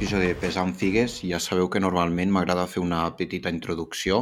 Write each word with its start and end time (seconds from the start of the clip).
episodi 0.00 0.28
de 0.28 0.34
Pesant 0.34 0.70
Figues. 0.80 1.18
Ja 1.28 1.36
sabeu 1.44 1.66
que 1.68 1.80
normalment 1.84 2.30
m'agrada 2.32 2.62
fer 2.72 2.80
una 2.80 3.00
petita 3.18 3.50
introducció 3.52 4.20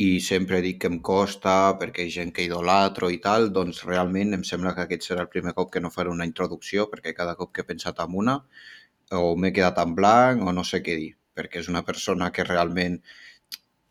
i 0.00 0.22
sempre 0.24 0.62
dic 0.64 0.78
que 0.80 0.88
em 0.88 0.96
costa 1.08 1.56
perquè 1.82 2.06
hi 2.06 2.14
gent 2.14 2.30
que 2.32 2.46
idolatro 2.46 3.10
i 3.12 3.18
tal, 3.26 3.50
doncs 3.52 3.82
realment 3.84 4.32
em 4.32 4.46
sembla 4.50 4.72
que 4.72 4.86
aquest 4.86 5.04
serà 5.04 5.26
el 5.26 5.28
primer 5.34 5.52
cop 5.58 5.68
que 5.74 5.82
no 5.84 5.90
faré 5.92 6.08
una 6.14 6.24
introducció 6.24 6.86
perquè 6.88 7.12
cada 7.18 7.34
cop 7.36 7.52
que 7.52 7.60
he 7.60 7.68
pensat 7.68 8.00
en 8.06 8.16
una 8.22 8.38
o 9.12 9.36
m'he 9.36 9.52
quedat 9.52 9.82
en 9.84 9.92
blanc 10.00 10.48
o 10.48 10.56
no 10.56 10.64
sé 10.64 10.80
què 10.86 10.96
dir, 11.02 11.12
perquè 11.36 11.60
és 11.60 11.68
una 11.68 11.84
persona 11.84 12.32
que 12.32 12.48
realment 12.48 12.96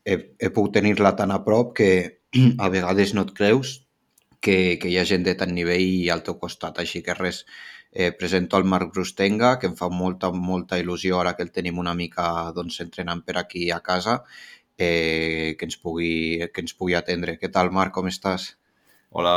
he, 0.10 0.18
he 0.42 0.50
pogut 0.50 0.74
tenir-la 0.80 1.14
tan 1.22 1.36
a 1.38 1.44
prop 1.46 1.76
que 1.84 1.92
a 2.66 2.74
vegades 2.80 3.14
no 3.14 3.28
et 3.30 3.38
creus 3.38 3.78
que, 4.42 4.80
que 4.82 4.90
hi 4.90 4.98
ha 4.98 5.06
gent 5.06 5.30
de 5.30 5.38
tant 5.38 5.54
nivell 5.54 6.10
al 6.10 6.26
teu 6.26 6.42
costat. 6.42 6.82
Així 6.82 7.06
que 7.06 7.14
res, 7.14 7.46
eh, 7.96 8.12
presento 8.20 8.58
el 8.60 8.66
Marc 8.74 8.94
Brustenga, 8.94 9.54
que 9.60 9.70
em 9.72 9.78
fa 9.80 9.90
molta, 10.02 10.32
molta 10.50 10.80
il·lusió 10.84 11.22
ara 11.22 11.34
que 11.38 11.46
el 11.48 11.54
tenim 11.58 11.80
una 11.86 11.96
mica 12.02 12.28
doncs, 12.60 12.82
entrenant 12.86 13.24
per 13.30 13.38
aquí 13.42 13.70
a 13.72 13.82
casa, 13.90 14.20
eh, 14.78 15.56
que, 15.60 15.66
ens 15.70 15.80
pugui, 15.88 16.14
que 16.54 16.66
ens 16.68 16.76
pugui 16.82 17.00
atendre. 17.02 17.40
Què 17.42 17.52
tal, 17.58 17.72
Marc, 17.80 17.96
com 18.00 18.12
estàs? 18.14 18.52
Hola, 19.20 19.32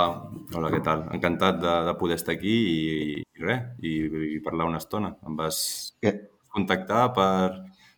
hola, 0.59 0.71
què 0.75 0.81
tal? 0.89 1.05
Encantat 1.17 1.61
de, 1.63 1.75
de 1.89 1.95
poder 2.01 2.17
estar 2.21 2.35
aquí 2.35 2.55
i, 2.73 3.21
i 3.39 3.45
res, 3.45 3.63
i, 3.91 3.93
i 4.35 4.41
parlar 4.49 4.67
una 4.73 4.81
estona. 4.83 5.13
Em 5.29 5.37
vas 5.39 5.61
Que, 6.05 6.13
contactar 6.57 7.03
per, 7.19 7.29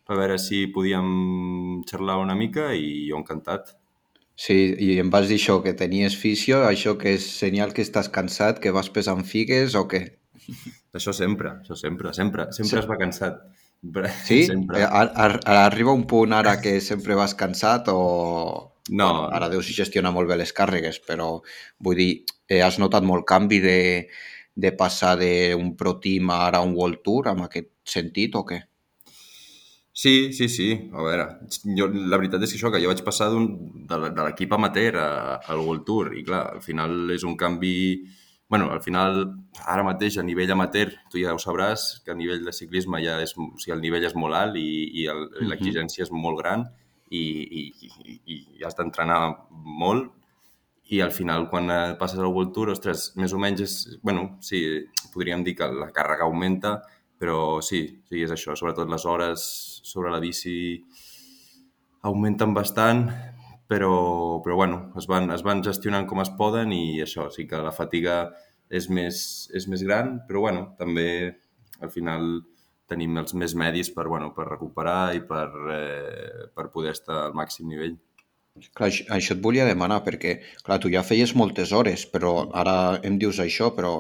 per 0.07 0.19
veure 0.21 0.39
si 0.47 0.61
podíem 0.77 1.11
xerrar 1.93 2.21
una 2.27 2.37
mica 2.45 2.71
i 2.85 2.91
jo 3.09 3.23
encantat. 3.23 3.75
sí, 4.45 4.55
i 4.87 4.89
em 5.03 5.11
vas 5.15 5.29
dir 5.31 5.37
això, 5.41 5.55
que 5.67 5.73
tenies 5.83 6.17
fisio, 6.23 6.59
això 6.71 6.97
que 7.03 7.13
és 7.19 7.27
senyal 7.43 7.75
que 7.77 7.85
estàs 7.87 8.11
cansat, 8.19 8.59
que 8.65 8.75
vas 8.79 8.91
pesant 8.99 9.23
figues 9.35 9.77
o 9.83 9.87
què? 9.95 10.03
Això 10.95 11.13
sempre, 11.17 11.51
això 11.63 11.77
sempre, 11.79 12.13
sempre, 12.17 12.49
sempre 12.53 12.79
Sí. 12.79 12.83
es 12.85 12.89
va 12.91 12.97
cansat. 12.99 13.41
Sí? 14.27 14.45
Sempre. 14.47 14.81
Eh, 14.83 14.85
ar- 14.85 15.13
ar- 15.15 15.41
ar- 15.45 15.61
arriba 15.67 15.93
un 15.93 16.07
punt 16.07 16.33
ara 16.37 16.61
que 16.61 16.81
sempre 16.81 17.15
vas 17.15 17.35
cansat 17.35 17.89
o... 17.89 18.67
No, 18.91 19.29
ara 19.31 19.49
Déu 19.49 19.63
si 19.63 19.73
gestiona 19.77 20.11
molt 20.11 20.29
bé 20.29 20.37
les 20.37 20.53
càrregues, 20.53 20.99
però 21.07 21.41
vull 21.79 21.97
dir, 21.97 22.25
eh, 22.49 22.61
has 22.63 22.79
notat 22.83 23.05
molt 23.07 23.25
canvi 23.29 23.61
de, 23.63 24.09
de 24.57 24.73
passar 24.73 25.15
d'un 25.21 25.77
Pro 25.77 25.99
Team 26.03 26.31
a 26.35 26.41
ara 26.49 26.61
un 26.61 26.75
World 26.75 27.01
Tour 27.05 27.29
amb 27.31 27.45
aquest 27.47 27.71
sentit 27.85 28.35
o 28.35 28.43
què? 28.45 28.59
Sí, 29.93 30.33
sí, 30.33 30.49
sí. 30.49 30.69
A 30.95 31.03
veure, 31.03 31.27
jo, 31.77 31.87
la 31.93 32.17
veritat 32.17 32.43
és 32.47 32.53
que 32.53 32.59
això, 32.61 32.71
que 32.73 32.81
jo 32.83 32.89
vaig 32.93 33.03
passar 33.05 33.29
de, 33.31 33.99
l'equip 34.25 34.53
amateur 34.57 34.97
a, 34.97 35.09
al 35.51 35.61
World 35.61 35.85
Tour 35.87 36.13
i 36.17 36.23
clar, 36.25 36.45
al 36.57 36.63
final 36.65 37.11
és 37.15 37.25
un 37.27 37.37
canvi... 37.37 37.75
bueno, 38.51 38.73
al 38.73 38.83
final, 38.83 39.37
ara 39.63 39.85
mateix, 39.87 40.19
a 40.19 40.25
nivell 40.27 40.51
amateur, 40.51 40.91
tu 41.09 41.21
ja 41.23 41.33
ho 41.33 41.39
sabràs, 41.39 42.03
que 42.05 42.11
a 42.11 42.19
nivell 42.19 42.43
de 42.43 42.53
ciclisme 42.53 42.99
ja 42.99 43.15
és, 43.23 43.37
o 43.39 43.47
sigui, 43.55 43.77
el 43.77 43.85
nivell 43.85 44.09
és 44.09 44.17
molt 44.19 44.35
alt 44.35 44.59
i, 44.59 44.67
i 44.99 45.07
l'exigència 45.47 46.03
és 46.03 46.11
molt 46.11 46.43
gran 46.43 46.67
i, 47.15 47.23
i, 47.23 47.63
i, 48.11 48.41
i 48.59 48.65
has 48.67 48.75
d'entrenar 48.75 49.21
molt. 49.51 50.11
I 50.91 50.99
al 51.05 51.15
final, 51.15 51.47
quan 51.47 51.71
eh, 51.71 51.95
passes 52.01 52.19
al 52.19 52.35
World 52.35 52.51
Tour, 52.57 52.73
ostres, 52.75 53.13
més 53.15 53.31
o 53.31 53.39
menys 53.39 53.63
és... 53.63 53.77
bueno, 54.03 54.33
sí, 54.43 54.65
podríem 55.15 55.47
dir 55.47 55.55
que 55.61 55.71
la 55.71 55.93
càrrega 55.95 56.27
augmenta, 56.27 56.81
però 57.23 57.61
sí, 57.63 57.85
sí, 58.11 58.25
és 58.25 58.35
això. 58.35 58.59
Sobretot 58.59 58.91
les 58.91 59.07
hores 59.07 59.47
sobre 59.87 60.11
la 60.11 60.19
bici 60.19 60.57
augmenten 62.03 62.51
bastant, 62.57 63.07
però, 63.71 64.43
però 64.43 64.57
bueno, 64.59 64.79
es 64.99 65.07
van, 65.07 65.31
es 65.31 65.45
van 65.47 65.63
gestionant 65.63 66.09
com 66.11 66.19
es 66.25 66.33
poden 66.35 66.73
i 66.75 66.99
això, 67.05 67.29
sí 67.31 67.47
que 67.47 67.61
la 67.63 67.71
fatiga 67.71 68.25
és 68.67 68.89
més, 68.91 69.21
és 69.55 69.69
més 69.71 69.85
gran, 69.87 70.17
però 70.27 70.43
bueno, 70.49 70.65
també 70.79 71.07
al 71.79 71.93
final 71.95 72.27
tenim 72.91 73.21
els 73.23 73.37
més 73.39 73.55
medis 73.55 73.93
per, 73.95 74.09
bueno, 74.11 74.33
per 74.35 74.49
recuperar 74.49 75.15
i 75.15 75.23
per, 75.27 75.47
eh, 75.77 76.49
per 76.51 76.67
poder 76.75 76.97
estar 76.97 77.29
al 77.29 77.37
màxim 77.39 77.71
nivell. 77.71 77.95
Clar, 78.75 78.91
això, 78.91 79.37
et 79.37 79.45
volia 79.45 79.69
demanar, 79.69 80.01
perquè, 80.03 80.35
clar, 80.67 80.81
tu 80.83 80.91
ja 80.91 81.05
feies 81.07 81.37
moltes 81.39 81.71
hores, 81.71 82.09
però 82.11 82.49
ara 82.51 82.75
em 83.07 83.21
dius 83.23 83.39
això, 83.39 83.71
però 83.77 83.93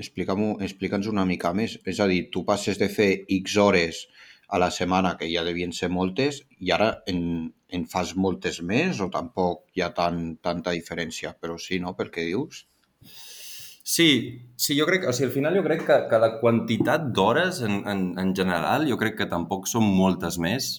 explica'ns 0.00 1.12
una 1.12 1.26
mica 1.28 1.52
més. 1.52 1.76
És 1.84 2.00
a 2.00 2.08
dir, 2.08 2.22
tu 2.32 2.46
passes 2.48 2.80
de 2.80 2.88
fer 2.88 3.10
X 3.42 3.60
hores 3.60 4.06
a 4.50 4.58
la 4.58 4.70
setmana, 4.74 5.16
que 5.16 5.30
ja 5.30 5.44
devien 5.46 5.72
ser 5.76 5.90
moltes, 5.94 6.42
i 6.58 6.72
ara 6.74 6.90
en, 7.10 7.22
en 7.70 7.86
fas 7.86 8.14
moltes 8.16 8.60
més 8.66 9.00
o 9.00 9.10
tampoc 9.14 9.64
hi 9.76 9.84
ha 9.84 9.92
tan, 9.96 10.36
tanta 10.42 10.74
diferència? 10.76 11.36
Però 11.40 11.58
sí, 11.58 11.80
no?, 11.80 11.94
pel 11.98 12.10
que 12.10 12.26
dius. 12.26 12.66
Sí, 13.90 14.10
sí, 14.60 14.76
jo 14.78 14.86
crec, 14.86 15.06
o 15.08 15.14
sigui, 15.16 15.30
al 15.30 15.34
final 15.34 15.56
jo 15.56 15.64
crec 15.66 15.86
que, 15.86 15.96
que 16.10 16.20
la 16.22 16.34
quantitat 16.42 17.08
d'hores 17.16 17.62
en, 17.66 17.80
en, 17.90 18.04
en 18.20 18.36
general 18.36 18.86
jo 18.86 18.98
crec 19.00 19.16
que 19.18 19.30
tampoc 19.30 19.66
són 19.70 19.88
moltes 19.88 20.38
més, 20.38 20.76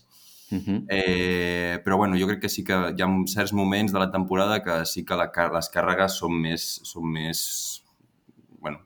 Uh 0.51 0.57
-huh. 0.57 0.85
eh, 0.89 1.79
però 1.83 1.95
bueno, 1.95 2.17
jo 2.19 2.27
crec 2.27 2.41
que 2.41 2.49
sí 2.49 2.61
que 2.63 2.73
hi 2.73 3.01
ha 3.01 3.07
certs 3.25 3.53
moments 3.53 3.93
de 3.93 3.99
la 3.99 4.11
temporada 4.11 4.61
que 4.61 4.85
sí 4.85 5.05
que 5.05 5.15
la, 5.15 5.31
les 5.53 5.69
càrregues 5.71 6.17
són 6.19 6.33
més, 6.41 6.81
són 6.83 7.05
més, 7.07 7.83
bueno, 8.59 8.79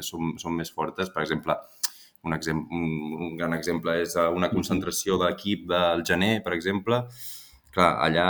són, 0.00 0.34
són 0.36 0.56
més 0.56 0.72
fortes. 0.72 1.10
Per 1.10 1.22
exemple, 1.22 1.54
un, 2.22 2.34
exem 2.36 2.58
un, 2.70 2.88
un 3.18 3.36
gran 3.36 3.54
exemple 3.56 3.94
és 4.02 4.14
eh, 4.16 4.28
una 4.30 4.50
concentració 4.52 5.18
de 5.18 5.30
l'equip 5.30 5.66
del 5.70 6.04
gener, 6.06 6.36
per 6.44 6.54
exemple. 6.56 7.02
Clar, 7.72 7.90
allà, 8.04 8.26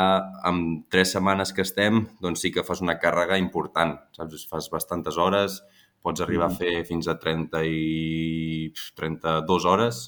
amb 0.46 0.84
tres 0.92 1.12
setmanes 1.16 1.50
que 1.52 1.64
estem, 1.66 2.04
doncs 2.22 2.44
sí 2.44 2.52
que 2.54 2.64
fas 2.64 2.82
una 2.84 2.98
càrrega 3.02 3.40
important, 3.40 3.96
saps? 4.16 4.46
Fas 4.50 4.70
bastantes 4.70 5.18
hores, 5.18 5.58
pots 6.02 6.22
arribar 6.22 6.48
a 6.50 6.54
fer 6.54 6.82
fins 6.86 7.08
a 7.10 7.18
30 7.18 7.64
i 7.66 8.70
32 8.98 9.66
hores 9.70 10.04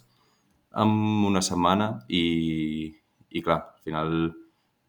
en 0.80 0.94
una 1.28 1.42
setmana 1.42 1.90
i, 2.08 2.24
i 3.30 3.42
clar, 3.42 3.60
al 3.74 3.84
final 3.86 4.14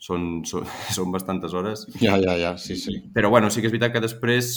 són, 0.01 0.45
són, 0.50 0.69
són 0.97 1.11
bastantes 1.13 1.53
hores. 1.57 1.85
Ja, 2.01 2.16
ja, 2.22 2.38
ja, 2.39 2.55
sí, 2.61 2.78
sí. 2.79 3.00
Però 3.13 3.34
bueno, 3.34 3.50
sí 3.50 3.61
que 3.61 3.69
és 3.69 3.75
veritat 3.75 3.97
que 3.97 4.05
després, 4.05 4.55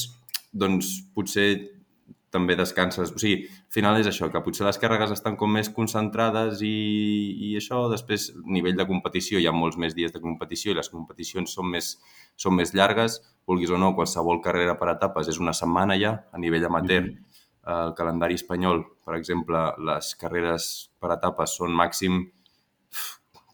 doncs, 0.53 0.93
potser 1.17 1.49
també 2.35 2.57
descanses. 2.59 3.13
O 3.15 3.21
sigui, 3.21 3.47
al 3.49 3.73
final 3.73 3.99
és 4.01 4.09
això, 4.11 4.29
que 4.33 4.43
potser 4.45 4.67
les 4.67 4.79
càrregues 4.81 5.13
estan 5.15 5.37
com 5.41 5.53
més 5.53 5.71
concentrades 5.75 6.63
i, 6.65 6.75
i 7.49 7.55
això, 7.61 7.87
després, 7.93 8.31
nivell 8.45 8.77
de 8.79 8.87
competició, 8.89 9.41
hi 9.41 9.49
ha 9.49 9.55
molts 9.57 9.79
més 9.81 9.97
dies 9.97 10.13
de 10.15 10.21
competició 10.21 10.73
i 10.73 10.79
les 10.79 10.91
competicions 10.93 11.55
són 11.57 11.71
més, 11.73 11.95
són 12.37 12.57
més 12.59 12.75
llargues, 12.77 13.21
vulguis 13.49 13.73
o 13.73 13.81
no, 13.81 13.95
qualsevol 13.97 14.43
carrera 14.45 14.77
per 14.81 14.93
etapes 14.93 15.33
és 15.33 15.41
una 15.41 15.57
setmana 15.57 15.97
ja, 16.01 16.15
a 16.33 16.41
nivell 16.41 16.69
amateur. 16.69 17.09
Mhm. 17.09 17.25
El 17.69 17.95
calendari 17.97 18.37
espanyol, 18.39 18.85
per 19.05 19.17
exemple, 19.19 19.61
les 19.85 20.15
carreres 20.17 20.89
per 21.01 21.13
etapes 21.13 21.57
són 21.59 21.75
màxim 21.77 22.23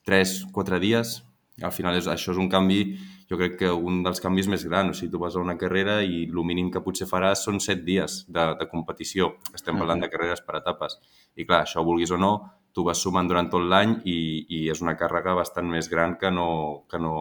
3-4 0.07 0.79
dies. 0.79 1.17
Al 1.63 1.73
final 1.75 1.97
és, 1.99 2.07
això 2.11 2.35
és 2.35 2.39
un 2.39 2.51
canvi, 2.51 2.97
jo 3.31 3.39
crec 3.41 3.57
que 3.61 3.71
un 3.73 4.03
dels 4.05 4.21
canvis 4.21 4.49
més 4.53 4.65
grans. 4.69 4.93
O 4.93 4.99
sigui, 4.99 5.13
tu 5.13 5.21
vas 5.23 5.37
a 5.37 5.43
una 5.43 5.57
carrera 5.61 6.01
i 6.05 6.25
el 6.27 6.43
mínim 6.45 6.71
que 6.73 6.83
potser 6.85 7.09
faràs 7.11 7.45
són 7.47 7.61
7 7.61 7.85
dies 7.87 8.19
de, 8.29 8.51
de 8.61 8.69
competició. 8.71 9.35
Estem 9.55 9.81
parlant 9.81 10.05
de 10.05 10.11
carreres 10.13 10.45
per 10.45 10.59
etapes. 10.61 10.99
I 11.37 11.47
clar, 11.49 11.63
això 11.65 11.85
vulguis 11.87 12.13
o 12.13 12.21
no, 12.21 12.35
tu 12.75 12.85
vas 12.85 13.01
sumant 13.01 13.29
durant 13.31 13.49
tot 13.51 13.65
l'any 13.65 14.01
i, 14.05 14.19
i 14.51 14.61
és 14.71 14.83
una 14.85 14.97
càrrega 15.01 15.37
bastant 15.39 15.69
més 15.71 15.89
gran 15.91 16.19
que 16.21 16.31
no, 16.35 16.49
que 16.91 17.01
no, 17.01 17.15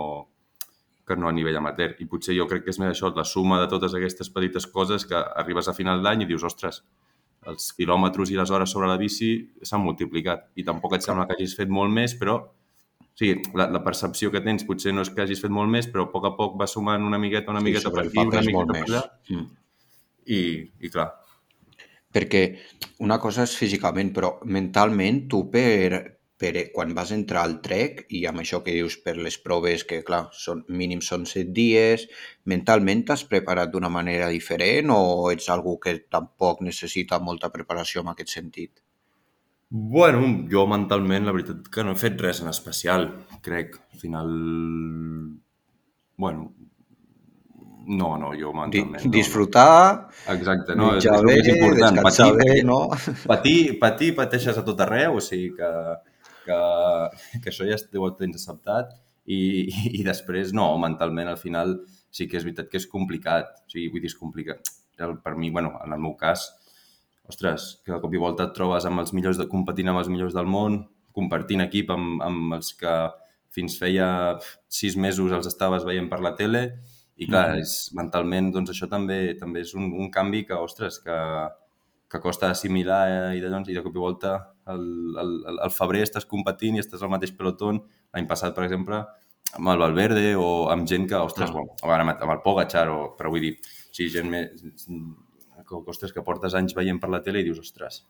que 1.07 1.15
no 1.19 1.29
a 1.29 1.35
nivell 1.35 1.59
amateur. 1.61 1.93
I 1.99 2.09
potser 2.09 2.35
jo 2.35 2.49
crec 2.49 2.65
que 2.65 2.73
és 2.73 2.81
més 2.81 2.91
això, 2.95 3.13
la 3.15 3.27
suma 3.27 3.61
de 3.61 3.69
totes 3.71 3.95
aquestes 3.95 4.31
petites 4.33 4.67
coses 4.67 5.07
que 5.07 5.19
arribes 5.19 5.69
a 5.69 5.77
final 5.77 6.03
d'any 6.03 6.25
i 6.25 6.29
dius, 6.29 6.43
ostres, 6.49 6.81
els 7.47 7.71
quilòmetres 7.77 8.31
i 8.31 8.39
les 8.39 8.51
hores 8.51 8.71
sobre 8.71 8.87
la 8.87 8.99
bici 8.99 9.33
s'han 9.67 9.83
multiplicat 9.83 10.47
i 10.55 10.63
tampoc 10.67 10.95
et 10.95 11.05
sembla 11.05 11.27
que 11.27 11.35
hagis 11.35 11.55
fet 11.57 11.71
molt 11.71 11.91
més, 11.91 12.15
però 12.19 12.39
o 13.13 13.17
sigui, 13.19 13.41
la, 13.59 13.67
la 13.69 13.83
percepció 13.85 14.31
que 14.33 14.41
tens 14.41 14.65
potser 14.65 14.93
no 14.93 15.03
és 15.05 15.11
que 15.13 15.21
hagis 15.21 15.41
fet 15.43 15.53
molt 15.53 15.69
més, 15.69 15.85
però 15.89 16.07
a 16.07 16.11
poc 16.13 16.25
a 16.25 16.33
poc 16.37 16.55
va 16.61 16.67
sumant 16.69 17.03
una 17.05 17.19
miqueta, 17.21 17.53
una 17.53 17.61
Sí, 17.61 17.69
miqueta 17.69 17.89
sobre 17.89 18.07
per 18.07 18.09
aquí, 18.09 18.23
una 18.27 18.41
miqueta 18.41 18.73
per 18.79 18.87
allà, 18.87 19.03
Mm. 19.29 19.45
i, 20.25 20.41
i 20.81 20.89
clar, 20.89 21.11
Perquè 22.13 22.41
una 23.05 23.17
cosa 23.21 23.45
és 23.47 23.55
físicament, 23.57 24.11
però 24.13 24.27
mentalment 24.45 25.23
tu 25.31 25.39
per, 25.55 26.01
per 26.43 26.51
quan 26.75 26.93
vas 26.93 27.11
entrar 27.15 27.41
al 27.47 27.55
trek 27.65 28.03
i 28.19 28.21
amb 28.29 28.43
això 28.43 28.59
que 28.65 28.75
dius 28.75 28.99
per 29.05 29.15
les 29.17 29.39
proves 29.47 29.85
que 29.89 30.03
clar, 30.05 30.27
són, 30.45 30.61
mínim 30.69 31.01
són 31.01 31.25
set 31.31 31.49
dies, 31.57 32.05
mentalment 32.53 33.01
t'has 33.09 33.25
preparat 33.33 33.73
d'una 33.73 33.89
manera 33.89 34.29
diferent 34.29 34.93
o 34.93 35.01
ets 35.33 35.49
algú 35.49 35.79
que 35.85 35.95
tampoc 36.17 36.61
necessita 36.69 37.17
molta 37.29 37.49
preparació 37.57 38.05
en 38.05 38.13
aquest 38.13 38.35
sentit? 38.37 38.83
Bueno, 39.75 40.45
jo 40.51 40.67
mentalment, 40.69 41.23
la 41.25 41.31
veritat 41.33 41.65
que 41.73 41.81
no 41.81 41.95
he 41.95 41.97
fet 41.97 42.19
res 42.21 42.43
en 42.43 42.49
especial, 42.51 43.07
crec. 43.41 43.79
Al 43.95 43.99
final, 44.03 44.27
bueno, 46.21 46.53
no, 47.87 48.11
no, 48.21 48.29
jo 48.37 48.51
Di 48.51 48.59
mentalment 48.59 49.05
no. 49.07 49.11
disfrutar, 49.11 50.09
Exacte, 50.29 50.75
no, 50.77 50.91
és, 50.99 51.07
és 51.09 51.25
bé, 51.25 51.39
més 51.39 51.49
important. 51.55 51.99
Patir, 52.05 52.29
bé, 52.37 52.59
no? 52.69 52.77
patir, 53.25 53.57
patir, 53.81 54.11
pateixes 54.21 54.61
a 54.61 54.63
tot 54.67 54.85
arreu, 54.85 55.17
o 55.17 55.25
sigui 55.25 55.49
que, 55.57 55.71
que, 56.45 56.61
que 57.41 57.49
això 57.49 57.65
ja 57.65 57.81
ho 57.97 58.13
tens 58.19 58.37
acceptat 58.37 58.93
i, 59.25 59.41
i 59.89 60.05
després, 60.05 60.53
no, 60.53 60.69
mentalment 60.77 61.33
al 61.33 61.41
final 61.41 61.79
sí 62.13 62.29
que 62.29 62.37
és 62.37 62.45
veritat 62.45 62.69
que 62.69 62.77
és 62.77 62.85
complicat, 62.85 63.55
o 63.65 63.73
sigui, 63.73 63.89
vull 63.89 64.05
dir, 64.05 64.13
és 64.13 64.21
complicat. 64.21 64.75
El, 65.01 65.17
per 65.17 65.33
mi, 65.33 65.49
bueno, 65.49 65.73
en 65.81 65.97
el 65.97 66.05
meu 66.05 66.13
cas, 66.13 66.51
ostres, 67.29 67.67
que 67.85 67.93
de 67.93 67.99
cop 68.03 68.13
i 68.13 68.21
volta 68.21 68.47
et 68.49 68.55
trobes 68.55 68.85
amb 68.89 69.03
els 69.03 69.13
millors, 69.15 69.39
de, 69.39 69.47
competint 69.51 69.91
amb 69.91 70.01
els 70.01 70.11
millors 70.11 70.35
del 70.35 70.49
món, 70.49 70.81
compartint 71.15 71.63
equip 71.63 71.91
amb, 71.93 72.21
amb 72.25 72.57
els 72.57 72.73
que 72.79 72.93
fins 73.53 73.77
feia 73.77 74.07
sis 74.67 74.97
mesos 74.97 75.31
els 75.31 75.47
estaves 75.47 75.85
veient 75.85 76.09
per 76.09 76.19
la 76.25 76.33
tele 76.39 76.63
i 77.15 77.27
clar, 77.29 77.51
mm 77.53 77.61
és, 77.61 77.73
mentalment 77.93 78.49
doncs 78.55 78.73
això 78.73 78.89
també 78.89 79.35
també 79.39 79.61
és 79.61 79.75
un, 79.77 79.91
un 79.93 80.09
canvi 80.11 80.41
que, 80.47 80.57
ostres, 80.57 80.97
que, 81.05 81.17
que 82.09 82.21
costa 82.23 82.49
assimilar 82.49 83.03
eh, 83.09 83.37
i, 83.37 83.43
de, 83.43 83.51
doncs, 83.53 83.69
i 83.69 83.77
de 83.77 83.83
cop 83.85 83.93
i 83.93 84.01
volta 84.01 84.33
el, 84.73 84.87
el, 85.21 85.35
el 85.53 85.73
febrer 85.75 86.01
estàs 86.05 86.25
competint 86.29 86.77
i 86.77 86.81
estàs 86.83 87.03
al 87.03 87.11
mateix 87.13 87.33
pelotón. 87.37 87.81
L'any 88.15 88.27
passat, 88.29 88.55
per 88.55 88.65
exemple, 88.65 89.01
amb 89.53 89.71
el 89.73 89.81
Valverde 89.81 90.33
o 90.39 90.49
amb 90.73 90.87
gent 90.89 91.07
que, 91.09 91.19
ostres, 91.19 91.51
ah. 91.51 91.65
bueno, 91.83 92.05
amb, 92.05 92.15
amb 92.15 92.35
el 92.35 92.41
Pogacar, 92.45 92.87
o, 92.93 92.99
però 93.17 93.33
vull 93.33 93.45
dir, 93.47 93.53
sí, 93.91 94.09
gent 94.13 94.29
més, 94.31 94.77
que, 95.81 95.95
ostres, 95.95 96.13
que 96.13 96.21
portes 96.25 96.53
anys 96.59 96.75
veient 96.77 97.01
per 97.01 97.09
la 97.09 97.23
tele 97.25 97.41
i 97.41 97.47
dius, 97.47 97.63
ostres, 97.63 98.03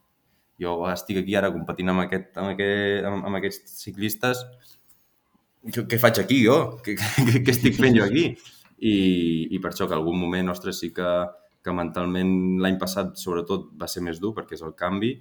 jo 0.62 0.76
estic 0.92 1.22
aquí 1.22 1.38
ara 1.40 1.52
competint 1.54 1.94
amb, 1.94 2.04
aquest, 2.06 2.34
amb, 2.38 2.52
aquest, 2.54 3.08
amb, 3.10 3.30
amb 3.30 3.40
aquests 3.40 3.78
ciclistes, 3.86 4.44
què, 5.64 5.86
què 5.88 6.00
faig 6.02 6.20
aquí 6.20 6.42
jo? 6.44 6.58
Què, 6.84 6.98
què, 7.30 7.40
què 7.46 7.56
estic 7.56 7.80
fent 7.80 7.96
jo 7.98 8.08
aquí? 8.08 8.26
I, 8.84 8.96
I 9.56 9.62
per 9.64 9.72
això 9.72 9.88
que 9.88 9.96
algun 9.96 10.20
moment, 10.20 10.52
ostres, 10.52 10.82
sí 10.84 10.92
que, 10.96 11.12
que 11.64 11.76
mentalment 11.76 12.34
l'any 12.64 12.80
passat 12.82 13.16
sobretot 13.20 13.70
va 13.80 13.88
ser 13.88 14.04
més 14.04 14.20
dur 14.20 14.34
perquè 14.36 14.58
és 14.58 14.66
el 14.66 14.76
canvi, 14.80 15.16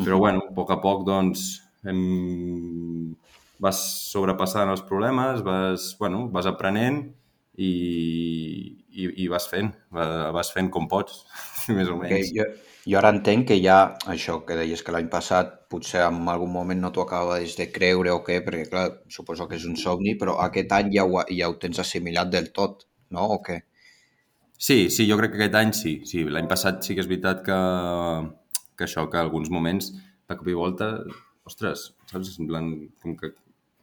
però 0.00 0.18
bueno, 0.20 0.42
a 0.42 0.56
poc 0.56 0.74
a 0.74 0.80
poc 0.82 1.06
doncs 1.06 1.46
hem... 1.86 3.14
vas 3.62 3.78
sobrepassant 4.10 4.68
els 4.68 4.82
problemes, 4.84 5.40
vas, 5.46 5.92
bueno, 6.00 6.26
vas 6.34 6.48
aprenent 6.50 6.98
i, 7.56 7.70
i, 8.90 9.06
i 9.24 9.28
vas 9.32 9.46
fent, 9.48 9.70
vas 9.92 10.50
fent 10.52 10.68
com 10.74 10.90
pots, 10.90 11.22
més 11.76 11.90
o 11.90 11.96
menys. 12.00 12.30
Okay, 12.30 12.32
jo, 12.36 12.46
jo 12.92 12.98
ara 13.00 13.12
entenc 13.14 13.48
que 13.50 13.58
ja 13.62 13.78
això 14.12 14.38
que 14.46 14.56
deies 14.58 14.82
que 14.86 14.94
l'any 14.94 15.08
passat 15.12 15.54
potser 15.72 16.04
en 16.06 16.20
algun 16.32 16.52
moment 16.54 16.82
no 16.82 16.92
t'ho 16.94 17.04
acabaves 17.06 17.56
de 17.58 17.68
creure 17.74 18.12
o 18.14 18.22
què, 18.26 18.40
perquè 18.46 18.68
clar, 18.70 18.86
suposo 19.12 19.48
que 19.50 19.58
és 19.58 19.66
un 19.68 19.78
somni, 19.80 20.16
però 20.20 20.38
aquest 20.44 20.74
any 20.78 20.92
ja 20.96 21.06
ho, 21.06 21.24
ja 21.30 21.50
ho 21.50 21.56
tens 21.62 21.82
assimilat 21.82 22.30
del 22.32 22.52
tot, 22.56 22.86
no? 23.10 23.26
O 23.36 23.40
què? 23.46 23.60
Sí, 24.56 24.88
sí, 24.88 25.04
jo 25.10 25.18
crec 25.20 25.34
que 25.34 25.42
aquest 25.42 25.56
any 25.60 25.72
sí. 25.76 25.94
sí 26.08 26.24
L'any 26.24 26.48
passat 26.48 26.84
sí 26.84 26.96
que 26.96 27.04
és 27.04 27.10
veritat 27.10 27.42
que, 27.44 27.56
que 28.78 28.86
això, 28.86 29.04
que 29.12 29.20
alguns 29.20 29.50
moments 29.52 29.90
de 29.96 30.36
cop 30.38 30.48
i 30.48 30.56
volta, 30.56 30.94
ostres, 31.46 31.90
saps? 32.10 32.38
En 32.40 32.48
plan, 32.48 32.70
com 33.02 33.18
que 33.20 33.34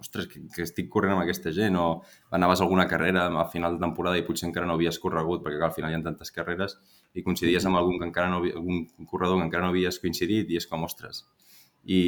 ostres, 0.03 0.27
que, 0.29 0.43
que 0.53 0.65
estic 0.67 0.89
corrent 0.91 1.15
amb 1.15 1.23
aquesta 1.23 1.53
gent, 1.55 1.77
o 1.79 2.03
anaves 2.35 2.61
a 2.61 2.67
alguna 2.67 2.85
carrera 2.91 3.25
a 3.41 3.45
final 3.49 3.77
de 3.77 3.83
temporada 3.83 4.19
i 4.19 4.25
potser 4.27 4.49
encara 4.49 4.67
no 4.69 4.77
havies 4.77 4.99
corregut, 5.01 5.43
perquè 5.45 5.59
clar, 5.59 5.71
al 5.71 5.77
final 5.77 5.93
hi 5.93 5.97
ha 5.97 6.03
tantes 6.05 6.33
carreres, 6.35 6.77
i 7.15 7.23
coincidies 7.25 7.67
amb 7.69 7.79
algun, 7.79 7.99
que 8.01 8.09
encara 8.09 8.31
no, 8.31 8.41
algun 8.43 8.83
corredor 9.09 9.39
que 9.39 9.47
encara 9.47 9.65
no 9.65 9.73
havies 9.73 10.01
coincidit 10.03 10.51
i 10.51 10.59
és 10.59 10.67
com, 10.69 10.83
ostres. 10.87 11.23
I, 11.83 12.01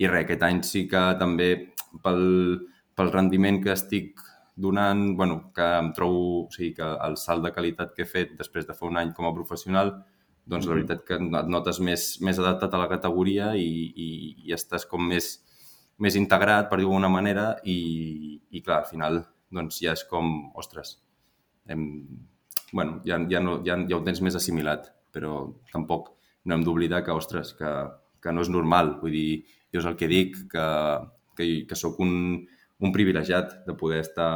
i 0.00 0.08
res, 0.08 0.24
aquest 0.24 0.46
any 0.48 0.62
sí 0.66 0.86
que 0.90 1.04
també 1.20 1.50
pel, 2.04 2.24
pel 2.96 3.12
rendiment 3.12 3.62
que 3.64 3.74
estic 3.76 4.24
donant, 4.56 5.10
bueno, 5.16 5.52
que 5.54 5.64
em 5.78 5.92
trobo, 5.92 6.46
o 6.46 6.52
sigui, 6.52 6.72
que 6.78 6.86
el 7.06 7.16
salt 7.20 7.44
de 7.44 7.52
qualitat 7.52 7.92
que 7.96 8.06
he 8.06 8.08
fet 8.08 8.36
després 8.38 8.64
de 8.68 8.76
fer 8.76 8.88
un 8.88 8.96
any 9.00 9.12
com 9.16 9.28
a 9.28 9.34
professional, 9.36 9.92
doncs 10.46 10.68
la 10.68 10.76
veritat 10.78 11.02
que 11.04 11.18
et 11.18 11.50
notes 11.50 11.80
més, 11.82 12.06
més 12.24 12.38
adaptat 12.38 12.72
a 12.72 12.80
la 12.80 12.88
categoria 12.88 13.50
i, 13.58 13.66
i, 14.06 14.08
i 14.46 14.54
estàs 14.56 14.86
com 14.88 15.02
més, 15.02 15.34
més 16.02 16.16
integrat, 16.18 16.68
per 16.70 16.78
dir-ho 16.78 16.90
d'alguna 16.90 17.12
manera, 17.12 17.46
i, 17.64 18.40
i 18.50 18.62
clar, 18.62 18.82
al 18.82 18.90
final 18.90 19.22
doncs 19.56 19.80
ja 19.82 19.94
és 19.96 20.02
com, 20.10 20.50
ostres, 20.58 20.96
hem, 21.70 21.86
bueno, 22.72 23.00
ja, 23.06 23.18
ja, 23.30 23.40
no, 23.40 23.60
ja, 23.66 23.78
ja 23.88 23.98
ho 23.98 24.02
tens 24.04 24.20
més 24.24 24.36
assimilat, 24.38 24.90
però 25.14 25.38
tampoc 25.72 26.12
no 26.46 26.56
hem 26.56 26.66
d'oblidar 26.66 27.02
que, 27.06 27.14
ostres, 27.14 27.54
que, 27.58 27.70
que 28.22 28.34
no 28.34 28.44
és 28.44 28.50
normal. 28.52 28.96
Vull 29.00 29.16
dir, 29.16 29.30
jo 29.74 29.82
és 29.82 29.88
el 29.88 29.96
que 29.98 30.10
dic, 30.10 30.36
que, 30.52 30.66
que, 31.38 31.48
que 31.68 31.78
sóc 31.78 31.98
un, 32.04 32.12
un 32.78 32.94
privilegiat 32.94 33.58
de 33.66 33.74
poder 33.78 34.02
estar 34.04 34.30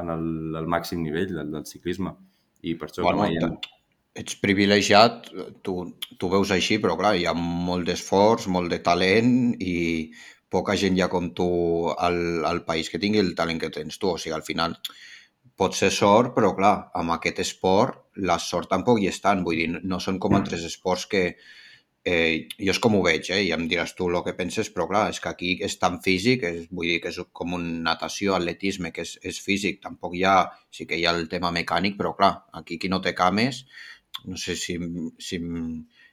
en 0.00 0.12
el, 0.14 0.24
el 0.60 0.70
màxim 0.70 1.02
nivell 1.04 1.34
del, 1.34 1.52
del 1.52 1.66
ciclisme. 1.68 2.14
I 2.62 2.76
per 2.80 2.90
això 2.90 3.04
bueno, 3.06 3.26
que 3.26 3.46
mai... 3.50 3.76
Ets 4.20 4.34
privilegiat, 4.42 5.28
tu, 5.62 5.74
tu 6.18 6.28
veus 6.32 6.50
així, 6.50 6.80
però 6.82 6.96
clar, 6.98 7.14
hi 7.16 7.28
ha 7.30 7.34
molt 7.36 7.86
d'esforç, 7.86 8.48
molt 8.50 8.72
de 8.72 8.80
talent 8.82 9.52
i 9.62 9.76
poca 10.50 10.76
gent 10.76 10.98
ja 10.98 11.08
com 11.08 11.30
tu 11.36 11.46
al, 11.94 12.44
al 12.46 12.64
país 12.66 12.90
que 12.90 13.00
tingui 13.02 13.22
el 13.22 13.34
talent 13.38 13.60
que 13.62 13.70
tens 13.74 13.98
tu. 14.02 14.14
O 14.14 14.18
sigui, 14.18 14.34
al 14.36 14.46
final 14.46 14.76
pot 15.60 15.76
ser 15.76 15.90
sort, 15.94 16.34
però 16.36 16.52
clar, 16.56 16.74
amb 16.96 17.14
aquest 17.16 17.40
esport 17.44 18.20
la 18.28 18.38
sort 18.42 18.70
tampoc 18.72 19.00
hi 19.00 19.08
és 19.12 19.20
tant. 19.22 19.44
Vull 19.46 19.62
dir, 19.62 19.80
no 19.84 20.00
són 20.02 20.20
com 20.22 20.36
altres 20.38 20.66
esports 20.68 21.08
que... 21.10 21.24
Eh, 22.10 22.48
jo 22.56 22.72
és 22.72 22.78
com 22.80 22.94
ho 22.96 23.02
veig, 23.04 23.26
eh, 23.28 23.42
i 23.44 23.50
em 23.52 23.66
diràs 23.68 23.90
tu 23.92 24.06
el 24.08 24.14
que 24.24 24.32
penses, 24.38 24.70
però 24.72 24.86
clar, 24.88 25.02
és 25.12 25.18
que 25.20 25.28
aquí 25.28 25.50
és 25.66 25.74
tan 25.82 25.98
físic, 26.00 26.46
és, 26.48 26.62
vull 26.72 26.88
dir 26.88 26.96
que 27.04 27.10
és 27.12 27.18
com 27.36 27.52
un 27.58 27.66
natació, 27.84 28.32
atletisme, 28.32 28.88
que 28.96 29.04
és, 29.04 29.18
és 29.20 29.40
físic, 29.44 29.82
tampoc 29.84 30.16
hi 30.16 30.22
ha, 30.24 30.36
sí 30.72 30.86
que 30.88 30.96
hi 30.96 31.04
ha 31.04 31.12
el 31.12 31.28
tema 31.28 31.52
mecànic, 31.52 31.98
però 32.00 32.14
clar, 32.16 32.30
aquí 32.56 32.80
qui 32.80 32.88
no 32.88 33.02
té 33.04 33.12
cames, 33.18 33.66
no 34.24 34.40
sé 34.40 34.56
si, 34.56 34.78
si, 35.20 35.42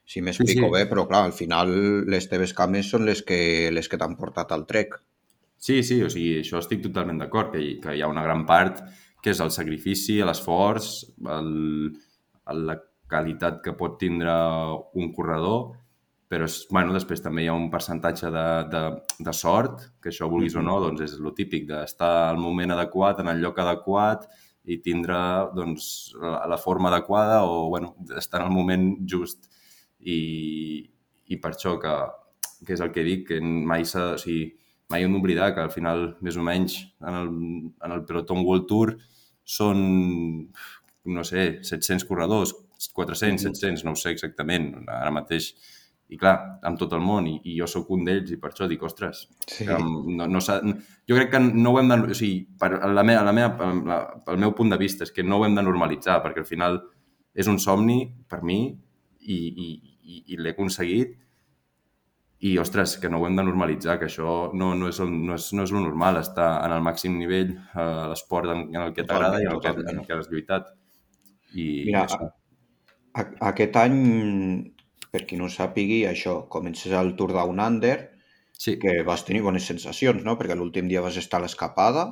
si 0.07 0.23
m'explico 0.23 0.53
sí, 0.53 0.63
sí. 0.63 0.71
bé, 0.71 0.85
però 0.87 1.03
clar, 1.07 1.25
al 1.27 1.35
final 1.35 1.73
les 2.07 2.29
teves 2.31 2.53
cames 2.55 2.87
són 2.93 3.03
les 3.05 3.25
que, 3.27 3.67
les 3.75 3.89
que 3.91 3.99
t'han 3.99 4.15
portat 4.15 4.53
al 4.55 4.63
trek. 4.69 4.95
Sí, 5.59 5.81
sí, 5.83 5.97
o 6.05 6.07
sigui, 6.13 6.37
això 6.45 6.61
estic 6.61 6.79
totalment 6.85 7.19
d'acord, 7.19 7.51
que, 7.51 7.63
que 7.83 7.95
hi 7.97 8.03
ha 8.05 8.07
una 8.07 8.23
gran 8.23 8.45
part 8.47 8.85
que 9.23 9.33
és 9.33 9.41
el 9.43 9.51
sacrifici, 9.51 10.21
l'esforç, 10.23 10.91
la 11.27 12.77
qualitat 13.11 13.59
que 13.65 13.73
pot 13.75 13.97
tindre 13.99 14.31
un 14.95 15.11
corredor, 15.15 15.73
però 16.31 16.47
és, 16.47 16.55
bueno, 16.71 16.95
després 16.95 17.23
també 17.23 17.43
hi 17.43 17.49
ha 17.51 17.57
un 17.57 17.67
percentatge 17.73 18.31
de, 18.31 18.47
de, 18.71 18.83
de 19.27 19.33
sort, 19.35 19.83
que 20.03 20.11
això 20.13 20.29
vulguis 20.31 20.55
mm 20.55 20.61
-hmm. 20.61 20.71
o 20.71 20.79
no, 20.79 20.85
doncs 20.85 21.01
és 21.01 21.19
el 21.19 21.33
típic 21.35 21.67
d'estar 21.67 22.29
al 22.29 22.37
moment 22.37 22.71
adequat, 22.71 23.19
en 23.19 23.27
el 23.27 23.41
lloc 23.43 23.59
adequat 23.59 24.27
i 24.63 24.79
tindre 24.83 25.17
doncs, 25.55 26.13
la, 26.21 26.45
la 26.47 26.57
forma 26.57 26.89
adequada 26.89 27.43
o 27.43 27.69
bueno, 27.69 27.95
estar 28.17 28.41
en 28.41 28.47
el 28.47 28.53
moment 28.53 28.97
just 29.09 29.47
i, 29.99 30.19
i 31.27 31.39
per 31.41 31.53
això 31.53 31.75
que, 31.81 31.93
que 32.65 32.75
és 32.75 32.83
el 32.83 32.93
que 32.95 33.05
dic, 33.07 33.27
que 33.31 33.41
mai 33.41 33.85
s'ha... 33.85 34.13
O 34.15 34.21
sigui, 34.21 34.51
mai 34.91 35.03
hem 35.03 35.15
d'oblidar 35.17 35.51
que 35.55 35.63
al 35.65 35.71
final, 35.73 36.13
més 36.23 36.37
o 36.39 36.43
menys, 36.47 36.77
en 37.03 37.15
el, 37.21 37.31
en 37.83 37.95
el 37.95 38.05
Peloton 38.07 38.43
World 38.45 38.67
Tour 38.69 38.93
són, 39.47 39.81
no 41.11 41.25
sé, 41.27 41.49
700 41.63 42.05
corredors, 42.07 42.53
400, 42.95 43.41
700, 43.49 43.83
no 43.83 43.95
ho 43.95 43.99
sé 43.99 44.13
exactament, 44.15 44.71
ara 44.87 45.11
mateix. 45.11 45.51
I 46.07 46.15
clar, 46.15 46.37
amb 46.63 46.79
tot 46.79 46.93
el 46.95 47.01
món, 47.03 47.25
i, 47.27 47.33
i 47.51 47.57
jo 47.57 47.67
sóc 47.67 47.89
un 47.91 48.05
d'ells, 48.07 48.31
i 48.31 48.37
per 48.39 48.53
això 48.53 48.67
dic, 48.71 48.83
ostres, 48.87 49.25
sí. 49.43 49.65
que 49.67 49.75
no, 49.75 50.27
no 50.31 50.39
jo 50.39 51.17
crec 51.17 51.33
que 51.33 51.41
no 51.43 51.73
ho 51.73 51.81
hem 51.81 51.91
de... 51.91 51.97
O 52.13 52.15
sigui, 52.15 52.45
per 52.59 52.77
la 52.79 53.03
meva, 53.03 53.25
la 53.27 53.33
meva, 53.35 53.71
la, 53.89 53.97
pel 54.23 54.39
meu 54.39 54.55
punt 54.55 54.71
de 54.71 54.79
vista, 54.79 55.03
és 55.03 55.11
que 55.11 55.25
no 55.27 55.41
ho 55.41 55.47
hem 55.47 55.57
de 55.59 55.65
normalitzar, 55.67 56.21
perquè 56.23 56.45
al 56.45 56.47
final 56.47 56.79
és 57.35 57.51
un 57.51 57.59
somni 57.59 58.05
per 58.29 58.39
mi 58.47 58.61
i, 59.27 59.37
i, 59.37 59.69
i, 60.03 60.19
i 60.33 60.39
l'he 60.39 60.55
aconseguit 60.55 61.15
i, 62.39 62.57
ostres, 62.61 62.97
que 63.01 63.09
no 63.09 63.19
ho 63.19 63.25
hem 63.27 63.37
de 63.37 63.45
normalitzar, 63.47 63.97
que 63.97 64.05
això 64.05 64.33
no, 64.53 64.73
no, 64.77 64.89
és, 64.91 64.99
el, 65.01 65.13
no, 65.25 65.37
és, 65.39 65.47
no 65.57 65.63
és 65.65 65.73
lo 65.73 65.81
normal, 65.81 66.19
estar 66.21 66.49
en 66.67 66.75
el 66.75 66.83
màxim 66.85 67.15
nivell 67.17 67.55
a 67.73 67.85
eh, 67.85 68.03
l'esport 68.11 68.53
en, 68.53 68.67
en 68.75 68.83
el 68.83 68.93
que 68.93 69.05
t'agrada 69.09 69.39
i 69.41 69.47
en 69.47 69.55
el 69.55 69.61
que, 69.63 69.73
en 69.73 70.01
el 70.03 70.05
que 70.05 70.13
has 70.13 70.29
lluitat. 70.29 70.69
I, 71.55 71.65
Mira, 71.87 72.03
això... 72.05 72.29
a, 73.17 73.25
aquest 73.49 73.79
any, 73.81 73.97
per 75.09 75.23
qui 75.25 75.39
no 75.41 75.49
sàpigui, 75.49 76.03
això, 76.05 76.43
comences 76.53 76.93
el 76.93 77.15
Tour 77.17 77.33
Down 77.39 77.63
Under, 77.63 77.97
sí. 78.53 78.77
que 78.77 78.99
vas 79.07 79.25
tenir 79.25 79.41
bones 79.47 79.65
sensacions, 79.65 80.21
no? 80.27 80.37
Perquè 80.37 80.57
l'últim 80.59 80.91
dia 80.91 81.01
vas 81.01 81.17
estar 81.17 81.41
a 81.41 81.47
l'escapada, 81.47 82.05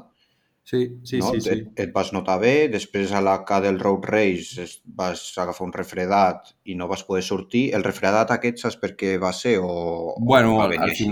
Sí, 0.65 1.00
sí, 1.03 1.19
no? 1.19 1.29
sí, 1.29 1.41
sí. 1.41 1.50
Et, 1.53 1.65
et 1.84 1.91
vas 1.93 2.07
notar 2.10 2.39
bé, 2.41 2.53
després 2.74 3.12
a 3.13 3.19
la 3.22 3.36
Cadel 3.45 3.77
Road 3.77 4.07
Race 4.10 4.63
vas 4.98 5.22
agafar 5.38 5.67
un 5.67 5.74
refredat 5.75 6.55
i 6.65 6.74
no 6.74 6.88
vas 6.89 7.03
poder 7.05 7.22
sortir. 7.24 7.67
El 7.77 7.86
refredat 7.86 8.34
aquest 8.34 8.63
saps 8.63 8.79
per 8.81 8.95
què 8.98 9.19
va 9.22 9.29
ser 9.29 9.60
o, 9.62 10.15
bueno, 10.17 10.55
o 10.55 10.63
va 10.63 10.72
venir 10.72 10.89
així? 10.89 11.12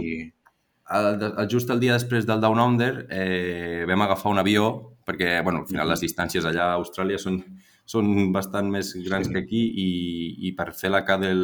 El, 0.90 1.10
el, 1.30 1.46
just 1.54 1.70
el 1.70 1.84
dia 1.86 1.94
després 1.94 2.26
del 2.26 2.42
Down 2.42 2.64
Under 2.66 3.06
eh, 3.14 3.86
vam 3.90 4.08
agafar 4.08 4.34
un 4.34 4.42
avió 4.42 4.74
perquè, 5.06 5.38
bueno, 5.46 5.62
al 5.62 5.70
final 5.70 5.94
les 5.94 6.02
distàncies 6.02 6.50
allà 6.50 6.72
a 6.72 6.82
Austràlia 6.82 7.22
són, 7.22 7.44
són 7.86 8.10
bastant 8.34 8.74
més 8.74 8.96
grans 9.06 9.30
sí. 9.30 9.36
que 9.36 9.46
aquí 9.46 9.64
i, 9.86 9.90
i 10.50 10.56
per 10.58 10.72
fer 10.74 10.90
la 10.96 11.06
Cadel, 11.06 11.44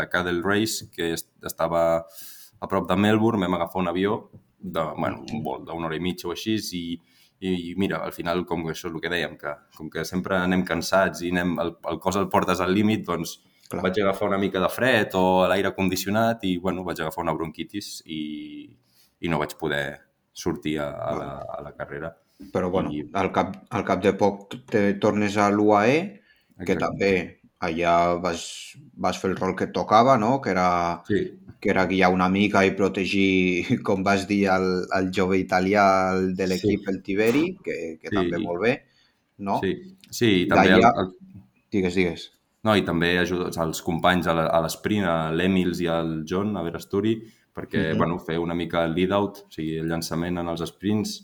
la 0.00 0.08
Cadel 0.08 0.40
Race, 0.46 0.88
que 0.96 1.12
estava 1.12 1.84
a 2.00 2.70
prop 2.70 2.88
de 2.88 2.96
Melbourne, 2.96 3.44
vam 3.44 3.60
agafar 3.60 3.84
un 3.84 3.92
avió 3.92 4.22
de, 4.64 4.80
bueno, 4.96 5.26
un 5.28 5.42
vol 5.44 5.66
d'una 5.68 5.90
hora 5.90 5.98
i 5.98 6.00
mitja 6.00 6.30
o 6.30 6.32
així 6.32 6.56
i, 6.56 6.86
i 7.44 7.74
mira, 7.76 8.00
al 8.04 8.12
final, 8.16 8.44
com 8.48 8.64
que 8.64 8.72
això 8.72 8.88
és 8.88 8.94
el 8.94 9.02
que 9.02 9.10
dèiem, 9.12 9.36
que 9.40 9.52
com 9.76 9.90
que 9.92 10.04
sempre 10.08 10.38
anem 10.38 10.64
cansats 10.66 11.24
i 11.24 11.32
anem, 11.34 11.56
el, 11.60 11.74
el 11.90 12.00
cos 12.00 12.16
el 12.20 12.30
portes 12.32 12.62
al 12.64 12.72
límit, 12.72 13.04
doncs 13.06 13.36
Clar. 13.68 13.82
vaig 13.84 14.00
agafar 14.00 14.28
una 14.30 14.40
mica 14.40 14.62
de 14.62 14.70
fred 14.72 15.14
o 15.18 15.44
l'aire 15.50 15.74
condicionat 15.76 16.44
i, 16.48 16.56
bueno, 16.62 16.84
vaig 16.86 17.00
agafar 17.00 17.24
una 17.24 17.36
bronquitis 17.36 18.02
i, 18.06 18.20
i 19.20 19.32
no 19.32 19.40
vaig 19.42 19.56
poder 19.60 19.86
sortir 20.34 20.78
a, 20.82 20.90
a, 20.90 21.14
la, 21.18 21.30
a 21.58 21.62
la 21.64 21.72
carrera. 21.76 22.12
Però, 22.52 22.70
bueno, 22.70 22.92
I... 22.92 23.04
al, 23.14 23.30
cap, 23.32 23.54
al 23.70 23.86
cap 23.86 24.02
de 24.02 24.12
poc 24.18 24.58
te 24.70 24.86
tornes 25.00 25.38
a 25.38 25.48
l'UAE, 25.52 25.98
que 26.66 26.76
també 26.78 27.14
allà 27.64 27.94
vas, 28.22 28.44
vas 29.00 29.18
fer 29.20 29.30
el 29.32 29.38
rol 29.38 29.54
que 29.56 29.70
tocava, 29.72 30.16
no? 30.20 30.40
Que 30.42 30.52
era, 30.52 30.68
Sí, 31.08 31.22
que 31.64 31.70
era 31.72 31.86
guiar 31.88 32.10
una 32.12 32.28
mica 32.28 32.60
i 32.68 32.74
protegir, 32.76 33.64
com 33.88 34.04
vas 34.04 34.26
dir, 34.28 34.42
el, 34.52 34.66
el 34.98 35.08
jove 35.16 35.38
italià 35.40 35.86
de 36.20 36.44
sí, 36.44 36.50
l'equip, 36.52 36.88
el 36.92 37.00
Tiberi, 37.06 37.46
que, 37.64 37.78
que 38.02 38.10
sí, 38.12 38.16
també 38.18 38.40
molt 38.42 38.60
bé, 38.66 38.74
no? 39.48 39.56
sí, 39.64 39.72
sí, 40.12 40.30
i 40.42 40.48
també 40.50 40.76
el, 40.76 40.84
el, 40.84 41.08
digues, 41.72 41.96
digues. 41.96 42.26
no, 42.68 42.76
i 42.76 42.84
també 42.84 43.14
ajuda 43.22 43.48
els 43.64 43.80
companys 43.84 44.28
a 44.28 44.36
l'esprint, 44.60 45.08
a 45.08 45.16
l'Emils 45.32 45.80
i 45.80 45.88
al 45.88 46.18
John, 46.28 46.52
a 46.60 46.62
Verasturi, 46.68 47.16
perquè, 47.54 47.90
Mhm. 47.94 47.98
bueno, 47.98 48.18
fer 48.18 48.36
una 48.42 48.54
mica 48.54 48.84
el 48.84 48.94
lead-out, 48.94 49.46
o 49.46 49.50
sigui, 49.52 49.78
el 49.80 49.88
llançament 49.88 50.38
en 50.42 50.48
els 50.52 50.62
sprints 50.68 51.16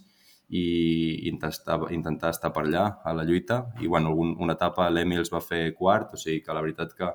i 0.50 1.28
intentar, 1.28 1.78
intentar 1.94 2.30
estar 2.34 2.52
per 2.54 2.64
allà 2.64 2.84
a 3.04 3.12
la 3.14 3.24
lluita. 3.24 3.74
I, 3.80 3.86
bueno, 3.86 4.12
un, 4.14 4.34
una 4.38 4.54
etapa 4.56 4.88
l'Emils 4.90 5.30
va 5.32 5.40
fer 5.44 5.74
quart, 5.74 6.14
o 6.14 6.16
sigui 6.18 6.40
que 6.42 6.54
la 6.54 6.62
veritat 6.64 6.94
que 6.98 7.08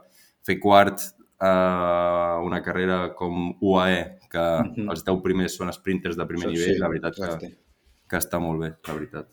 fer 0.46 0.60
quart 0.60 1.02
a 1.40 2.40
una 2.44 2.62
carrera 2.64 3.14
com 3.16 3.56
UAE, 3.62 4.20
que 4.32 4.40
Mhm. 4.64 4.90
els 4.90 5.04
10 5.04 5.22
primers 5.24 5.58
són 5.58 5.72
sprinters 5.74 6.16
de 6.18 6.26
primer 6.26 6.50
Sí, 6.50 6.54
nivell, 6.56 6.74
sí, 6.76 6.80
la 6.80 6.88
veritat 6.90 7.16
que, 7.16 7.24
exacte. 7.24 7.58
que 8.10 8.18
està 8.18 8.40
molt 8.40 8.62
bé, 8.62 8.74
la 8.88 8.94
veritat. 8.94 9.28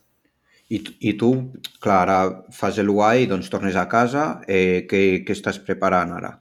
I, 0.71 0.82
I 1.00 1.12
tu, 1.18 1.52
clar, 1.80 2.09
ara 2.09 2.44
fas 2.50 2.78
l'UAE 2.78 3.23
i 3.25 3.26
doncs 3.26 3.50
tornes 3.50 3.76
a 3.76 3.87
casa. 3.88 4.40
Eh, 4.49 4.87
què, 4.88 5.23
què 5.25 5.30
estàs 5.35 5.59
preparant 5.62 6.12
ara? 6.12 6.38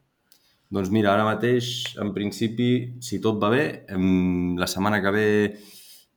Doncs 0.71 0.89
mira, 0.89 1.11
ara 1.13 1.25
mateix, 1.25 1.97
en 1.99 2.13
principi, 2.13 2.95
si 3.01 3.19
tot 3.19 3.41
va 3.41 3.49
bé, 3.49 3.85
em, 3.89 4.55
la 4.57 4.67
setmana 4.67 5.01
que 5.01 5.11
ve 5.11 5.57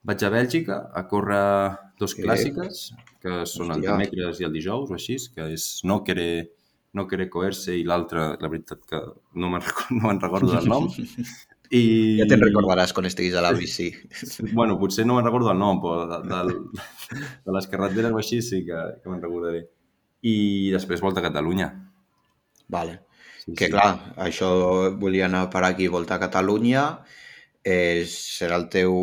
vaig 0.05 0.23
a 0.23 0.31
Bèlgica 0.31 0.91
a 0.95 1.09
córrer 1.09 1.77
dos 1.99 2.15
clàssiques, 2.15 2.93
que 3.21 3.45
són 3.47 3.73
el 3.73 3.81
Hòstia. 3.81 3.97
dimecres 3.97 4.41
i 4.41 4.45
el 4.45 4.53
dijous 4.53 4.91
o 4.91 4.95
així, 4.95 5.17
que 5.35 5.53
és 5.53 5.81
No 5.83 6.05
quere, 6.05 6.51
no 6.95 7.07
quere 7.11 7.29
coerse 7.31 7.75
i 7.77 7.85
l'altre, 7.87 8.35
la 8.41 8.49
veritat 8.51 8.85
que 8.91 9.01
no 9.41 9.51
me'n 9.53 9.65
no 9.99 10.09
me'n 10.09 10.21
recordo 10.23 10.55
del 10.55 10.69
nom. 10.71 10.89
I... 11.75 11.81
Ja 12.21 12.27
te'n 12.31 12.43
recordaràs 12.45 12.93
quan 12.95 13.09
estiguis 13.09 13.35
a 13.35 13.43
la 13.45 13.53
bici. 13.57 13.89
Bueno, 14.59 14.77
potser 14.79 15.07
no 15.09 15.17
me'n 15.19 15.27
recordo 15.27 15.51
el 15.51 15.59
nom, 15.59 15.81
però 15.83 16.05
de, 16.11 16.21
de, 16.29 16.83
de 17.47 17.57
les 17.57 17.67
carreteres 17.73 18.13
o 18.15 18.21
així 18.21 18.41
sí 18.47 18.63
que, 18.69 18.83
que 19.03 19.11
me'n 19.11 19.23
recordaré. 19.25 19.65
I 20.25 20.37
després 20.73 21.03
volta 21.05 21.21
a 21.21 21.27
Catalunya. 21.27 21.69
Vale. 22.69 23.01
Sí, 23.45 23.53
Que 23.59 23.67
sí. 23.67 23.73
clar, 23.75 24.15
això 24.25 24.49
volia 24.97 25.27
anar 25.27 25.49
per 25.53 25.65
aquí, 25.67 25.89
Volta 25.93 26.15
a 26.17 26.23
Catalunya, 26.23 26.85
eh, 27.65 28.05
serà 28.09 28.57
el 28.61 28.71
teu... 28.73 28.95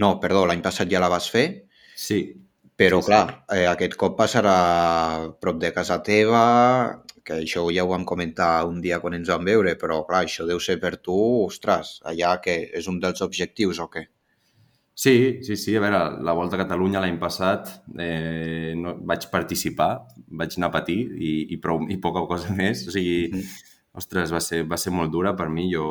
No, 0.00 0.14
perdó, 0.22 0.46
l'any 0.48 0.62
passat 0.64 0.88
ja 0.88 1.02
la 1.02 1.10
vas 1.12 1.26
fer, 1.28 1.66
Sí, 1.92 2.22
però 2.80 3.02
Sí, 3.02 3.04
sí. 3.04 3.10
clar, 3.10 3.44
eh, 3.52 3.66
aquest 3.68 3.98
cop 4.00 4.14
passarà 4.16 4.54
prop 5.42 5.58
de 5.60 5.72
casa 5.76 5.98
teva, 6.02 6.40
que 7.24 7.34
això 7.44 7.66
ja 7.74 7.84
ho 7.84 7.88
vam 7.92 8.04
comentar 8.08 8.64
un 8.66 8.80
dia 8.82 8.98
quan 9.00 9.14
ens 9.14 9.28
vam 9.30 9.44
veure, 9.46 9.76
però 9.78 10.00
clar, 10.06 10.24
això 10.26 10.46
deu 10.48 10.58
ser 10.60 10.78
per 10.82 10.96
tu, 10.98 11.14
ostres, 11.46 12.00
allà 12.04 12.40
que 12.42 12.56
és 12.74 12.88
un 12.88 12.98
dels 13.00 13.22
objectius 13.22 13.78
o 13.78 13.88
què? 13.92 14.06
Sí, 14.94 15.40
sí, 15.42 15.56
sí. 15.56 15.74
A 15.76 15.80
veure, 15.80 16.00
la 16.20 16.34
Volta 16.36 16.58
a 16.58 16.60
Catalunya 16.60 17.00
l'any 17.00 17.16
passat 17.18 17.70
eh, 17.98 18.74
no, 18.76 18.96
vaig 19.08 19.24
participar, 19.32 20.02
vaig 20.28 20.58
anar 20.58 20.68
a 20.68 20.74
patir 20.74 20.98
i, 21.16 21.30
i, 21.54 21.56
prou, 21.62 21.80
i 21.88 21.96
poca 21.96 22.26
cosa 22.28 22.52
més. 22.60 22.86
O 22.88 22.92
sigui, 22.94 23.30
Mhm. 23.32 23.46
ostres, 23.94 24.30
va 24.32 24.40
ser, 24.40 24.64
va 24.68 24.76
ser 24.76 24.92
molt 24.92 25.10
dura 25.12 25.32
per 25.36 25.48
mi. 25.48 25.70
Jo, 25.72 25.86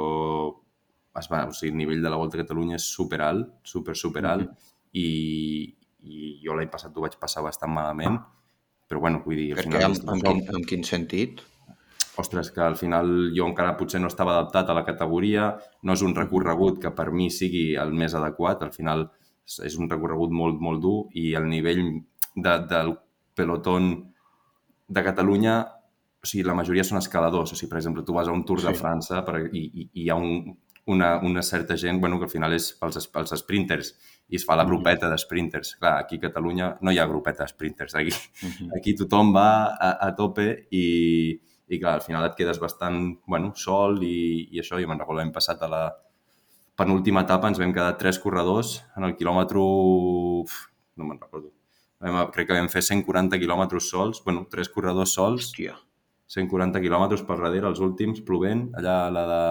es 1.17 1.27
va, 1.31 1.47
o 1.49 1.53
sigui, 1.53 1.71
el 1.73 1.77
nivell 1.81 2.01
de 2.05 2.09
la 2.13 2.17
Volta 2.21 2.37
a 2.37 2.43
Catalunya 2.43 2.75
és 2.77 2.85
super 2.93 3.21
alt, 3.25 3.49
super, 3.63 3.95
super 3.97 4.25
alt, 4.25 4.49
Mhm. 4.49 4.69
i, 4.93 5.75
i 6.03 6.39
jo 6.45 6.53
l'any 6.57 6.69
passat 6.69 6.95
ho 6.97 7.01
vaig 7.01 7.17
passar 7.19 7.41
bastant 7.43 7.71
malament, 7.73 8.19
però 8.91 8.99
bueno, 9.07 9.21
vull 9.25 9.39
dir, 9.39 9.53
al 9.55 9.63
final... 9.63 9.95
en, 9.95 10.03
en, 10.17 10.21
quin, 10.27 10.43
en 10.59 10.67
quin 10.67 10.83
sentit? 10.87 11.41
ostres, 12.21 12.49
que 12.51 12.59
al 12.61 12.75
final 12.75 13.31
jo 13.33 13.45
encara 13.47 13.77
potser 13.79 14.01
no 14.03 14.09
estava 14.11 14.33
adaptat 14.35 14.67
a 14.69 14.73
la 14.75 14.83
categoria, 14.85 15.45
no 15.87 15.93
és 15.95 16.01
un 16.05 16.11
recorregut 16.13 16.77
que 16.83 16.91
per 16.93 17.07
mi 17.15 17.29
sigui 17.33 17.71
el 17.79 17.93
més 17.97 18.13
adequat, 18.19 18.61
al 18.67 18.73
final 18.75 19.05
és- 19.47 19.77
un 19.79 19.89
recorregut 19.89 20.29
molt, 20.35 20.59
molt 20.61 20.81
dur 20.83 20.97
i 21.17 21.31
el 21.39 21.47
nivell 21.49 21.79
de, 22.35 22.57
del 22.69 22.91
pelotón 23.33 23.87
de 24.91 25.03
Catalunya, 25.07 25.55
o 26.21 26.27
sigui, 26.27 26.43
la 26.45 26.53
majoria 26.59 26.83
són 26.85 26.99
escaladors, 26.99 27.55
o 27.55 27.57
sigui, 27.57 27.71
per 27.71 27.79
exemple, 27.79 28.03
tu 28.05 28.13
vas 28.13 28.27
a 28.27 28.35
un 28.35 28.43
Tour 28.45 28.61
de 28.61 28.75
Sí. 28.75 28.81
França 28.83 29.23
per, 29.25 29.47
i, 29.47 29.63
i, 29.63 29.87
i 29.93 30.03
hi 30.03 30.09
ha 30.11 30.19
un, 30.19 30.51
una, 30.91 31.15
una 31.25 31.41
certa 31.41 31.77
gent, 31.79 31.99
bueno, 32.03 32.19
que 32.19 32.27
al 32.27 32.33
final 32.35 32.53
és 32.53 32.73
pels, 32.77 33.07
pels 33.07 33.33
sprinters 33.39 33.95
i 34.31 34.39
es 34.39 34.45
fa 34.47 34.55
la 34.55 34.65
grupeta 34.65 35.09
de 35.11 35.17
sprinters. 35.19 35.75
Clar, 35.79 35.97
aquí 35.99 36.17
a 36.17 36.25
Catalunya 36.27 36.71
no 36.81 36.91
hi 36.91 36.99
ha 36.99 37.07
grupeta 37.09 37.43
de 37.43 37.51
sprinters, 37.51 37.95
aquí, 37.99 38.13
aquí 38.77 38.95
tothom 38.97 39.33
va 39.35 39.49
a, 39.75 39.91
a 40.07 40.11
tope 40.15 40.47
i, 40.71 40.85
i 41.67 41.79
clar, 41.79 41.97
al 41.99 42.05
final 42.05 42.29
et 42.29 42.37
quedes 42.39 42.61
bastant 42.63 43.01
bueno, 43.27 43.51
sol 43.55 43.99
i, 44.07 44.47
i 44.51 44.63
això, 44.63 44.79
jo 44.79 44.87
me'n 44.87 45.03
recordo 45.03 45.19
l'any 45.19 45.33
passat 45.35 45.61
a 45.61 45.71
la 45.71 45.83
penúltima 46.79 47.25
etapa 47.27 47.51
ens 47.51 47.59
vam 47.59 47.73
quedar 47.75 47.97
tres 47.99 48.19
corredors 48.19 48.79
en 48.97 49.07
el 49.07 49.17
quilòmetre... 49.19 49.59
uf, 49.61 50.61
no 50.97 51.07
me'n 51.07 51.19
recordo. 51.19 51.51
Vam, 52.01 52.23
crec 52.33 52.49
que 52.49 52.57
vam 52.57 52.69
fer 52.71 52.81
140 52.81 53.37
quilòmetres 53.41 53.91
sols, 53.91 54.23
bueno, 54.25 54.47
tres 54.49 54.71
corredors 54.73 55.13
sols, 55.17 55.51
Hòstia, 55.51 55.75
140 56.31 56.81
quilòmetres 56.81 57.21
per 57.27 57.37
darrere, 57.37 57.67
els 57.69 57.83
últims, 57.83 58.23
plovent, 58.25 58.69
allà 58.79 58.95
la 59.13 59.25
de 59.29 59.43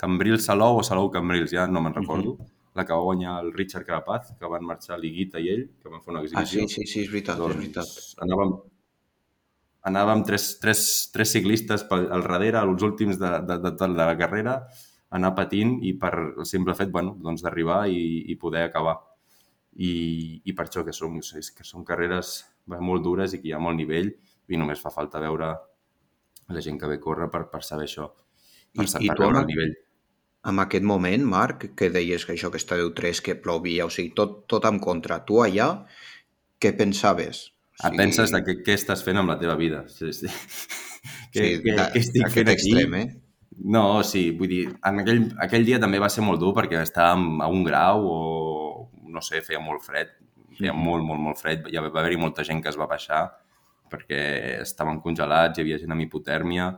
Cambrils 0.00 0.46
Salou 0.46 0.80
o 0.80 0.86
Salou 0.86 1.10
Cambrils, 1.12 1.52
ja 1.52 1.66
no 1.68 1.82
me'n 1.84 1.96
recordo. 1.98 2.38
La 2.80 2.86
que 2.88 2.96
va 2.96 3.04
guanyar 3.06 3.36
el 3.44 3.52
Richard 3.56 3.84
Carapaz, 3.88 4.32
que 4.40 4.48
van 4.56 4.64
marxar 4.72 4.98
l'Iguita 5.02 5.40
i 5.44 5.50
ell, 5.54 5.66
que 5.82 5.92
van 5.92 6.00
fer 6.04 6.14
una 6.14 6.24
ah, 6.24 6.26
exhibició. 6.28 6.66
sí, 6.68 6.80
sí, 6.80 6.86
sí, 6.94 7.02
és 7.06 7.10
veritat, 7.12 7.40
és 7.44 7.56
veritat. 7.60 7.90
Doncs 7.96 8.14
anàvem, 8.26 8.54
anàvem 9.90 10.22
tres, 10.28 10.46
tres, 10.60 10.80
tres 11.14 11.32
ciclistes 11.34 11.84
pel, 11.88 12.06
al 12.12 12.24
darrere, 12.26 12.58
als 12.60 12.82
últims 12.86 13.18
de, 13.20 13.30
de, 13.48 13.58
de, 13.64 13.72
de 13.80 13.88
la 13.94 14.10
carrera, 14.20 14.56
anar 15.16 15.32
patint 15.38 15.78
i 15.82 15.94
per 15.98 16.12
el 16.20 16.46
simple 16.46 16.74
fet 16.78 16.90
bueno, 16.94 17.16
doncs 17.24 17.42
d'arribar 17.42 17.82
i, 17.90 18.02
i 18.30 18.36
poder 18.38 18.66
acabar. 18.68 18.98
I, 19.80 19.92
I 20.44 20.52
per 20.58 20.66
això 20.66 20.84
que 20.86 20.92
són, 20.94 21.20
és 21.40 21.50
que 21.54 21.64
són 21.66 21.84
carreres 21.88 22.34
molt 22.70 23.04
dures 23.06 23.32
i 23.34 23.40
que 23.40 23.50
hi 23.50 23.54
ha 23.56 23.62
molt 23.62 23.78
nivell 23.78 24.10
i 24.50 24.58
només 24.58 24.82
fa 24.82 24.90
falta 24.94 25.22
veure 25.22 25.52
la 26.50 26.62
gent 26.64 26.78
que 26.80 26.88
ve 26.90 26.98
a 26.98 27.02
córrer 27.02 27.28
per, 27.30 27.44
per 27.52 27.62
saber 27.62 27.86
això, 27.86 28.08
per, 28.74 28.84
I- 28.84 29.04
i 29.06 29.10
per 29.10 29.16
tu 29.16 29.22
veure 29.24 29.40
el 29.44 29.48
nivell. 29.50 29.74
En 30.48 30.58
aquest 30.62 30.84
moment, 30.88 31.24
Marc, 31.28 31.66
que 31.76 31.90
deies 31.92 32.24
que 32.24 32.32
això 32.32 32.48
que 32.50 32.56
estàveu 32.60 32.94
tres, 32.96 33.20
que 33.20 33.34
plovia, 33.36 33.84
o 33.84 33.90
sigui, 33.92 34.14
tot, 34.16 34.46
tot 34.48 34.64
en 34.64 34.78
contra. 34.80 35.18
Tu 35.28 35.36
allà, 35.44 35.66
què 36.60 36.72
pensaves? 36.78 37.50
O 37.76 37.82
sigui, 37.90 37.98
penses 38.00 38.32
de 38.32 38.40
què, 38.46 38.54
què 38.64 38.76
estàs 38.78 39.02
fent 39.04 39.20
amb 39.20 39.28
la 39.34 39.36
teva 39.40 39.56
vida? 39.60 39.82
Sí, 39.92 40.12
sí. 40.16 40.30
què, 41.34 41.44
sí, 41.44 41.58
què, 41.66 41.74
a- 41.76 41.90
què 41.92 42.00
estic 42.00 42.28
fent 42.32 42.48
aquí? 42.54 42.72
extrem, 42.72 42.94
eh? 43.02 43.06
No, 43.60 43.84
sí, 44.06 44.30
vull 44.32 44.48
dir, 44.48 44.62
en 44.88 45.02
aquell, 45.02 45.22
aquell 45.44 45.66
dia 45.68 45.78
també 45.82 45.98
va 46.00 46.08
ser 46.08 46.24
molt 46.24 46.40
dur 46.40 46.54
perquè 46.56 46.80
estàvem 46.80 47.42
a 47.44 47.48
un 47.52 47.62
grau 47.66 48.06
o, 48.08 48.18
no 49.12 49.20
sé, 49.20 49.42
feia 49.44 49.60
molt 49.60 49.84
fred, 49.84 50.14
feia 50.56 50.72
Mhm. 50.72 50.80
molt, 50.86 51.04
molt, 51.04 51.20
molt 51.20 51.38
fred. 51.38 51.66
Hi 51.68 51.76
va 51.76 51.90
va 51.92 52.00
haver-hi 52.00 52.16
molta 52.16 52.44
gent 52.44 52.62
que 52.64 52.70
es 52.72 52.78
va 52.80 52.86
baixar 52.88 53.26
perquè 53.90 54.60
estaven 54.62 55.00
congelats, 55.04 55.58
hi 55.58 55.62
havia 55.66 55.78
gent 55.82 55.92
amb 55.92 56.00
hipotèrmia 56.06 56.70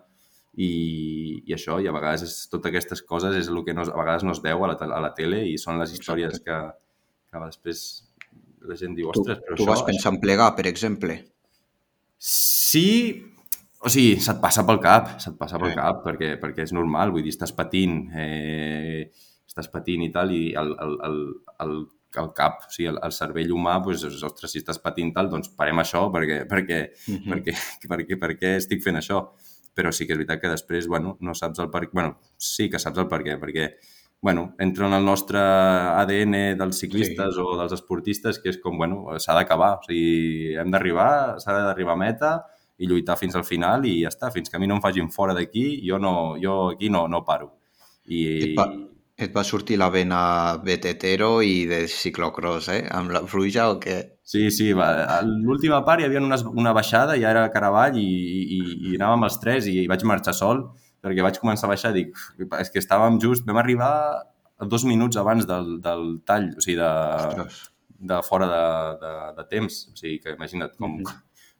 i, 0.54 1.42
i 1.48 1.54
això, 1.56 1.78
i 1.80 1.88
a 1.88 1.92
vegades 1.96 2.22
és, 2.26 2.34
totes 2.52 2.68
aquestes 2.72 3.02
coses 3.08 3.34
és 3.38 3.48
el 3.48 3.62
que 3.64 3.72
no, 3.74 3.82
a 3.88 3.96
vegades 4.02 4.24
no 4.26 4.32
es 4.36 4.42
veu 4.44 4.64
a 4.64 4.72
la, 4.72 4.76
a 4.76 5.00
la 5.00 5.12
tele 5.16 5.44
i 5.48 5.56
són 5.58 5.78
les 5.80 5.92
històries 5.96 6.40
que, 6.44 6.58
que 7.32 7.40
després 7.46 7.84
la 8.68 8.76
gent 8.78 8.94
diu, 8.94 9.08
Tu, 9.10 9.20
ostres, 9.22 9.40
però 9.42 9.56
tu 9.56 9.64
això... 9.64 9.70
vas 9.72 9.82
pensar 9.88 10.12
en 10.12 10.20
plegar, 10.22 10.50
per 10.54 10.66
exemple. 10.70 11.16
Sí, 12.22 12.86
o 13.82 13.90
sigui, 13.90 14.20
se't 14.22 14.38
passa 14.42 14.62
pel 14.68 14.78
cap, 14.84 15.16
se't 15.22 15.34
passa 15.40 15.58
pel 15.58 15.72
Eh. 15.72 15.74
cap, 15.74 16.04
perquè, 16.04 16.36
perquè 16.38 16.62
és 16.68 16.72
normal, 16.76 17.10
vull 17.10 17.24
dir, 17.24 17.32
estàs 17.34 17.50
patint, 17.56 17.96
eh, 18.14 19.08
estàs 19.48 19.68
patint 19.72 20.04
i 20.06 20.10
tal, 20.14 20.30
i 20.30 20.52
el, 20.54 20.70
el, 20.84 20.94
el, 21.08 21.16
el, 21.64 21.74
el 22.22 22.28
cap, 22.36 22.68
o 22.68 22.70
sigui, 22.70 22.90
el, 22.92 23.00
el 23.02 23.12
cervell 23.16 23.50
humà, 23.56 23.78
doncs, 23.82 24.04
ostres, 24.22 24.52
si 24.52 24.60
estàs 24.62 24.78
patint 24.78 25.10
tal, 25.16 25.28
doncs 25.32 25.50
parem 25.58 25.80
això, 25.82 26.04
perquè, 26.14 26.44
perquè, 26.46 26.78
Mhm. 27.08 27.32
perquè, 27.32 27.56
perquè, 27.88 28.18
perquè 28.20 28.54
estic 28.60 28.84
fent 28.84 29.00
això. 29.00 29.24
Però 29.74 29.92
sí 29.92 30.06
que 30.06 30.12
és 30.14 30.20
veritat 30.20 30.42
que 30.42 30.52
després, 30.52 30.86
bueno, 30.88 31.16
no 31.20 31.34
saps 31.34 31.62
el 31.64 31.70
per 31.72 31.86
Bueno, 31.92 32.18
sí 32.36 32.68
que 32.70 32.80
saps 32.82 32.98
el 32.98 33.08
per 33.08 33.22
què, 33.24 33.38
perquè 33.40 33.70
bueno, 34.22 34.54
entra 34.58 34.86
en 34.86 34.92
el 34.94 35.04
nostre 35.04 35.40
ADN 35.40 36.36
dels 36.56 36.78
ciclistes 36.78 37.34
sí. 37.34 37.40
o 37.42 37.56
dels 37.58 37.72
esportistes, 37.74 38.38
que 38.38 38.52
és 38.52 38.60
com, 38.62 38.76
bueno, 38.78 39.02
s'ha 39.18 39.34
d'acabar. 39.34 39.72
O 39.80 39.82
sigui, 39.82 40.52
hem 40.62 40.70
d'arribar, 40.70 41.40
s'ha 41.42 41.56
d'arribar 41.56 41.96
a 41.96 42.02
meta 42.04 42.30
i 42.78 42.86
lluitar 42.86 43.16
fins 43.18 43.34
al 43.34 43.42
final 43.42 43.82
i 43.90 43.96
ja 44.04 44.12
està. 44.14 44.30
Fins 44.30 44.48
que 44.48 44.56
a 44.56 44.62
mi 44.62 44.70
no 44.70 44.78
em 44.78 44.84
facin 44.84 45.10
fora 45.10 45.34
d'aquí, 45.34 45.66
jo, 45.82 45.98
no, 45.98 46.36
jo 46.42 46.54
aquí 46.76 46.88
no, 46.88 47.08
no 47.10 47.24
paro. 47.26 47.50
I, 48.06 48.22
Et 48.46 48.54
va, 48.58 48.68
et 49.24 49.32
va 49.36 49.44
sortir 49.44 49.76
la 49.80 49.88
vena 49.90 50.18
betetero 50.64 51.40
i 51.42 51.66
de 51.70 51.84
ciclocross, 51.88 52.68
eh? 52.74 52.82
Amb 52.90 53.10
la 53.14 53.22
pluja 53.28 53.68
o 53.72 53.78
què? 53.80 53.96
Sí, 54.22 54.50
sí, 54.54 54.70
va. 54.72 54.90
a 55.18 55.20
l'última 55.26 55.82
part 55.84 56.00
hi 56.00 56.06
havia 56.06 56.20
unes, 56.22 56.44
una 56.48 56.72
baixada, 56.72 57.16
ja 57.20 57.30
era 57.30 57.46
Caravall 57.52 57.96
i, 58.00 58.06
i, 58.06 58.60
i 58.92 58.94
anàvem 58.96 59.24
els 59.28 59.38
tres 59.42 59.66
i, 59.70 59.80
i 59.84 59.88
vaig 59.90 60.04
marxar 60.08 60.34
sol 60.34 60.62
perquè 61.02 61.24
vaig 61.26 61.40
començar 61.42 61.66
a 61.66 61.72
baixar 61.72 61.90
i 61.92 61.98
dic, 62.04 62.12
"Uf, 62.14 62.52
és 62.60 62.70
que 62.70 62.78
estàvem 62.78 63.18
just, 63.20 63.44
vam 63.46 63.58
arribar 63.58 63.90
dos 64.70 64.84
minuts 64.86 65.16
abans 65.18 65.46
del, 65.46 65.80
del 65.82 66.20
tall, 66.24 66.52
o 66.56 66.60
sigui, 66.62 66.76
de, 66.78 66.90
Ostres. 67.26 67.56
de 67.98 68.20
fora 68.22 68.46
de, 68.46 68.62
de, 69.02 69.12
de 69.40 69.44
temps. 69.50 69.80
O 69.92 69.96
sigui, 69.98 70.20
que 70.22 70.36
imagina't 70.36 70.76
com, 70.78 71.00
Mhm. 71.00 71.16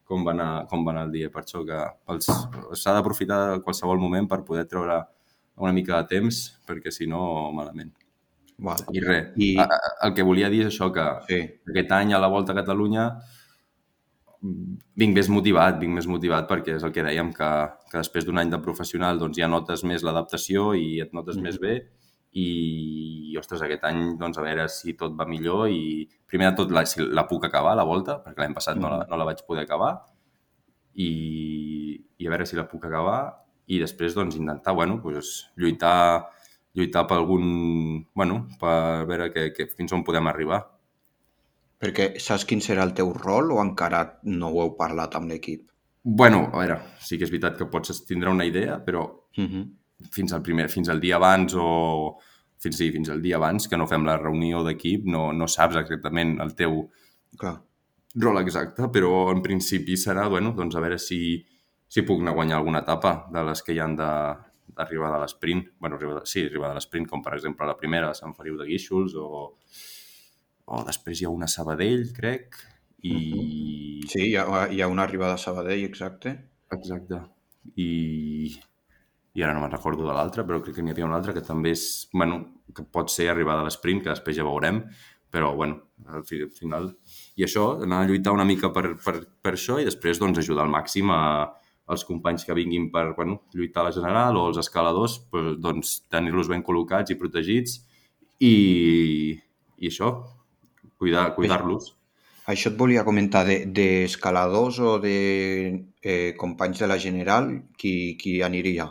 com 0.07 0.25
va 0.27 0.31
anar, 0.37 0.67
com 0.71 0.85
va 0.87 0.93
anar 0.93 1.05
el 1.09 1.13
dia. 1.13 1.31
Per 1.31 1.43
això 1.43 1.65
que 1.67 1.81
s'ha 2.77 2.93
d'aprofitar 2.95 3.61
qualsevol 3.65 3.99
moment 3.99 4.29
per 4.29 4.45
poder 4.45 4.67
treure 4.71 5.01
una 5.63 5.75
mica 5.75 6.01
de 6.01 6.17
temps, 6.17 6.43
perquè 6.69 6.93
si 6.95 7.07
no, 7.11 7.51
malament. 7.55 7.93
Vale. 8.63 8.87
I 8.95 9.03
res, 9.03 9.31
I... 9.43 9.55
el 9.59 10.13
que 10.15 10.27
volia 10.27 10.51
dir 10.53 10.65
és 10.67 10.73
això, 10.73 10.91
que 10.95 11.07
sí. 11.29 11.41
aquest 11.73 11.95
any 11.97 12.13
a 12.15 12.21
la 12.23 12.31
Volta 12.31 12.55
a 12.55 12.59
Catalunya 12.61 13.09
vinc 14.43 15.15
més 15.15 15.29
motivat, 15.31 15.79
vinc 15.79 15.95
més 15.95 16.09
motivat 16.11 16.49
perquè 16.51 16.77
és 16.77 16.85
el 16.87 16.93
que 16.95 17.05
dèiem, 17.07 17.31
que, 17.35 17.51
que 17.91 18.01
després 18.01 18.27
d'un 18.27 18.41
any 18.43 18.51
de 18.51 18.59
professional 18.63 19.21
doncs 19.21 19.39
ja 19.39 19.49
notes 19.51 19.85
més 19.87 20.03
l'adaptació 20.03 20.73
i 20.75 20.99
et 21.05 21.13
notes 21.15 21.39
mm. 21.39 21.47
més 21.47 21.61
bé 21.63 21.77
i, 22.33 22.47
ostres, 23.39 23.63
aquest 23.63 23.85
any, 23.87 24.01
doncs, 24.19 24.41
a 24.41 24.47
veure 24.47 24.67
si 24.73 24.97
tot 24.99 25.15
va 25.19 25.29
millor 25.29 25.69
i 25.71 26.09
primer 26.27 26.51
de 26.51 26.63
tot 26.63 26.73
la, 26.75 26.83
si 26.89 27.05
la 27.05 27.27
puc 27.29 27.47
acabar, 27.47 27.77
la 27.79 27.87
volta, 27.87 28.19
perquè 28.25 28.43
l'any 28.43 28.57
passat 28.57 28.79
mm. 28.79 28.83
no, 28.83 28.91
la, 28.97 29.07
no 29.11 29.21
la 29.21 29.29
vaig 29.29 29.45
poder 29.47 29.67
acabar 29.67 29.93
i, 30.95 31.11
i 32.19 32.27
a 32.27 32.33
veure 32.35 32.49
si 32.49 32.59
la 32.59 32.67
puc 32.71 32.89
acabar 32.89 33.21
i 33.67 33.79
després, 33.81 34.15
doncs, 34.15 34.37
intentar, 34.37 34.75
bueno, 34.75 34.99
pues, 35.03 35.49
lluitar, 35.57 36.29
lluitar 36.75 37.07
per 37.07 37.19
algun... 37.21 38.07
Bueno, 38.15 38.47
per 38.61 39.05
veure 39.09 39.31
que, 39.35 39.51
que 39.57 39.69
fins 39.71 39.93
on 39.95 40.05
podem 40.07 40.31
arribar. 40.31 40.63
Perquè 41.83 42.13
saps 42.23 42.47
quin 42.47 42.63
serà 42.63 42.85
el 42.87 42.95
teu 42.95 43.13
rol 43.15 43.53
o 43.55 43.61
encara 43.63 44.05
no 44.31 44.53
ho 44.53 44.65
heu 44.65 44.75
parlat 44.79 45.17
amb 45.19 45.31
l'equip? 45.33 45.67
Bueno, 46.03 46.49
a 46.51 46.59
veure, 46.59 46.77
sí 46.99 47.19
que 47.19 47.27
és 47.27 47.31
veritat 47.31 47.57
que 47.59 47.71
pots 47.71 48.03
tindre 48.07 48.31
una 48.31 48.47
idea, 48.47 48.81
però 48.83 49.03
uh 49.07 49.45
-huh. 49.45 49.65
fins, 50.11 50.33
al 50.33 50.43
primer, 50.43 50.69
fins 50.69 50.89
al 50.89 51.01
dia 51.01 51.17
abans 51.17 51.55
o 51.55 52.19
fins, 52.63 52.77
sí, 52.77 52.91
fins 52.91 53.11
al 53.11 53.23
dia 53.23 53.37
abans 53.37 53.69
que 53.69 53.77
no 53.77 53.87
fem 53.87 54.05
la 54.07 54.17
reunió 54.17 54.63
d'equip 54.65 55.07
no, 55.11 55.33
no 55.33 55.49
saps 55.51 55.77
exactament 55.77 56.39
el 56.41 56.55
teu 56.55 56.91
Clar. 57.39 57.57
rol 58.23 58.41
exacte, 58.43 58.89
però 58.93 59.33
en 59.33 59.43
principi 59.43 59.97
serà, 59.97 60.29
bueno, 60.29 60.53
doncs 60.53 60.77
a 60.77 60.81
veure 60.85 60.99
si, 60.99 61.45
si 61.93 62.05
puc 62.09 62.23
anar 62.23 62.33
a 62.33 62.39
guanyar 62.41 62.59
alguna 62.59 62.81
etapa 62.87 63.15
de 63.33 63.45
les 63.51 63.63
que 63.63 63.77
hi 63.77 63.81
han 63.85 63.97
d'arribar 63.99 65.11
de, 65.11 65.17
de 65.19 65.23
l'esprint. 65.25 65.65
bueno, 65.79 65.97
arribar 65.97 66.21
de, 66.21 66.27
sí, 66.27 66.47
arribar 66.47 66.73
de 66.73 66.81
l'esprint, 66.81 67.09
com 67.11 67.25
per 67.25 67.35
exemple 67.37 67.69
la 67.69 67.77
primera, 67.77 68.15
Sant 68.17 68.33
Feliu 68.39 68.57
de 68.61 68.69
Guíxols 68.71 69.19
o 69.21 69.33
o 70.73 70.83
després 70.87 71.21
hi 71.21 71.27
ha 71.27 71.33
una 71.33 71.49
Sabadell, 71.51 72.07
crec, 72.17 72.57
i... 73.03 73.15
Sí, 74.09 74.29
hi 74.31 74.37
ha, 74.39 74.67
hi 74.71 74.81
ha 74.81 74.89
una 74.91 75.05
arribada 75.07 75.35
a 75.35 75.41
Sabadell, 75.43 75.83
exacte. 75.85 76.35
Exacte. 76.73 77.19
I, 77.75 78.53
i 79.35 79.43
ara 79.43 79.55
no 79.57 79.65
me'n 79.65 79.75
recordo 79.75 80.07
de 80.07 80.15
l'altra, 80.15 80.47
però 80.49 80.61
crec 80.63 80.79
que 80.79 80.85
n'hi 80.87 80.95
havia 80.95 81.09
una 81.09 81.19
altra 81.19 81.35
que 81.37 81.45
també 81.45 81.75
és, 81.75 81.87
bueno, 82.15 82.39
que 82.73 82.87
pot 82.87 83.11
ser 83.13 83.29
arribada 83.33 83.65
a 83.65 83.69
l'esprint, 83.69 84.05
que 84.05 84.13
després 84.13 84.39
ja 84.39 84.47
veurem, 84.47 84.85
però, 85.33 85.53
bueno, 85.59 85.81
al 86.13 86.25
final... 86.29 86.93
I 87.41 87.47
això, 87.47 87.67
anar 87.83 88.03
a 88.03 88.09
lluitar 88.09 88.35
una 88.37 88.47
mica 88.49 88.71
per, 88.73 88.95
per, 89.03 89.17
per 89.43 89.55
això 89.57 89.81
i 89.81 89.89
després, 89.89 90.21
doncs, 90.23 90.43
ajudar 90.43 90.67
al 90.67 90.73
màxim 90.73 91.11
a, 91.13 91.23
als 91.93 92.05
companys 92.09 92.47
que 92.49 92.57
vinguin 92.57 92.91
per 92.93 93.13
bueno, 93.17 93.43
lluitar 93.55 93.83
a 93.83 93.89
la 93.89 93.95
general 93.95 94.39
o 94.41 94.49
els 94.51 94.61
escaladors, 94.63 95.19
doncs, 95.63 96.03
tenir-los 96.13 96.51
ben 96.53 96.65
col·locats 96.67 97.13
i 97.13 97.19
protegits 97.21 97.81
i, 98.43 98.55
i 99.79 99.91
això, 99.91 100.15
cuidar, 100.99 101.31
cuidar-los. 101.37 101.93
Això 102.51 102.73
et 102.73 102.79
volia 102.79 103.05
comentar, 103.07 103.45
d'escaladors 103.47 104.81
de, 104.81 104.89
o 104.89 104.97
de 105.03 105.17
eh, 106.03 106.33
companys 106.39 106.83
de 106.83 106.89
la 106.91 106.99
General, 106.99 107.53
qui, 107.79 108.17
qui 108.19 108.41
aniria? 108.43 108.89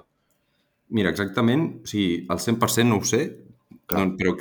Mira, 0.96 1.12
exactament, 1.12 1.68
o 1.84 1.90
sigui, 1.92 2.22
el 2.32 2.40
100% 2.40 2.88
no 2.88 3.02
ho 3.02 3.08
sé, 3.08 3.26
Clar. 3.92 4.06
doncs, 4.06 4.16
però 4.20 4.38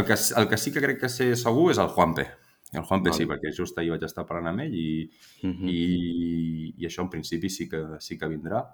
el 0.00 0.06
que, 0.06 0.18
el 0.38 0.48
que 0.50 0.58
sí 0.58 0.72
que 0.74 0.82
crec 0.82 1.00
que 1.02 1.10
sé 1.10 1.32
segur 1.38 1.70
és 1.72 1.78
el 1.82 1.90
Juanpe. 1.94 2.26
El 2.72 2.84
Juanpe 2.84 3.10
vale. 3.10 3.18
sí, 3.18 3.26
perquè 3.26 3.50
just 3.56 3.78
ahir 3.78 3.90
vaig 3.90 4.04
estar 4.06 4.24
parlant 4.26 4.52
amb 4.52 4.62
ell 4.66 4.74
i, 4.78 5.10
uh 5.42 5.50
-huh. 5.50 5.70
i, 5.70 6.74
i 6.78 6.86
això 6.86 7.02
en 7.02 7.10
principi 7.10 7.50
sí 7.50 7.68
que, 7.68 7.82
sí 7.98 8.18
que 8.18 8.28
vindrà. 8.28 8.64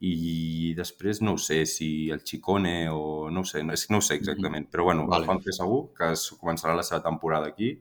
I 0.00 0.74
després 0.74 1.20
no 1.22 1.34
ho 1.34 1.38
sé 1.38 1.64
si 1.66 2.10
el 2.10 2.24
Chicone 2.24 2.88
o 2.90 3.30
no 3.30 3.40
ho 3.40 3.44
sé, 3.44 3.62
no, 3.62 3.72
no 3.90 3.98
ho 3.98 4.00
sé 4.00 4.14
exactament, 4.14 4.68
però 4.70 4.84
bueno, 4.84 5.06
vale. 5.06 5.22
el 5.22 5.26
Juanfe 5.28 5.52
segur 5.52 5.94
que 5.94 6.12
es 6.12 6.32
començarà 6.40 6.74
la 6.74 6.82
seva 6.82 7.02
temporada 7.02 7.46
aquí 7.46 7.78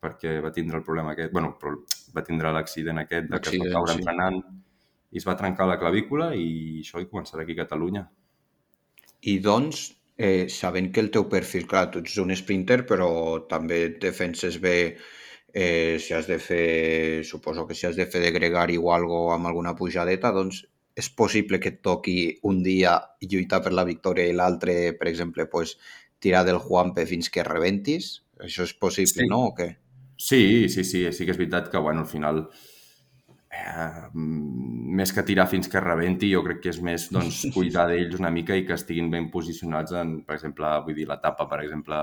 perquè 0.00 0.40
va 0.40 0.50
tindre 0.50 0.78
el 0.78 0.84
problema 0.84 1.12
aquest, 1.12 1.32
bueno, 1.32 1.58
va 2.16 2.24
tindre 2.24 2.52
l'accident 2.52 2.98
aquest 2.98 3.28
de 3.28 3.40
que 3.40 3.50
es 3.50 3.60
va 3.60 3.72
caure 3.74 3.92
sí. 3.92 3.98
entrenant 3.98 4.40
i 5.10 5.18
es 5.18 5.26
va 5.26 5.36
trencar 5.36 5.66
la 5.68 5.78
clavícula 5.78 6.34
i 6.34 6.80
això 6.80 7.00
hi 7.00 7.08
començarà 7.10 7.42
aquí 7.42 7.52
a 7.52 7.62
Catalunya. 7.64 8.06
I 9.20 9.38
doncs, 9.44 9.90
eh, 10.20 10.48
sabent 10.52 10.90
que 10.92 11.00
el 11.00 11.08
teu 11.14 11.24
perfil, 11.32 11.64
clar, 11.68 11.86
tu 11.90 12.02
ets 12.04 12.18
un 12.20 12.34
sprinter, 12.36 12.82
però 12.88 13.08
també 13.48 13.78
et 13.86 13.96
defenses 14.02 14.58
bé 14.60 14.76
eh, 15.54 15.96
si 15.98 16.12
has 16.12 16.28
de 16.28 16.36
fer, 16.38 17.24
suposo 17.24 17.64
que 17.66 17.74
si 17.74 17.86
has 17.88 17.96
de 17.96 18.04
fer 18.06 18.20
de 18.20 18.32
gregari 18.34 18.76
o 18.76 18.92
algo 18.92 19.30
amb 19.32 19.48
alguna 19.48 19.72
pujadeta, 19.78 20.34
doncs 20.36 20.66
és 21.00 21.08
possible 21.16 21.60
que 21.62 21.72
et 21.72 21.80
toqui 21.80 22.18
un 22.50 22.60
dia 22.62 22.98
lluitar 23.24 23.62
per 23.64 23.72
la 23.72 23.86
victòria 23.88 24.28
i 24.28 24.36
l'altre, 24.36 24.92
per 24.98 25.08
exemple, 25.08 25.46
pues, 25.48 25.78
tirar 26.20 26.44
del 26.44 26.60
Juanpe 26.60 27.06
fins 27.08 27.30
que 27.32 27.46
rebentis? 27.46 28.18
Això 28.44 28.68
és 28.68 28.74
possible, 28.76 29.24
sí. 29.24 29.30
no? 29.30 29.46
O 29.48 29.54
què? 29.56 29.70
Sí, 30.20 30.68
sí, 30.68 30.84
sí, 30.84 31.06
sí 31.16 31.24
que 31.24 31.32
és 31.32 31.40
veritat 31.40 31.72
que, 31.72 31.80
bueno, 31.80 32.04
al 32.04 32.10
final, 32.12 32.42
eh, 32.44 32.69
més 34.14 35.10
que 35.10 35.24
tirar 35.26 35.48
fins 35.50 35.66
que 35.68 35.82
rebenti, 35.82 36.28
jo 36.30 36.42
crec 36.46 36.60
que 36.62 36.70
és 36.70 36.78
més 36.86 37.08
doncs, 37.10 37.42
cuidar 37.56 37.88
d'ells 37.90 38.18
una 38.20 38.30
mica 38.30 38.54
i 38.54 38.62
que 38.66 38.76
estiguin 38.78 39.10
ben 39.10 39.30
posicionats 39.32 39.96
en, 39.98 40.20
per 40.26 40.36
exemple, 40.36 40.70
vull 40.86 40.94
dir, 40.94 41.08
l'etapa, 41.10 41.48
per 41.50 41.62
exemple, 41.64 41.98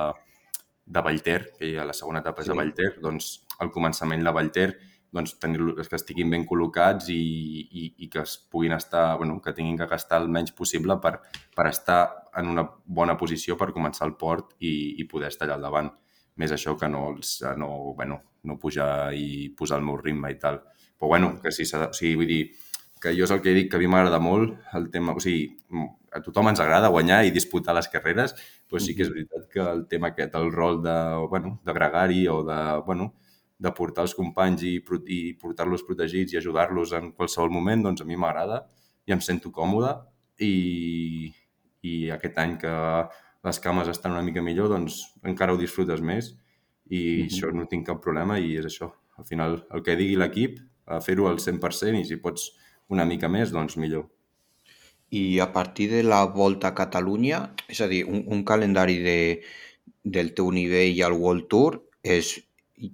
de 0.87 1.03
Vallter, 1.03 1.39
que 1.57 1.71
ja 1.73 1.87
la 1.87 1.95
segona 1.95 2.19
etapa 2.23 2.43
és 2.43 2.49
sí. 2.49 2.53
de 2.53 2.59
Vallter, 2.59 2.91
doncs 3.03 3.31
al 3.63 3.71
començament 3.75 4.23
de 4.23 4.35
Vallter 4.35 4.69
doncs, 5.11 5.37
tenir 5.39 5.59
que 5.75 5.95
estiguin 5.95 6.31
ben 6.31 6.45
col·locats 6.47 7.09
i, 7.13 7.17
i, 7.17 7.85
i 8.03 8.09
que 8.11 8.21
es 8.23 8.37
puguin 8.51 8.75
estar, 8.75 9.17
bueno, 9.17 9.39
que 9.41 9.53
tinguin 9.55 9.77
que 9.79 9.87
gastar 9.89 10.21
el 10.21 10.29
menys 10.31 10.53
possible 10.55 10.97
per, 11.03 11.17
per 11.55 11.67
estar 11.69 12.01
en 12.37 12.51
una 12.51 12.65
bona 12.85 13.17
posició 13.17 13.57
per 13.57 13.71
començar 13.75 14.07
el 14.07 14.17
port 14.19 14.55
i, 14.59 14.99
i 14.99 15.07
poder 15.09 15.31
estar 15.31 15.47
allà 15.47 15.57
al 15.57 15.67
davant. 15.67 15.91
Més 16.37 16.53
això 16.53 16.75
que 16.77 16.89
no, 16.91 17.07
els, 17.13 17.39
no, 17.57 17.69
bueno, 17.97 18.19
no 18.47 18.59
pujar 18.61 19.11
i 19.13 19.49
posar 19.57 19.81
el 19.81 19.85
meu 19.85 19.99
ritme 19.99 20.31
i 20.31 20.39
tal. 20.41 20.61
Però 20.97 21.11
bueno, 21.13 21.35
que 21.43 21.51
sí, 21.53 21.67
o 21.67 21.91
sigui, 21.93 22.15
vull 22.17 22.31
dir, 22.31 22.41
que 23.01 23.13
jo 23.13 23.27
és 23.27 23.33
el 23.33 23.43
que 23.43 23.53
dic 23.53 23.69
que 23.71 23.77
a 23.77 23.81
mi 23.81 23.89
m'agrada 23.91 24.19
molt 24.23 24.55
el 24.77 24.89
tema, 24.93 25.13
o 25.13 25.21
sigui, 25.21 25.51
a 26.13 26.21
tothom 26.25 26.49
ens 26.51 26.61
agrada 26.63 26.89
guanyar 26.93 27.21
i 27.27 27.33
disputar 27.35 27.75
les 27.77 27.89
carreres, 27.93 28.33
però 28.67 28.81
sí 28.81 28.95
que 28.97 29.05
és 29.05 29.11
veritat 29.13 29.45
que 29.53 29.61
el 29.61 29.85
tema 29.91 30.11
aquest, 30.13 30.35
el 30.39 30.49
rol 30.53 30.81
de, 30.83 30.97
bueno, 31.29 31.57
de 31.65 31.75
gregari 31.77 32.25
o 32.31 32.41
de, 32.47 32.59
bueno, 32.87 33.11
de 33.57 33.73
portar 33.73 34.05
els 34.07 34.15
companys 34.17 34.63
i, 34.65 34.75
i 35.13 35.19
portar-los 35.41 35.85
protegits 35.85 36.33
i 36.33 36.41
ajudar-los 36.41 36.93
en 36.97 37.11
qualsevol 37.17 37.53
moment, 37.53 37.85
doncs 37.85 38.03
a 38.03 38.09
mi 38.09 38.17
m'agrada 38.17 38.63
i 39.07 39.13
em 39.15 39.21
sento 39.23 39.51
còmode 39.53 39.93
i, 40.45 41.31
i 41.85 41.93
aquest 42.13 42.37
any 42.41 42.57
que 42.61 42.73
les 43.47 43.61
cames 43.63 43.89
estan 43.89 44.13
una 44.13 44.25
mica 44.25 44.43
millor, 44.43 44.69
doncs 44.73 44.99
encara 45.25 45.53
ho 45.53 45.61
disfrutes 45.61 46.01
més 46.01 46.33
i 46.89 46.99
mm 46.99 47.21
-hmm. 47.21 47.25
això 47.27 47.53
no 47.53 47.67
tinc 47.67 47.87
cap 47.87 48.01
problema 48.01 48.39
i 48.39 48.57
és 48.57 48.65
això. 48.65 48.91
Al 49.17 49.25
final, 49.25 49.65
el 49.73 49.83
que 49.83 49.95
digui 49.95 50.15
l'equip, 50.15 50.59
fer-ho 51.01 51.27
al 51.27 51.39
100% 51.39 51.99
i 51.99 52.05
si 52.05 52.17
pots 52.17 52.51
una 52.87 53.05
mica 53.05 53.27
més, 53.27 53.51
doncs 53.51 53.77
millor. 53.77 54.07
I 55.09 55.39
a 55.39 55.51
partir 55.53 55.89
de 55.89 56.03
la 56.03 56.25
volta 56.25 56.67
a 56.67 56.75
Catalunya, 56.75 57.53
és 57.67 57.81
a 57.81 57.87
dir, 57.87 58.03
un, 58.05 58.23
un 58.27 58.43
calendari 58.43 58.97
de, 59.03 59.41
del 60.03 60.33
teu 60.33 60.51
nivell 60.51 61.01
al 61.03 61.13
World 61.13 61.47
Tour 61.47 61.81
és 62.03 62.37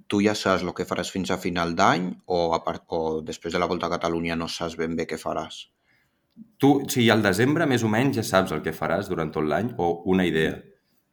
tu 0.08 0.20
ja 0.24 0.34
saps 0.38 0.64
el 0.64 0.72
que 0.76 0.86
faràs 0.88 1.10
fins 1.12 1.30
a 1.30 1.38
final 1.38 1.74
d'any 1.76 2.08
o, 2.26 2.54
a 2.56 2.60
part, 2.64 2.84
o 2.88 3.20
després 3.22 3.52
de 3.52 3.60
la 3.60 3.68
Volta 3.70 3.90
a 3.90 3.94
Catalunya 3.96 4.36
no 4.36 4.48
saps 4.48 4.78
ben 4.80 4.96
bé 4.96 5.06
què 5.10 5.18
faràs? 5.20 5.66
Tu, 6.58 6.70
si 6.90 7.06
al 7.12 7.22
desembre 7.22 7.66
més 7.70 7.84
o 7.84 7.90
menys 7.90 8.16
ja 8.18 8.24
saps 8.26 8.54
el 8.56 8.62
que 8.64 8.74
faràs 8.74 9.10
durant 9.10 9.30
tot 9.34 9.44
l'any 9.46 9.74
o 9.78 9.90
una 10.10 10.24
idea. 10.26 10.56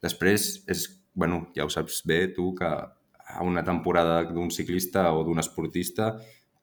Després, 0.02 0.64
és, 0.72 0.88
bueno, 1.14 1.48
ja 1.56 1.66
ho 1.66 1.70
saps 1.70 2.02
bé 2.08 2.28
tu 2.36 2.54
que 2.56 2.68
a 2.68 3.44
una 3.44 3.64
temporada 3.64 4.24
d'un 4.24 4.52
ciclista 4.52 5.12
o 5.14 5.24
d'un 5.24 5.40
esportista 5.40 6.16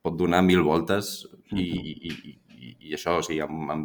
pot 0.03 0.17
donar 0.17 0.43
mil 0.45 0.63
voltes 0.63 1.27
i, 1.53 1.65
i, 1.65 2.13
i, 2.13 2.73
i 2.89 2.95
això, 2.97 3.19
o 3.19 3.25
sigui, 3.25 3.41
en, 3.45 3.71
en, 3.73 3.85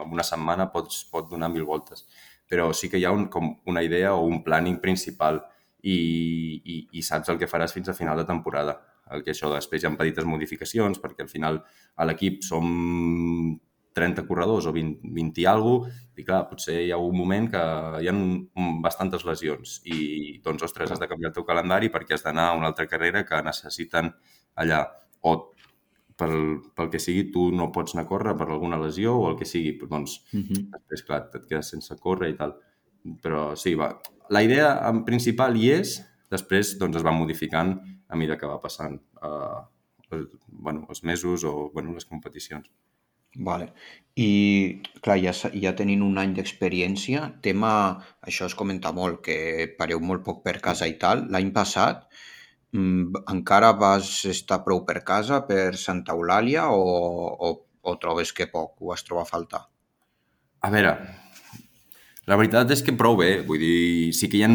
en 0.00 0.06
una 0.06 0.26
setmana 0.26 0.70
pots, 0.72 1.04
pot 1.10 1.30
donar 1.30 1.50
mil 1.52 1.66
voltes. 1.68 2.06
Però 2.50 2.70
sí 2.74 2.90
que 2.90 2.98
hi 2.98 3.06
ha 3.06 3.14
un, 3.14 3.28
com 3.30 3.52
una 3.70 3.82
idea 3.86 4.14
o 4.14 4.26
un 4.26 4.42
planning 4.46 4.80
principal 4.82 5.40
i, 5.82 5.96
i, 5.96 6.78
i 6.98 7.02
saps 7.06 7.30
el 7.30 7.38
que 7.40 7.50
faràs 7.50 7.74
fins 7.76 7.90
a 7.90 7.96
final 7.96 8.18
de 8.18 8.26
temporada. 8.28 8.78
El 9.10 9.24
que 9.26 9.34
això 9.34 9.50
després 9.52 9.82
hi 9.82 9.88
ha 9.88 9.94
petites 9.98 10.26
modificacions, 10.26 11.00
perquè 11.02 11.26
al 11.26 11.30
final 11.30 11.60
a 11.96 12.06
l'equip 12.06 12.42
som 12.46 12.66
30 13.96 14.26
corredors 14.28 14.66
o 14.66 14.72
20, 14.72 15.00
20 15.02 15.42
i 15.42 15.46
alguna 15.50 15.86
cosa, 15.86 16.06
i 16.20 16.24
clar, 16.26 16.42
potser 16.50 16.76
hi 16.84 16.90
ha 16.92 16.98
un 17.00 17.16
moment 17.16 17.46
que 17.50 17.60
hi 18.02 18.08
ha 18.10 18.14
bastantes 18.84 19.24
lesions 19.24 19.78
i 19.88 20.40
doncs, 20.44 20.66
ostres, 20.66 20.90
has 20.92 21.00
de 21.00 21.08
canviar 21.08 21.30
el 21.30 21.36
teu 21.38 21.46
calendari 21.48 21.88
perquè 21.92 22.14
has 22.14 22.26
d'anar 22.26 22.50
a 22.50 22.58
una 22.58 22.68
altra 22.70 22.86
carrera 22.90 23.24
que 23.24 23.40
necessiten 23.46 24.12
allà. 24.60 24.82
O 25.24 25.32
pel, 26.20 26.36
pel 26.76 26.90
que 26.92 27.00
sigui, 27.00 27.30
tu 27.32 27.48
no 27.56 27.70
pots 27.72 27.94
anar 27.94 28.04
a 28.04 28.10
córrer 28.10 28.36
per 28.36 28.50
alguna 28.50 28.78
lesió 28.80 29.16
o 29.16 29.30
el 29.30 29.38
que 29.40 29.48
sigui, 29.48 29.78
doncs, 29.88 30.20
uh 30.34 30.40
-huh. 30.40 30.62
després, 30.76 31.02
clar, 31.08 31.22
et 31.34 31.46
quedes 31.48 31.70
sense 31.70 31.96
córrer 31.96 32.30
i 32.30 32.36
tal. 32.36 32.54
Però 33.22 33.56
sí, 33.56 33.74
va, 33.74 33.94
la 34.28 34.42
idea 34.42 34.88
en 34.88 35.04
principal 35.04 35.56
hi 35.56 35.70
és, 35.70 36.00
després 36.30 36.78
doncs, 36.78 36.96
es 36.96 37.04
va 37.04 37.16
modificant 37.16 37.80
a 38.08 38.16
mesura 38.16 38.38
que 38.38 38.46
va 38.46 38.60
passant 38.60 39.00
uh, 39.22 39.66
bueno, 40.46 40.86
els 40.88 41.02
mesos 41.04 41.44
o 41.44 41.70
bueno, 41.72 41.92
les 41.94 42.04
competicions. 42.04 42.70
Vale. 43.36 43.72
I, 44.20 44.82
clar, 45.00 45.16
ja, 45.22 45.32
ja 45.62 45.72
tenint 45.78 46.02
un 46.02 46.18
any 46.20 46.34
d'experiència, 46.36 47.22
tema, 47.44 47.72
això 48.26 48.48
es 48.50 48.56
comenta 48.58 48.92
molt, 48.92 49.22
que 49.24 49.70
pareu 49.78 50.02
molt 50.02 50.24
poc 50.26 50.42
per 50.44 50.58
casa 50.64 50.88
i 50.90 50.96
tal. 51.00 51.24
L'any 51.30 51.52
passat 51.54 52.04
mm, 52.74 53.22
encara 53.32 53.72
vas 53.78 54.10
estar 54.28 54.60
prou 54.66 54.82
per 54.88 55.00
casa 55.06 55.40
per 55.46 55.76
Santa 55.78 56.16
Eulàlia 56.18 56.68
o, 56.74 56.82
o, 57.32 57.54
o 57.80 57.96
trobes 58.02 58.34
que 58.36 58.50
poc 58.50 58.76
ho 58.80 58.92
vas 58.92 59.06
trobar 59.06 59.24
a 59.24 59.30
faltar? 59.30 59.62
A 60.60 60.68
veure, 60.74 60.92
la 62.28 62.36
veritat 62.36 62.70
és 62.74 62.82
que 62.84 62.96
prou 62.98 63.16
bé, 63.16 63.40
vull 63.46 63.62
dir, 63.62 64.12
sí 64.16 64.28
que 64.28 64.40
hi 64.40 64.44
ha... 64.44 64.50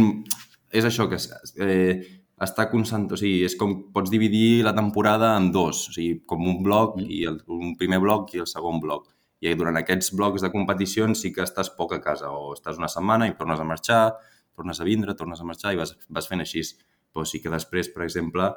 És 0.75 0.85
això, 0.85 1.07
que 1.09 1.17
eh, 1.63 2.03
està 2.41 2.67
constant, 2.71 3.07
o 3.07 3.17
sigui, 3.19 3.45
és 3.47 3.55
com 3.55 3.75
pots 3.95 4.11
dividir 4.11 4.63
la 4.65 4.73
temporada 4.75 5.35
en 5.39 5.51
dos, 5.55 5.85
o 5.89 5.95
sigui, 5.95 6.19
com 6.27 6.43
un 6.43 6.61
bloc 6.63 6.97
mm. 6.99 7.11
i 7.11 7.23
el, 7.29 7.39
un 7.47 7.75
primer 7.79 8.01
bloc 8.03 8.33
i 8.35 8.43
el 8.43 8.49
segon 8.51 8.81
bloc. 8.83 9.07
I 9.45 9.53
durant 9.55 9.77
aquests 9.77 10.11
blocs 10.15 10.43
de 10.43 10.51
competicions 10.51 11.21
sí 11.21 11.31
que 11.31 11.43
estàs 11.45 11.69
poc 11.77 11.93
a 11.95 12.01
casa, 12.03 12.31
o 12.31 12.53
estàs 12.55 12.79
una 12.81 12.89
setmana 12.91 13.27
i 13.29 13.35
tornes 13.39 13.61
a 13.61 13.67
marxar, 13.67 14.15
tornes 14.55 14.79
a 14.81 14.87
vindre, 14.87 15.15
tornes 15.15 15.39
a 15.39 15.47
marxar 15.47 15.75
i 15.75 15.79
vas, 15.79 15.93
vas 16.09 16.27
fent 16.27 16.43
així. 16.43 16.63
Però 17.13 17.23
sí 17.27 17.39
que 17.43 17.51
després, 17.53 17.91
per 17.93 18.03
exemple, 18.03 18.49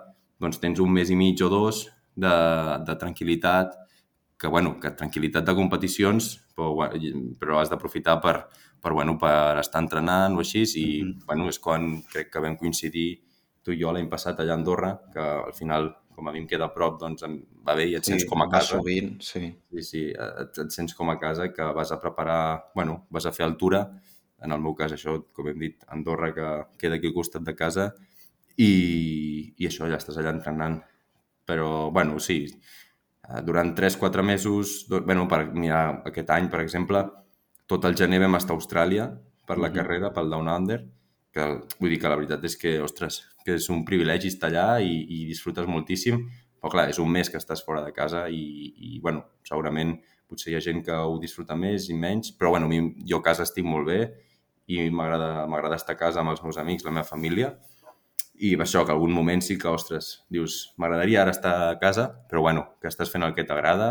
doncs 0.42 0.58
tens 0.62 0.80
un 0.82 0.90
mes 0.94 1.10
i 1.10 1.18
mig 1.18 1.42
o 1.44 1.50
dos 1.52 1.84
de, 2.16 2.34
de 2.86 2.96
tranquil·litat, 2.98 3.76
que, 4.38 4.50
bueno, 4.50 4.76
que 4.82 4.94
tranquil·litat 4.94 5.46
de 5.46 5.54
competicions, 5.58 6.36
però, 6.56 6.88
però 7.38 7.58
has 7.60 7.70
d'aprofitar 7.70 8.18
per, 8.22 8.36
per, 8.82 8.94
bueno, 8.94 9.16
per 9.18 9.58
estar 9.62 9.82
entrenant 9.82 10.38
o 10.38 10.42
així, 10.42 10.62
i 10.62 10.86
mm 11.02 11.08
-hmm. 11.08 11.26
bueno, 11.26 11.48
és 11.48 11.58
quan 11.58 12.02
crec 12.10 12.30
que 12.32 12.40
vam 12.40 12.56
coincidir 12.56 13.27
tu 13.62 13.72
i 13.72 13.80
jo 13.80 13.92
l'any 13.92 14.08
passat 14.08 14.40
allà 14.40 14.52
a 14.56 14.60
Andorra, 14.60 14.92
que 15.12 15.20
al 15.20 15.52
final, 15.54 15.90
com 16.14 16.28
a 16.28 16.32
mi 16.32 16.40
em 16.42 16.46
queda 16.50 16.66
a 16.66 16.74
prop, 16.74 16.98
doncs 17.00 17.22
em 17.26 17.38
va 17.66 17.74
bé 17.78 17.86
i 17.90 17.94
et 17.98 18.04
sents 18.04 18.22
Sí, 18.24 18.28
com 18.28 18.42
a 18.42 18.48
casa. 18.50 18.76
sovint, 18.78 19.20
sí. 19.22 19.42
Sí, 19.70 19.82
sí, 19.82 20.02
et, 20.10 20.58
et 20.64 20.70
sents 20.74 20.94
com 20.94 21.10
a 21.10 21.18
casa 21.20 21.52
que 21.52 21.62
vas 21.76 21.92
a 21.92 22.00
preparar, 22.00 22.70
bueno, 22.74 23.06
vas 23.10 23.26
a 23.26 23.32
fer 23.32 23.44
altura, 23.46 23.84
en 24.42 24.52
el 24.54 24.60
meu 24.62 24.74
cas 24.78 24.92
això, 24.94 25.16
com 25.34 25.48
hem 25.50 25.58
dit, 25.58 25.84
Andorra, 25.88 26.32
que 26.34 26.48
queda 26.78 26.96
aquí 26.98 27.08
al 27.10 27.14
costat 27.14 27.42
de 27.42 27.54
casa, 27.58 27.92
i, 28.56 28.70
i 29.58 29.66
això, 29.68 29.86
ja 29.90 29.98
estàs 30.00 30.18
allà 30.18 30.32
entrenant. 30.34 30.80
Però, 31.48 31.90
bueno, 31.94 32.18
sí, 32.20 32.44
eh, 33.28 33.40
durant 33.44 33.74
3-4 33.76 34.22
mesos, 34.22 34.86
do- 34.88 35.00
bueno, 35.02 35.26
per 35.28 35.46
mirar 35.54 36.02
aquest 36.10 36.30
any, 36.34 36.48
per 36.50 36.60
exemple, 36.64 37.04
tot 37.66 37.84
el 37.84 37.96
gener 37.96 38.20
vam 38.24 38.36
estar 38.38 38.54
a 38.54 38.58
Austràlia 38.58 39.08
per 39.46 39.58
la 39.58 39.68
Mhm. 39.68 39.74
carrera, 39.74 40.12
pel 40.12 40.30
Down 40.30 40.48
Under, 40.48 40.80
que 41.32 41.44
vull 41.78 41.90
dir 41.90 42.00
que 42.00 42.08
la 42.08 42.16
veritat 42.16 42.44
és 42.44 42.56
que, 42.56 42.80
ostres, 42.82 43.22
que 43.48 43.56
és 43.56 43.70
un 43.72 43.82
privilegi 43.88 44.28
estar 44.28 44.52
allà 44.52 44.68
i, 44.84 45.00
i 45.16 45.24
disfrutes 45.28 45.66
moltíssim, 45.70 46.20
però 46.60 46.74
clar, 46.74 46.86
és 46.92 47.00
un 47.00 47.08
mes 47.10 47.30
que 47.32 47.40
estàs 47.40 47.64
fora 47.64 47.80
de 47.86 47.94
casa 47.96 48.26
i, 48.28 48.44
i 48.92 48.98
bueno, 49.00 49.24
segurament 49.48 49.96
potser 50.28 50.52
hi 50.52 50.58
ha 50.58 50.64
gent 50.64 50.82
que 50.84 50.92
ho 50.92 51.16
disfruta 51.22 51.56
més 51.56 51.88
i 51.88 51.96
menys, 51.96 52.34
però 52.36 52.52
bueno, 52.52 52.68
mi, 52.68 52.82
jo 53.08 53.22
a 53.22 53.24
casa 53.24 53.46
estic 53.48 53.64
molt 53.64 53.88
bé 53.88 54.02
i 54.68 54.84
m'agrada 54.92 55.78
estar 55.78 55.96
a 55.96 56.00
casa 56.00 56.20
amb 56.20 56.34
els 56.34 56.44
meus 56.44 56.58
amics, 56.60 56.84
la 56.84 56.92
meva 56.92 57.08
família, 57.08 57.54
i 58.38 58.52
això, 58.54 58.84
que 58.86 58.92
algun 58.94 59.14
moment 59.14 59.40
sí 59.42 59.56
que, 59.58 59.70
ostres, 59.70 60.10
dius, 60.30 60.74
m'agradaria 60.78 61.22
ara 61.24 61.32
estar 61.34 61.54
a 61.70 61.78
casa, 61.80 62.10
però 62.30 62.44
bueno, 62.44 62.66
que 62.82 62.90
estàs 62.90 63.10
fent 63.10 63.24
el 63.26 63.34
que 63.34 63.46
t'agrada 63.48 63.88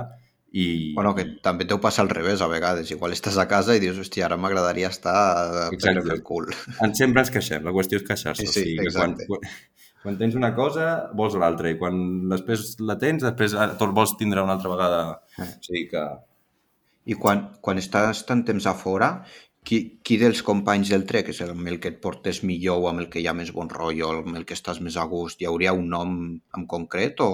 i... 0.51 0.93
Bueno, 0.95 1.13
que 1.15 1.25
també 1.43 1.65
t'ho 1.67 1.79
passa 1.83 2.01
al 2.03 2.12
revés 2.12 2.41
a 2.41 2.47
vegades. 2.51 2.91
Igual 2.93 3.15
estàs 3.15 3.38
a 3.41 3.47
casa 3.51 3.75
i 3.75 3.81
dius, 3.83 3.99
hòstia, 3.99 4.27
ara 4.27 4.38
m'agradaria 4.39 4.91
estar 4.93 5.17
Exacte. 5.73 6.05
per 6.05 6.15
el 6.15 6.23
cul. 6.27 6.51
En 6.83 6.95
sempre 6.97 7.23
ens 7.23 7.33
queixem, 7.33 7.65
la 7.67 7.73
qüestió 7.75 7.99
és 7.99 8.07
queixar-se. 8.07 8.45
Sí, 8.45 8.53
sí, 8.53 8.62
o 8.62 8.86
sigui, 8.86 8.93
quan, 8.95 9.17
quan, 9.27 9.49
quan 10.05 10.21
tens 10.21 10.38
una 10.39 10.53
cosa, 10.55 10.88
vols 11.17 11.36
l'altra, 11.39 11.73
i 11.73 11.79
quan 11.79 11.99
després 12.31 12.77
la 12.79 12.97
tens, 13.01 13.25
després 13.27 13.57
tot 13.81 13.91
vols 13.97 14.15
tindre 14.19 14.45
una 14.45 14.55
altra 14.55 14.71
vegada. 14.73 15.03
Eh. 15.36 15.51
O 15.51 15.67
sigui 15.67 15.86
que... 15.91 16.07
I 17.07 17.15
quan, 17.15 17.45
quan 17.63 17.79
estàs 17.79 18.25
tant 18.27 18.41
temps 18.43 18.65
a 18.67 18.73
fora, 18.75 19.13
qui, 19.67 19.77
qui 20.03 20.17
dels 20.19 20.41
companys 20.43 20.91
del 20.91 21.05
trek 21.07 21.29
és 21.31 21.39
el 21.43 21.53
amb 21.53 21.69
el 21.71 21.79
que 21.83 21.93
et 21.93 22.01
portes 22.03 22.41
millor 22.47 22.81
o 22.83 22.89
amb 22.89 23.03
el 23.03 23.07
que 23.12 23.21
hi 23.21 23.27
ha 23.27 23.36
més 23.36 23.53
bon 23.55 23.71
rotllo, 23.71 24.10
amb 24.23 24.36
el 24.39 24.43
que 24.47 24.55
estàs 24.55 24.81
més 24.83 24.95
a 24.99 25.05
gust? 25.12 25.39
Hi 25.39 25.47
hauria 25.47 25.75
un 25.75 25.89
nom 25.91 26.13
en 26.36 26.67
concret 26.71 27.23
o...? 27.23 27.31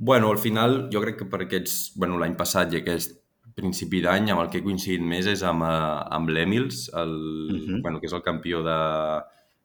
Bueno, 0.00 0.30
al 0.32 0.38
final, 0.40 0.88
jo 0.92 1.02
crec 1.04 1.18
que 1.20 1.26
per 1.28 1.42
aquests... 1.44 1.92
Bueno, 2.00 2.16
l'any 2.20 2.32
passat 2.38 2.72
i 2.72 2.78
aquest 2.80 3.18
principi 3.58 4.00
d'any, 4.00 4.30
amb 4.32 4.40
el 4.40 4.48
que 4.48 4.60
he 4.60 4.64
coincidit 4.64 5.02
més 5.04 5.26
és 5.28 5.42
amb, 5.44 5.66
eh, 5.66 5.98
amb 6.16 6.30
l'Emils, 6.32 6.86
el, 6.96 7.12
Mhm. 7.52 7.82
bueno, 7.84 8.00
que 8.00 8.06
és 8.08 8.14
el 8.16 8.22
campió 8.24 8.62
de, 8.64 8.78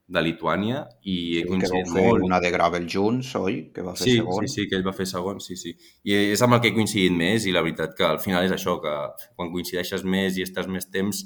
de 0.08 0.22
Lituània, 0.26 0.82
i 1.08 1.16
he 1.38 1.44
que 1.44 1.48
vau 1.48 1.56
coincidit 1.56 1.94
fer 1.94 2.04
molt. 2.10 2.26
una 2.28 2.42
de 2.44 2.52
gravel 2.52 2.90
junts, 2.92 3.32
oi? 3.40 3.72
Que 3.74 3.82
va 3.82 3.96
fer 3.96 4.10
Sí, 4.10 4.18
segon. 4.18 4.44
sí, 4.48 4.54
sí, 4.56 4.68
que 4.68 4.76
ell 4.76 4.86
va 4.86 4.94
fer 4.94 5.08
segon, 5.08 5.40
sí, 5.40 5.56
sí. 5.56 5.72
I 6.04 6.18
és 6.34 6.42
amb 6.44 6.54
el 6.58 6.62
que 6.62 6.68
he 6.74 6.76
coincidit 6.76 7.16
més 7.16 7.46
i 7.48 7.54
la 7.56 7.62
veritat 7.64 7.96
que 7.96 8.04
al 8.04 8.20
final 8.20 8.44
és 8.44 8.52
això, 8.52 8.76
que 8.84 8.94
quan 9.38 9.52
coincideixes 9.56 10.04
més 10.04 10.36
i 10.38 10.44
estàs 10.44 10.68
més 10.68 10.90
temps, 10.92 11.24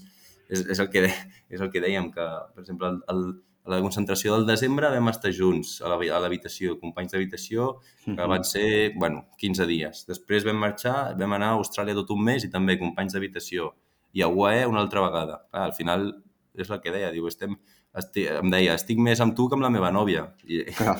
és, 0.49 0.67
és, 0.67 0.79
el, 0.79 0.89
que, 0.93 1.07
és 1.49 1.59
el 1.61 1.71
que 1.71 1.81
dèiem, 1.81 2.11
que, 2.13 2.29
per 2.53 2.61
exemple, 2.61 2.87
el, 2.93 3.01
el, 3.09 3.25
a 3.69 3.75
la 3.77 3.82
concentració 3.86 4.34
del 4.36 4.47
desembre 4.49 4.89
vam 4.89 5.08
estar 5.12 5.32
junts 5.36 5.75
a 5.86 5.91
l'habitació, 5.93 6.79
companys 6.82 7.13
d'habitació, 7.13 7.67
que 8.05 8.12
Mhm. 8.15 8.27
van 8.29 8.43
ser, 8.43 8.93
bueno, 8.97 9.27
15 9.38 9.65
dies. 9.69 10.05
Després 10.08 10.43
vam 10.45 10.58
marxar, 10.58 11.15
vam 11.17 11.34
anar 11.38 11.51
a 11.53 11.58
Austràlia 11.60 11.93
tot 11.93 12.10
un 12.12 12.23
mes 12.23 12.43
i 12.43 12.49
també 12.49 12.77
companys 12.79 13.13
d'habitació. 13.13 13.73
I 14.13 14.23
a 14.23 14.27
UAE 14.27 14.65
una 14.67 14.79
altra 14.82 15.01
vegada. 15.01 15.43
Clar, 15.51 15.63
al 15.69 15.73
final 15.73 16.23
és 16.55 16.69
el 16.69 16.82
que 16.82 16.91
deia, 16.91 17.12
diu, 17.12 17.27
estem, 17.27 17.55
esti, 17.95 18.25
em 18.27 18.49
deia, 18.49 18.73
estic 18.73 18.97
més 18.97 19.19
amb 19.21 19.36
tu 19.36 19.47
que 19.47 19.55
amb 19.55 19.63
la 19.63 19.69
meva 19.69 19.91
nòvia. 19.91 20.34
I, 20.45 20.63
Clar. 20.79 20.99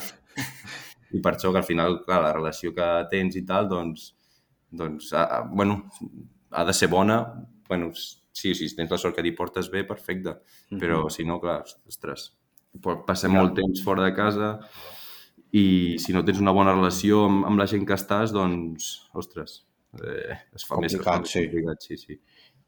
i 1.12 1.18
per 1.20 1.34
això 1.34 1.50
que 1.52 1.58
al 1.58 1.64
final, 1.66 2.00
clar, 2.06 2.22
la 2.22 2.32
relació 2.32 2.72
que 2.74 2.86
tens 3.10 3.34
i 3.36 3.42
tal, 3.44 3.68
doncs, 3.68 4.14
doncs 4.70 5.12
a, 5.12 5.24
a, 5.24 5.40
bueno, 5.42 5.90
ha 6.52 6.64
de 6.64 6.72
ser 6.72 6.88
bona. 6.88 7.24
Bueno, 7.68 7.90
sí, 7.94 8.54
sí, 8.54 8.68
si 8.68 8.76
tens 8.76 8.90
la 8.90 8.98
sort 8.98 9.16
que 9.16 9.22
t'hi 9.22 9.32
portes 9.32 9.68
bé, 9.70 9.82
perfecte. 9.84 10.36
Però 10.78 11.08
si 11.10 11.24
no, 11.24 11.40
clar, 11.40 11.64
ostres, 11.86 12.30
passem 13.06 13.32
molt 13.34 13.54
temps 13.58 13.82
fora 13.84 14.04
de 14.06 14.14
casa 14.14 14.52
i 15.52 15.96
si 15.98 16.12
no 16.14 16.22
tens 16.24 16.38
una 16.40 16.52
bona 16.54 16.72
relació 16.76 17.24
amb, 17.26 17.44
amb 17.48 17.58
la 17.58 17.66
gent 17.66 17.86
que 17.88 17.96
estàs, 17.98 18.30
doncs, 18.32 18.90
ostres, 19.18 19.64
eh, 19.98 20.36
es 20.54 20.66
fa 20.68 20.78
més, 20.78 20.94
es 20.94 21.00
fa 21.02 21.16
Complicat, 21.16 21.20
més 21.26 21.32
sí. 21.34 21.42
complicat, 21.48 21.82
sí, 21.88 21.96
sí. 21.98 22.20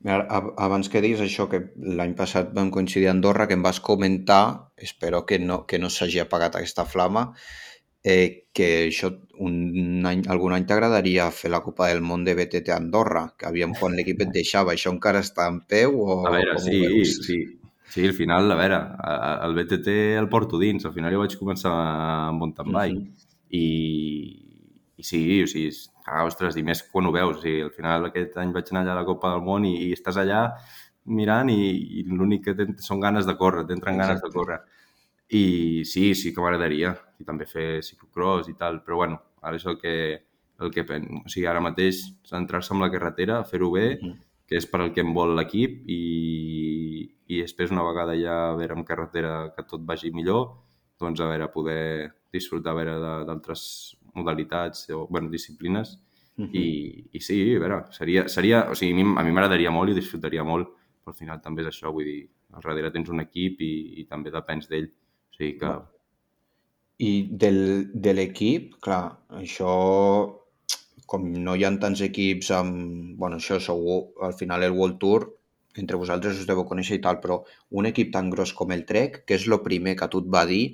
Mira, 0.03 0.25
ab- 0.35 0.55
abans 0.59 0.89
que 0.91 1.01
diguis 1.05 1.21
això, 1.23 1.47
que 1.49 1.61
l'any 1.79 2.17
passat 2.19 2.51
vam 2.57 2.73
coincidir 2.75 3.07
a 3.07 3.13
Andorra, 3.15 3.47
que 3.47 3.55
em 3.55 3.63
vas 3.63 3.79
comentar, 3.81 4.73
espero 4.77 5.23
que 5.25 5.39
no, 5.39 5.61
que 5.65 5.79
no 5.79 5.89
s'hagi 5.95 6.19
apagat 6.25 6.57
aquesta 6.59 6.85
flama, 6.85 7.29
eh, 8.03 8.49
que 8.53 8.89
això 8.89 9.13
un 9.39 10.03
any, 10.11 10.25
algun 10.27 10.53
any 10.57 10.67
t'agradaria 10.67 11.29
fer 11.31 11.53
la 11.55 11.63
Copa 11.63 11.87
del 11.93 12.03
Món 12.03 12.25
de 12.27 12.35
BTT 12.35 12.75
a 12.75 12.81
Andorra, 12.83 13.29
que 13.39 13.47
aviam 13.47 13.77
quan 13.79 13.95
l'equip 13.95 14.27
et 14.27 14.33
deixava. 14.35 14.75
Això 14.75 14.91
encara 14.91 15.23
està 15.23 15.47
en 15.47 15.61
peu 15.71 15.95
o 16.03 16.19
A 16.27 16.35
veure, 16.35 16.59
sí, 16.59 16.83
sí, 17.23 17.39
sí, 17.93 18.07
al 18.09 18.15
final, 18.17 18.51
a 18.53 18.57
veure, 18.57 18.79
el 19.47 19.55
BTT 19.59 19.97
el 20.19 20.29
porto 20.33 20.59
dins, 20.59 20.85
al 20.89 20.95
final 20.97 21.13
jo 21.13 21.21
vaig 21.25 21.35
començar 21.41 21.73
amb 21.73 22.39
mountain 22.41 22.73
bike 22.73 22.99
Mhm. 22.99 23.13
i, 23.51 23.65
i 24.97 25.03
sí, 25.05 25.21
o 25.43 25.47
sigui, 25.51 25.69
és- 25.69 25.91
ah, 26.07 26.25
ostres, 26.25 26.57
i 26.57 26.63
més 26.67 26.83
quan 26.91 27.07
ho 27.07 27.13
veus, 27.13 27.37
o 27.39 27.41
sigui, 27.43 27.61
al 27.63 27.71
final 27.75 28.07
aquest 28.09 28.37
any 28.41 28.53
vaig 28.53 28.71
anar 28.73 28.83
allà 28.85 28.93
a 28.97 29.01
la 29.03 29.05
Copa 29.09 29.33
del 29.35 29.43
Món 29.45 29.65
i, 29.69 29.75
i 29.89 29.93
estàs 29.93 30.17
allà 30.17 30.45
mirant 31.05 31.51
i, 31.51 32.01
i 32.01 32.05
l'únic 32.09 32.45
que 32.47 32.55
tens 32.55 32.85
són 32.87 33.01
ganes 33.03 33.27
de 33.27 33.37
córrer, 33.37 33.67
t'entren 33.67 33.99
ganes 33.99 34.23
de 34.23 34.31
córrer. 34.39 34.61
I 35.33 35.83
sí, 35.89 36.15
sí 36.15 36.33
que 36.35 36.41
m'agradaria, 36.45 36.93
i 37.21 37.25
també 37.25 37.47
fer 37.49 37.83
ciclocross 37.83 38.49
i 38.49 38.55
tal, 38.59 38.83
però 38.85 38.97
bueno, 39.01 39.21
ara 39.43 39.57
és 39.57 39.65
el 39.67 39.79
que, 39.81 39.95
el 40.61 40.71
que 40.71 40.85
pen... 40.85 41.09
O 41.25 41.29
sigui, 41.29 41.47
ara 41.47 41.61
mateix 41.65 42.03
centrar-se 42.29 42.75
en 42.75 42.81
la 42.85 42.91
carretera, 42.91 43.43
fer-ho 43.45 43.71
bé, 43.73 43.99
Mhm. 44.01 44.19
Que 44.53 44.59
és 44.61 44.69
per 44.69 44.83
al 44.85 44.91
que 44.93 45.01
em 45.01 45.15
vol 45.17 45.33
l'equip 45.39 45.87
i, 45.89 46.03
i 47.33 47.41
després 47.41 47.73
una 47.73 47.87
vegada 47.87 48.13
ja 48.21 48.35
a 48.51 48.57
veure 48.59 48.77
amb 48.77 48.85
carretera 48.85 49.49
que 49.57 49.65
tot 49.65 49.87
vagi 49.89 50.11
millor, 50.13 50.51
doncs 51.01 51.23
a 51.25 51.29
veure, 51.31 51.49
poder 51.55 52.13
disfrutar 52.33 52.75
a 52.75 52.77
veure 52.77 52.97
d'altres 53.29 53.63
modalitats 54.13 54.91
o 54.93 55.07
bueno, 55.09 55.33
disciplines. 55.33 55.97
Mhm. 56.37 56.49
i, 56.57 57.09
i 57.13 57.21
sí, 57.21 57.39
a 57.55 57.61
veure, 57.61 57.79
seria, 57.93 58.27
seria, 58.29 58.63
o 58.73 58.77
sigui, 58.77 58.93
a 59.05 59.25
mi, 59.25 59.33
m'agradaria 59.33 59.73
molt 59.73 59.93
i 59.93 59.97
disfrutaria 59.99 60.45
molt, 60.45 60.71
però 61.01 61.13
al 61.13 61.19
final 61.19 61.41
també 61.45 61.61
és 61.65 61.69
això, 61.69 61.93
vull 61.93 62.09
dir, 62.09 62.23
al 62.57 62.65
darrere 62.65 62.93
tens 62.93 63.11
un 63.13 63.21
equip 63.21 63.61
i, 63.61 63.73
i 64.01 64.07
també 64.09 64.33
depens 64.33 64.69
d'ell, 64.69 64.89
o 64.89 65.37
sigui 65.37 65.59
que... 65.61 65.73
I 67.05 67.13
del, 67.45 67.61
de 67.93 68.15
l'equip, 68.17 68.79
clar, 68.85 69.19
això, 69.41 69.73
com 71.11 71.29
no 71.45 71.55
hi 71.57 71.65
ha 71.67 71.73
tants 71.83 72.03
equips 72.07 72.51
amb... 72.57 73.15
bueno, 73.21 73.39
això 73.43 73.61
sou 73.61 73.85
al 74.29 74.35
final 74.39 74.65
el 74.67 74.77
World 74.79 74.99
Tour, 75.03 75.29
entre 75.83 76.01
vosaltres 76.01 76.41
us 76.41 76.49
deveu 76.49 76.67
conèixer 76.69 76.99
i 76.99 77.05
tal, 77.05 77.21
però 77.21 77.43
un 77.81 77.89
equip 77.89 78.11
tan 78.13 78.31
gros 78.33 78.53
com 78.57 78.75
el 78.77 78.85
Trek, 78.89 79.23
què 79.27 79.39
és 79.39 79.47
el 79.49 79.61
primer 79.65 79.97
que 79.97 80.09
a 80.09 80.11
tu 80.13 80.25
et 80.25 80.29
va 80.35 80.45
dir, 80.49 80.65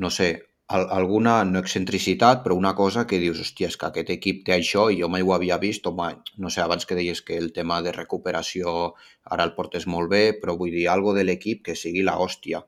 no 0.00 0.10
sé, 0.12 0.28
al, 0.74 0.86
alguna, 0.96 1.38
no 1.48 1.60
excentricitat, 1.60 2.42
però 2.44 2.56
una 2.56 2.74
cosa 2.76 3.06
que 3.08 3.20
dius, 3.20 3.40
hòstia, 3.40 3.70
és 3.72 3.78
que 3.80 3.88
aquest 3.88 4.12
equip 4.16 4.44
té 4.46 4.56
això 4.56 4.86
i 4.92 5.00
jo 5.00 5.08
mai 5.12 5.24
ho 5.24 5.32
havia 5.36 5.58
vist, 5.62 5.88
o 5.88 5.94
mai, 5.96 6.16
no 6.40 6.52
sé, 6.52 6.62
abans 6.64 6.88
que 6.88 6.96
deies 6.98 7.24
que 7.24 7.36
el 7.40 7.50
tema 7.56 7.80
de 7.84 7.92
recuperació 7.96 8.94
ara 9.24 9.48
el 9.48 9.56
portes 9.56 9.88
molt 9.88 10.12
bé, 10.12 10.24
però 10.40 10.56
vull 10.60 10.72
dir, 10.72 10.86
algo 10.92 11.16
de 11.16 11.24
l'equip 11.24 11.64
que 11.68 11.76
sigui 11.76 12.04
la 12.04 12.16
hòstia 12.20 12.64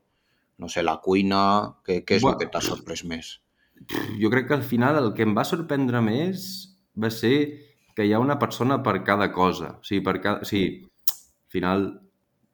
no 0.59 0.69
sé, 0.73 0.83
la 0.83 0.97
cuina, 1.05 1.41
què, 1.85 2.01
què 2.07 2.17
és 2.17 2.23
el 2.23 2.31
Bueno. 2.31 2.39
que 2.41 2.49
t'ha 2.53 2.63
sorprès 2.65 3.05
més? 3.05 3.37
Jo 4.21 4.31
crec 4.33 4.49
que 4.49 4.55
al 4.55 4.67
final 4.67 4.99
el 5.03 5.13
que 5.15 5.25
em 5.27 5.35
va 5.37 5.45
sorprendre 5.45 6.03
més 6.05 6.47
va 6.97 7.11
ser 7.13 7.37
que 7.97 8.05
hi 8.05 8.13
ha 8.13 8.21
una 8.21 8.39
persona 8.39 8.83
per 8.85 9.03
cada 9.05 9.31
cosa. 9.33 9.77
O 9.81 9.87
sigui, 9.87 10.03
per 10.05 10.19
cada... 10.21 10.45
o 10.45 10.49
sigui 10.49 10.85
al 10.85 11.53
final, 11.53 11.87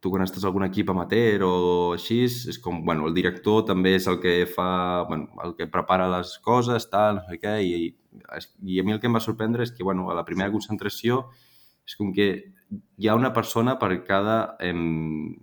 tu 0.03 0.11
quan 0.11 0.23
estàs 0.25 0.45
algun 0.47 0.67
equip 0.67 0.91
amateur 0.93 1.45
o 1.47 1.55
així, 1.97 2.21
és 2.27 2.59
com, 2.63 2.83
bueno, 2.87 3.09
el 3.09 3.15
director 3.17 3.65
també 3.67 3.97
és 3.99 4.07
el 4.11 4.21
que 4.23 4.35
fa, 4.51 4.69
bueno, 5.09 5.31
el 5.47 5.57
que 5.59 5.67
prepara 5.71 6.11
les 6.13 6.37
coses, 6.45 6.87
tal, 6.91 7.19
no 7.19 7.25
sé 7.31 7.39
què, 7.43 7.57
i, 7.63 7.91
i 8.67 8.79
a 8.79 8.85
mi 8.87 8.95
el 8.95 9.01
que 9.03 9.11
em 9.11 9.19
va 9.19 9.23
sorprendre 9.25 9.67
és 9.67 9.73
que, 9.75 9.87
bueno, 9.87 10.11
a 10.11 10.19
la 10.19 10.27
primera 10.29 10.53
concentració 10.55 11.25
és 11.87 11.97
com 11.99 12.13
que 12.15 12.29
hi 12.99 13.09
ha 13.09 13.19
una 13.19 13.33
persona 13.35 13.77
per 13.81 13.91
cada, 14.07 14.57
em, 14.63 15.35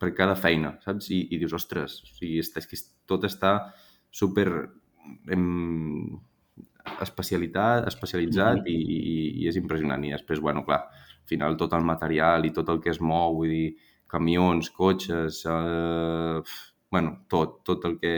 per 0.00 0.14
cada 0.16 0.36
feina, 0.36 0.78
saps? 0.84 1.10
I, 1.12 1.26
i 1.32 1.40
dius, 1.40 1.56
ostres, 1.56 2.00
o 2.06 2.14
sigui, 2.14 2.38
és, 2.40 2.52
és 2.56 2.68
que 2.68 2.80
tot 3.10 3.26
està 3.28 3.54
super 4.10 4.46
em, 5.30 6.18
especialitat, 7.00 7.86
especialitzat 7.90 8.66
i, 8.70 8.76
i, 8.76 9.14
i 9.42 9.48
és 9.50 9.58
impressionant. 9.60 10.04
I 10.04 10.14
després, 10.16 10.42
bueno, 10.42 10.64
clar, 10.66 10.82
al 10.90 11.30
final 11.30 11.56
tot 11.60 11.76
el 11.76 11.86
material 11.86 12.46
i 12.46 12.52
tot 12.56 12.68
el 12.72 12.80
que 12.84 12.92
es 12.94 13.00
mou, 13.00 13.38
vull 13.40 13.52
dir, 13.52 13.70
camions, 14.10 14.70
cotxes, 14.74 15.44
eh, 15.46 16.40
bueno, 16.90 17.16
tot, 17.30 17.60
tot 17.66 17.84
el 17.86 17.98
que 18.02 18.14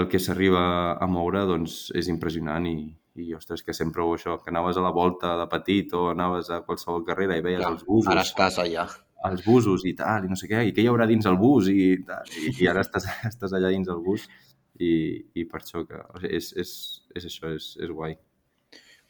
el 0.00 0.08
que 0.08 0.20
s'arriba 0.22 0.62
a 0.96 1.06
moure 1.10 1.42
doncs 1.48 1.90
és 1.98 2.08
impressionant 2.08 2.64
i, 2.68 2.76
i 3.20 3.34
ostres, 3.36 3.64
que 3.66 3.74
sempre 3.76 4.04
ho 4.04 4.14
això, 4.16 4.38
que 4.40 4.52
anaves 4.52 4.78
a 4.78 4.84
la 4.84 4.92
volta 4.94 5.34
de 5.40 5.48
petit 5.52 5.92
o 5.98 6.06
anaves 6.12 6.48
a 6.50 6.62
qualsevol 6.64 7.04
carrera 7.04 7.36
i 7.36 7.44
veies 7.44 7.60
ja, 7.60 7.72
els 7.74 7.84
busos. 7.84 8.12
Ara 8.14 8.24
estàs 8.24 8.56
allà. 8.62 8.86
Els 9.28 9.44
busos 9.44 9.84
i 9.86 9.92
tal, 9.98 10.24
i 10.26 10.30
no 10.32 10.38
sé 10.38 10.48
què, 10.50 10.64
i 10.66 10.72
què 10.74 10.82
hi 10.82 10.88
haurà 10.90 11.06
dins 11.10 11.28
el 11.30 11.36
bus 11.38 11.68
i, 11.70 11.92
tal, 12.06 12.30
i, 12.40 12.54
i 12.62 12.70
ara 12.70 12.82
estàs, 12.86 13.06
estàs 13.32 13.52
allà 13.58 13.70
dins 13.74 13.90
el 13.92 14.00
bus 14.06 14.24
i, 14.82 14.92
i 15.38 15.46
per 15.48 15.62
això 15.62 15.86
que 15.88 16.02
o 16.02 16.20
sigui, 16.20 16.36
és, 16.38 16.52
és, 16.62 16.74
és 17.18 17.30
això, 17.30 17.54
és, 17.56 17.72
és 17.82 17.90
guai. 17.92 18.16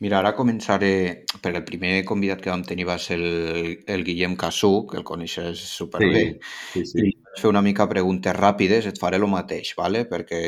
Mira, 0.02 0.18
ara 0.18 0.32
començaré, 0.34 0.94
perquè 1.36 1.60
el 1.60 1.66
primer 1.66 1.92
convidat 2.08 2.40
que 2.42 2.50
vam 2.50 2.64
tenir 2.66 2.88
va 2.88 2.96
ser 2.98 3.20
el, 3.20 3.68
el 3.86 4.02
Guillem 4.02 4.34
Casú, 4.40 4.72
que 4.90 4.98
el 4.98 5.04
coneixes 5.06 5.62
superbé, 5.76 6.24
sí, 6.72 6.82
sí, 6.82 6.86
sí. 6.90 7.04
i 7.12 7.38
fer 7.38 7.52
una 7.52 7.62
mica 7.62 7.86
preguntes 7.90 8.34
ràpides, 8.34 8.88
et 8.90 8.98
faré 8.98 9.20
el 9.22 9.28
mateix, 9.30 9.76
¿vale? 9.78 10.02
perquè 10.10 10.42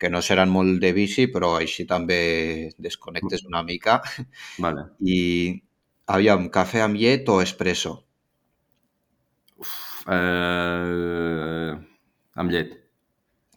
que 0.00 0.10
no 0.10 0.22
seran 0.24 0.50
molt 0.50 0.80
de 0.82 0.94
bici, 0.96 1.28
però 1.30 1.52
així 1.58 1.84
també 1.86 2.22
desconnectes 2.80 3.44
una 3.46 3.60
mica. 3.62 4.00
Vale. 4.64 4.88
I, 5.04 5.18
aviam, 6.16 6.48
cafè 6.56 6.82
amb 6.82 6.98
llet 6.98 7.28
o 7.30 7.38
espresso? 7.44 7.98
Uf, 9.62 9.74
eh, 10.16 11.76
amb 12.42 12.56
llet. 12.56 12.81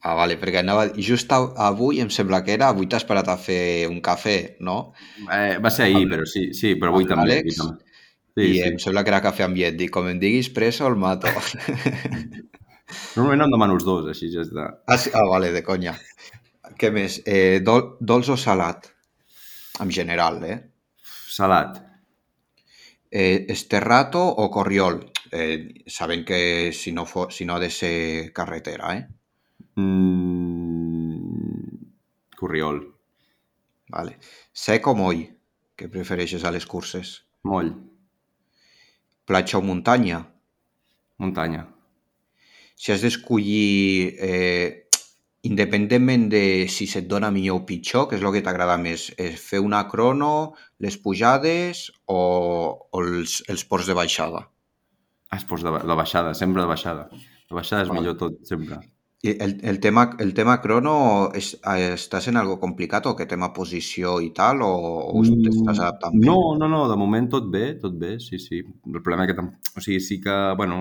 Ah, 0.05 0.13
vale, 0.13 0.35
perquè 0.37 0.61
anava... 0.61 0.85
Just 1.01 1.31
avui, 1.33 1.97
em 2.03 2.11
sembla 2.13 2.43
que 2.45 2.53
era, 2.53 2.69
avui 2.69 2.85
t'has 2.85 3.07
parat 3.09 3.31
a 3.33 3.39
fer 3.41 3.87
un 3.89 3.97
cafè, 4.05 4.37
no? 4.61 4.93
Eh, 5.25 5.57
va 5.63 5.71
ser 5.73 5.87
ahir, 5.87 6.05
però 6.11 6.27
sí, 6.29 6.51
sí, 6.53 6.75
però 6.77 6.93
avui 6.93 7.07
també. 7.09 7.39
Àlex, 7.39 7.57
avui 7.57 7.71
també. 7.73 7.85
Sí, 8.35 8.43
I 8.43 8.51
sí. 8.51 8.61
em 8.67 8.77
sembla 8.83 9.01
que 9.07 9.13
era 9.13 9.23
cafè 9.23 9.47
amb 9.47 9.57
llet. 9.57 9.77
Dic, 9.79 9.89
com 9.95 10.09
em 10.11 10.19
diguis 10.21 10.51
preso, 10.53 10.85
el 10.91 10.99
mato. 10.99 11.31
Normalment 13.15 13.47
em 13.47 13.55
demano 13.55 13.79
els 13.79 13.87
dos, 13.87 14.05
així 14.11 14.29
ja 14.33 14.43
està. 14.45 14.67
Ah, 14.85 14.99
sí? 15.01 15.13
ah 15.15 15.25
vale, 15.31 15.49
de 15.55 15.63
conya. 15.65 15.95
Què 16.77 16.91
més? 16.93 17.21
Eh, 17.25 17.63
dol, 17.65 17.95
dolç 17.97 18.33
o 18.35 18.37
salat? 18.37 18.91
En 19.81 19.89
general, 19.89 20.41
eh? 20.45 20.59
Salat. 21.01 21.81
Eh, 23.09 23.45
esterrato 23.55 24.21
o 24.21 24.51
corriol? 24.51 25.01
Eh, 25.31 25.85
sabent 25.87 26.27
que 26.27 26.39
si 26.75 26.93
no, 26.93 27.09
fo, 27.09 27.29
si 27.31 27.47
no 27.49 27.55
ha 27.55 27.63
de 27.63 27.71
ser 27.73 27.95
carretera, 28.35 28.93
eh? 28.99 29.14
Mm, 29.75 31.65
Corriol. 32.35 32.79
Vale. 33.91 34.17
Sec 34.53 34.88
o 34.88 34.95
moll? 34.97 35.25
Què 35.75 35.89
prefereixes 35.91 36.43
a 36.45 36.51
les 36.55 36.65
curses? 36.65 37.21
Moll. 37.43 37.73
Platja 39.27 39.57
o 39.59 39.61
muntanya? 39.65 40.21
Muntanya. 41.19 41.65
Si 42.75 42.91
has 42.91 43.01
d'escollir, 43.03 44.15
eh, 44.19 44.88
independentment 45.47 46.29
de 46.29 46.67
si 46.71 46.88
se't 46.88 47.07
dona 47.07 47.29
millor 47.31 47.61
o 47.61 47.65
pitjor, 47.69 48.07
què 48.09 48.17
és 48.17 48.23
el 48.23 48.33
que 48.33 48.43
t'agrada 48.45 48.77
més? 48.81 49.11
És 49.21 49.38
fer 49.39 49.61
una 49.63 49.83
crono, 49.91 50.55
les 50.79 50.97
pujades 50.97 51.91
o, 52.07 52.19
o 52.91 53.03
els, 53.03 53.43
els 53.51 53.63
ports 53.69 53.88
de 53.91 53.95
baixada? 53.97 54.47
Els 55.35 55.45
ports 55.45 55.63
de, 55.65 55.71
de 55.71 55.95
baixada, 56.01 56.33
sempre 56.33 56.63
de 56.63 56.67
baixada. 56.71 57.07
La 57.51 57.61
baixada 57.61 57.85
és 57.85 57.89
vale. 57.91 58.01
millor 58.01 58.19
tot, 58.19 58.41
sempre. 58.47 58.81
I 59.25 59.31
el, 59.41 59.55
el, 59.63 59.79
tema, 59.81 60.03
el 60.21 60.35
tema 60.38 60.59
crono, 60.61 60.95
és, 61.33 61.55
estàs 61.95 62.27
en 62.29 62.38
algo 62.38 62.59
complicat 62.61 63.07
o 63.09 63.15
que 63.17 63.25
tema 63.29 63.49
posició 63.55 64.19
i 64.21 64.29
tal, 64.38 64.61
o, 64.61 64.73
o 65.09 65.23
t'estàs 65.25 65.79
adaptant 65.79 66.19
bé? 66.19 66.27
No, 66.27 66.53
no, 66.59 66.69
no, 66.69 66.83
de 66.91 66.97
moment 66.99 67.31
tot 67.33 67.47
bé, 67.49 67.71
tot 67.81 67.95
bé, 67.97 68.19
sí, 68.21 68.38
sí. 68.43 68.61
El 68.61 69.01
problema 69.01 69.25
que... 69.25 69.33
O 69.73 69.81
sigui, 69.81 69.97
sí 70.03 70.19
que, 70.21 70.35
bueno, 70.59 70.77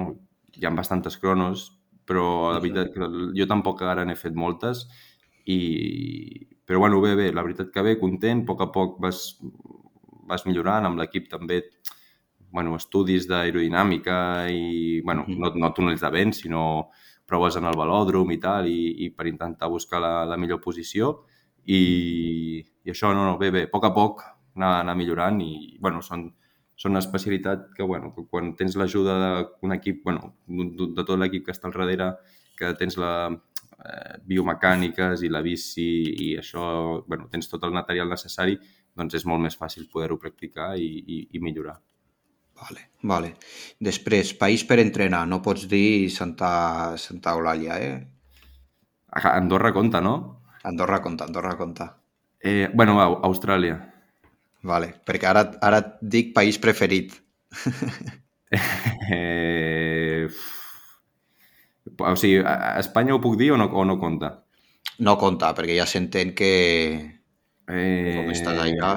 hi 0.58 0.66
ha 0.66 0.74
bastantes 0.76 1.16
cronos, 1.22 1.70
però 2.04 2.52
la 2.52 2.60
veritat 2.60 2.92
que 2.92 3.08
jo 3.38 3.48
tampoc 3.48 3.80
ara 3.88 4.04
n'he 4.04 4.18
fet 4.20 4.36
moltes 4.36 4.84
i... 5.48 5.58
Però 6.64 6.80
bueno, 6.80 7.00
bé, 7.00 7.14
bé, 7.16 7.30
la 7.32 7.44
veritat 7.44 7.72
que 7.72 7.82
bé, 7.84 7.96
content, 8.00 8.44
a 8.44 8.48
poc 8.48 8.60
a 8.64 8.68
poc 8.72 9.00
vas, 9.04 9.24
vas 10.28 10.44
millorant 10.48 10.88
amb 10.88 11.00
l'equip 11.00 11.32
també 11.32 11.62
bueno, 12.54 12.76
estudis 12.78 13.26
d'aerodinàmica 13.26 14.16
i, 14.52 15.00
bueno, 15.04 15.24
no, 15.28 15.50
no 15.58 15.72
túnels 15.74 16.04
de 16.04 16.10
vent, 16.14 16.32
sinó 16.36 16.64
proves 17.28 17.56
en 17.56 17.68
el 17.68 17.76
velòdrom 17.78 18.30
i 18.34 18.38
tal, 18.40 18.68
i, 18.68 19.06
i 19.06 19.10
per 19.10 19.28
intentar 19.30 19.70
buscar 19.72 20.00
la, 20.04 20.14
la 20.28 20.38
millor 20.40 20.60
posició. 20.64 21.14
I, 21.64 21.80
i 22.84 22.92
això, 22.92 23.14
no, 23.16 23.24
no, 23.24 23.36
bé, 23.40 23.50
bé, 23.54 23.66
a 23.68 23.72
poc 23.72 23.86
a 23.88 23.92
poc 23.96 24.24
anar, 24.54 24.80
anar 24.82 24.96
millorant 24.98 25.40
i, 25.40 25.76
bueno, 25.80 26.02
són, 26.04 26.26
són 26.76 26.94
una 26.94 27.02
especialitat 27.02 27.70
que, 27.76 27.86
bueno, 27.88 28.12
que 28.14 28.26
quan 28.30 28.52
tens 28.58 28.76
l'ajuda 28.76 29.16
d'un 29.22 29.74
equip, 29.76 30.02
bueno, 30.04 30.34
de, 30.46 31.02
tot 31.02 31.16
l'equip 31.18 31.46
que 31.46 31.54
està 31.54 31.70
al 31.70 31.76
darrere, 31.76 32.10
que 32.58 32.74
tens 32.78 32.98
la 33.00 33.14
eh, 33.32 34.18
biomecàniques 34.28 35.24
i 35.24 35.32
la 35.32 35.42
bici 35.42 35.88
i 36.26 36.30
això, 36.38 37.00
bueno, 37.08 37.30
tens 37.32 37.50
tot 37.50 37.64
el 37.64 37.74
material 37.74 38.12
necessari, 38.12 38.58
doncs 38.94 39.16
és 39.18 39.26
molt 39.26 39.42
més 39.42 39.58
fàcil 39.58 39.88
poder-ho 39.90 40.20
practicar 40.20 40.74
i, 40.78 40.86
i, 40.86 41.20
i 41.34 41.42
millorar. 41.42 41.80
Vale, 42.64 42.86
vale. 43.04 43.34
Després, 43.88 44.32
país 44.40 44.64
per 44.64 44.78
entrenar, 44.80 45.26
no 45.28 45.42
pots 45.44 45.66
dir 45.68 46.08
Santa, 46.12 46.96
Santa 46.96 47.34
Eulàlia, 47.36 47.76
eh? 47.76 47.98
Andorra 49.34 49.72
compta, 49.76 50.00
no? 50.00 50.14
Andorra 50.64 51.02
compta, 51.04 51.26
Andorra 51.28 51.56
compta. 51.60 51.90
Eh, 52.40 52.70
bueno, 52.72 52.96
Austràlia. 53.00 53.76
Vale, 54.64 54.94
perquè 55.04 55.28
ara, 55.28 55.44
ara 55.60 55.82
et 55.82 55.92
dic 56.14 56.32
país 56.36 56.56
preferit. 56.58 57.12
eh, 59.12 60.24
o 62.00 62.16
sigui, 62.16 62.40
a 62.40 62.78
Espanya 62.80 63.14
ho 63.14 63.20
puc 63.20 63.36
dir 63.40 63.52
o 63.52 63.60
no, 63.60 63.68
o 63.68 63.84
no 63.84 63.98
compta? 64.00 64.32
No 65.04 65.18
compta, 65.20 65.52
perquè 65.52 65.76
ja 65.76 65.86
s'entén 65.90 66.32
que... 66.38 66.52
Eh, 67.68 68.16
com 68.16 68.32
estàs 68.32 68.64
allà... 68.64 68.96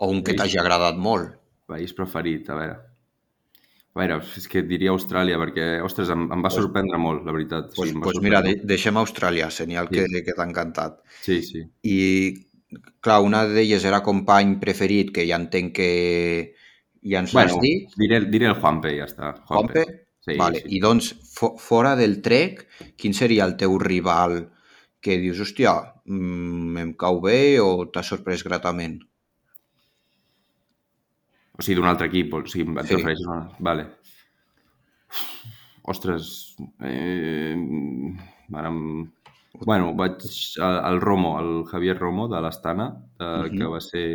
O 0.00 0.08
un 0.08 0.22
que 0.24 0.36
t'hagi 0.36 0.58
agradat 0.60 0.96
molt. 0.96 1.36
País 1.70 1.92
preferit, 1.96 2.48
a 2.50 2.56
veure. 2.58 2.78
A 3.90 4.00
veure, 4.00 4.20
és 4.38 4.46
que 4.48 4.62
diria 4.66 4.92
Austràlia, 4.94 5.38
perquè, 5.40 5.66
ostres, 5.84 6.12
em, 6.14 6.28
em 6.32 6.44
va 6.44 6.52
sorprendre 6.54 6.98
molt, 7.02 7.24
la 7.26 7.34
veritat. 7.34 7.72
Doncs 7.72 7.78
pues, 7.80 7.90
sí, 7.90 8.02
pues 8.04 8.20
mira, 8.22 8.40
de, 8.46 8.54
deixem 8.70 9.00
Austràlia, 9.00 9.50
senyal 9.54 9.90
sí. 9.90 9.98
que, 9.98 10.22
que 10.26 10.36
t'ha 10.36 10.46
encantat. 10.46 11.00
Sí, 11.24 11.40
sí. 11.46 11.64
I, 11.90 11.98
clar, 13.02 13.18
una 13.26 13.42
d'elles 13.50 13.84
era 13.90 14.00
company 14.06 14.54
preferit, 14.62 15.10
que 15.16 15.26
ja 15.28 15.40
entenc 15.42 15.74
que 15.80 15.90
ja 17.02 17.24
ens 17.24 17.34
bueno, 17.34 17.58
has 17.58 17.66
dit. 17.66 17.98
Diré, 17.98 18.22
diré 18.30 18.48
el 18.52 18.56
Juanpe, 18.60 18.94
ja 18.96 19.10
està. 19.10 19.34
Juanpe? 19.50 19.84
Juanpe? 19.84 20.06
Sí, 20.20 20.36
vale. 20.38 20.62
sí. 20.62 20.74
I 20.76 20.80
doncs, 20.84 21.12
fo 21.34 21.54
fora 21.58 21.96
del 21.98 22.20
trec, 22.22 22.66
quin 23.00 23.16
seria 23.16 23.46
el 23.48 23.56
teu 23.60 23.76
rival 23.80 24.38
que 25.00 25.16
dius, 25.18 25.40
hòstia, 25.42 25.74
mmm, 26.06 26.76
em 26.78 26.96
cau 27.00 27.22
bé 27.24 27.58
o 27.58 27.88
t'ha 27.90 28.04
sorprès 28.06 28.44
gratament? 28.46 29.00
O 31.60 31.62
sigui, 31.62 31.76
d'un 31.76 31.90
altre 31.90 32.08
equip, 32.08 32.32
o 32.32 32.38
sigui, 32.48 32.72
et 32.80 32.88
sí. 32.88 32.96
refereixes 32.96 33.26
a... 33.28 33.40
Vale. 33.68 33.82
Ostres, 35.92 36.30
eh, 36.88 37.52
vàrem... 38.54 38.78
Bueno, 39.60 39.90
vaig 39.98 40.22
al 40.62 41.00
Romo, 41.02 41.34
el 41.40 41.50
Javier 41.68 41.98
Romo 41.98 42.28
de 42.32 42.40
l'Astana, 42.40 42.86
uh 42.88 43.26
-huh. 43.26 43.50
que 43.58 43.66
va 43.74 43.80
ser... 43.80 44.06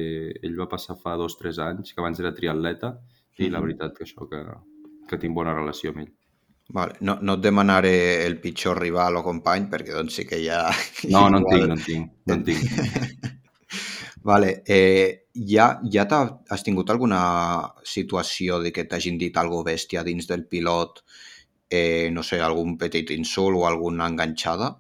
Ell 0.42 0.58
va 0.60 0.70
passar 0.72 0.98
fa 0.98 1.16
dos 1.16 1.36
o 1.36 1.38
tres 1.38 1.60
anys, 1.60 1.94
que 1.94 2.02
abans 2.02 2.20
era 2.20 2.34
triatleta, 2.34 2.96
i 3.38 3.44
uh 3.44 3.48
-huh. 3.48 3.52
la 3.52 3.62
veritat 3.62 3.98
que 3.98 4.06
això, 4.06 4.28
que, 4.30 4.42
que 5.08 5.18
tinc 5.18 5.36
bona 5.36 5.54
relació 5.54 5.92
amb 5.92 6.00
ell. 6.00 6.14
Vale. 6.70 6.94
No, 7.02 7.20
no 7.22 7.34
et 7.34 7.42
demanaré 7.42 8.26
el 8.26 8.40
pitjor 8.42 8.80
rival 8.80 9.18
o 9.18 9.24
company, 9.24 9.70
perquè 9.70 9.94
doncs 9.94 10.14
sí 10.16 10.26
que 10.26 10.42
ja... 10.42 10.72
No, 11.10 11.30
no 11.30 11.38
en 11.38 11.46
tinc, 11.46 11.68
no 11.68 11.74
en 11.74 11.84
tinc. 11.84 12.12
No 12.26 12.34
en 12.34 12.44
tinc. 12.44 12.62
vale. 14.26 14.64
Eh, 14.66 15.30
ja, 15.36 15.70
ja 15.92 16.06
has 16.50 16.66
tingut 16.66 16.90
alguna 16.90 17.22
situació 17.86 18.60
de 18.64 18.74
que 18.74 18.88
t'hagin 18.90 19.20
dit 19.22 19.38
algo 19.38 19.64
bèstia 19.64 20.04
dins 20.04 20.28
del 20.28 20.48
pilot 20.50 21.04
eh, 21.70 22.10
no 22.12 22.24
sé, 22.24 22.40
algun 22.42 22.78
petit 22.78 23.12
insult 23.16 23.58
o 23.58 23.68
alguna 23.68 24.08
enganxada? 24.08 24.76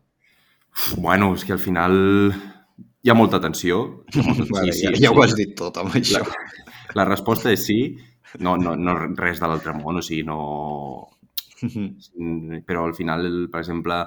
Bueno, 0.97 1.33
és 1.35 1.45
que 1.45 1.55
al 1.55 1.61
final 1.61 1.95
hi 3.05 3.11
ha 3.11 3.17
molta 3.17 3.41
tensió. 3.41 4.03
Hi 4.13 4.19
ha 4.19 4.27
molta... 4.27 4.47
Vale, 4.57 4.75
ja, 4.75 4.93
ja 4.99 5.13
ho 5.13 5.23
has 5.23 5.35
dit 5.37 5.55
tot 5.57 5.77
amb 5.81 5.95
això. 5.97 6.21
La, 6.25 7.01
la 7.01 7.07
resposta 7.09 7.53
és 7.53 7.65
sí. 7.65 7.79
No, 8.43 8.57
no, 8.59 8.75
no 8.75 8.95
res 9.15 9.39
de 9.39 9.47
l'altre 9.47 9.75
món, 9.77 10.01
o 10.01 10.05
sigui, 10.05 10.25
no... 10.27 10.39
Però 12.67 12.85
al 12.85 12.95
final, 12.97 13.27
per 13.51 13.61
exemple, 13.61 14.01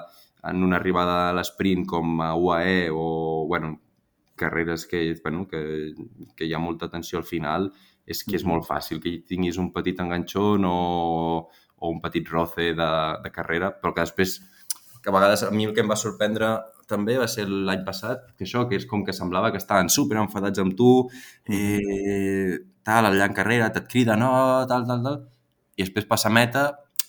en 0.49 0.63
una 0.63 0.77
arribada 0.77 1.21
a 1.27 1.35
l'esprint 1.35 1.85
com 1.89 2.19
a 2.23 2.33
UAE 2.37 2.89
o, 2.93 3.05
bueno, 3.49 3.73
carreres 4.39 4.85
que, 4.87 5.03
bueno, 5.23 5.45
que, 5.47 5.61
que 6.35 6.47
hi 6.47 6.55
ha 6.55 6.61
molta 6.63 6.89
tensió 6.89 7.19
al 7.19 7.27
final, 7.27 7.69
és 8.09 8.23
que 8.25 8.37
és 8.39 8.45
molt 8.47 8.65
fàcil 8.65 9.01
que 9.03 9.19
tinguis 9.27 9.59
un 9.61 9.69
petit 9.75 9.99
enganxón 10.01 10.65
o, 10.65 10.77
o 11.77 11.91
un 11.93 12.01
petit 12.01 12.27
roce 12.31 12.71
de, 12.77 12.89
de 13.23 13.31
carrera, 13.35 13.71
però 13.75 13.93
que 13.93 14.07
després, 14.07 14.39
que 15.03 15.11
a 15.11 15.15
vegades 15.15 15.45
a 15.45 15.51
mi 15.53 15.67
el 15.67 15.75
que 15.75 15.85
em 15.85 15.91
va 15.91 15.99
sorprendre 15.99 16.55
també 16.89 17.19
va 17.21 17.27
ser 17.29 17.45
l'any 17.49 17.83
passat, 17.85 18.31
que 18.35 18.47
això, 18.47 18.65
que 18.69 18.79
és 18.79 18.87
com 18.89 19.05
que 19.05 19.13
semblava 19.13 19.51
que 19.53 19.61
estaven 19.61 19.91
super 19.93 20.17
enfadats 20.23 20.63
amb 20.63 20.73
tu, 20.79 20.91
eh, 21.45 22.57
tal, 22.83 23.11
allà 23.11 23.29
en 23.29 23.37
carrera, 23.37 23.69
et 23.69 23.91
crida, 23.91 24.17
no, 24.17 24.31
tal, 24.71 24.87
tal, 24.89 25.03
tal, 25.05 25.19
i 25.77 25.85
després 25.85 26.09
passa 26.09 26.33
meta 26.33 26.65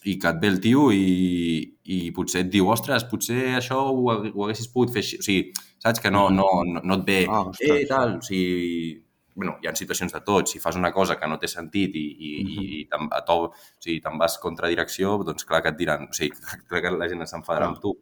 i 0.08 0.14
que 0.18 0.28
et 0.30 0.38
ve 0.40 0.48
el 0.48 0.60
tio 0.64 0.86
i, 0.96 1.60
i 1.92 1.98
potser 2.16 2.46
et 2.46 2.50
diu, 2.52 2.70
ostres, 2.72 3.04
potser 3.04 3.56
això 3.58 3.76
ho, 3.90 4.06
ho 4.08 4.44
haguessis 4.46 4.70
pogut 4.72 4.94
fer 4.94 5.02
així. 5.02 5.18
O 5.20 5.26
sigui, 5.26 5.52
saps 5.82 6.00
que 6.00 6.10
no, 6.10 6.28
no, 6.32 6.46
no, 6.64 6.80
no 6.84 6.96
et 7.00 7.04
ve, 7.06 7.18
Ah, 7.28 7.42
ostres. 7.50 7.82
eh, 7.82 7.86
tal, 7.90 8.14
o 8.16 8.22
sigui, 8.24 8.94
bueno, 9.34 9.58
hi 9.62 9.68
ha 9.68 9.74
situacions 9.76 10.12
de 10.12 10.20
tot. 10.24 10.48
Si 10.48 10.58
fas 10.58 10.76
una 10.80 10.92
cosa 10.92 11.18
que 11.20 11.28
no 11.28 11.36
té 11.40 11.48
sentit 11.48 11.94
i, 11.96 12.06
i, 12.16 12.30
uh 12.40 12.48
-huh. 12.48 12.64
i 12.64 12.88
te'n 12.88 13.08
o 13.28 13.52
sigui, 13.78 14.00
te'n 14.00 14.18
vas 14.18 14.38
contra 14.38 14.68
direcció, 14.68 15.18
doncs 15.24 15.44
clar 15.44 15.62
que 15.62 15.68
et 15.68 15.76
diran, 15.76 16.08
o 16.08 16.12
sigui, 16.12 16.32
clar 16.68 16.80
que 16.82 16.90
la 16.90 17.08
gent 17.08 17.26
s'enfadarà 17.26 17.66
amb 17.68 17.80
tu. 17.80 17.94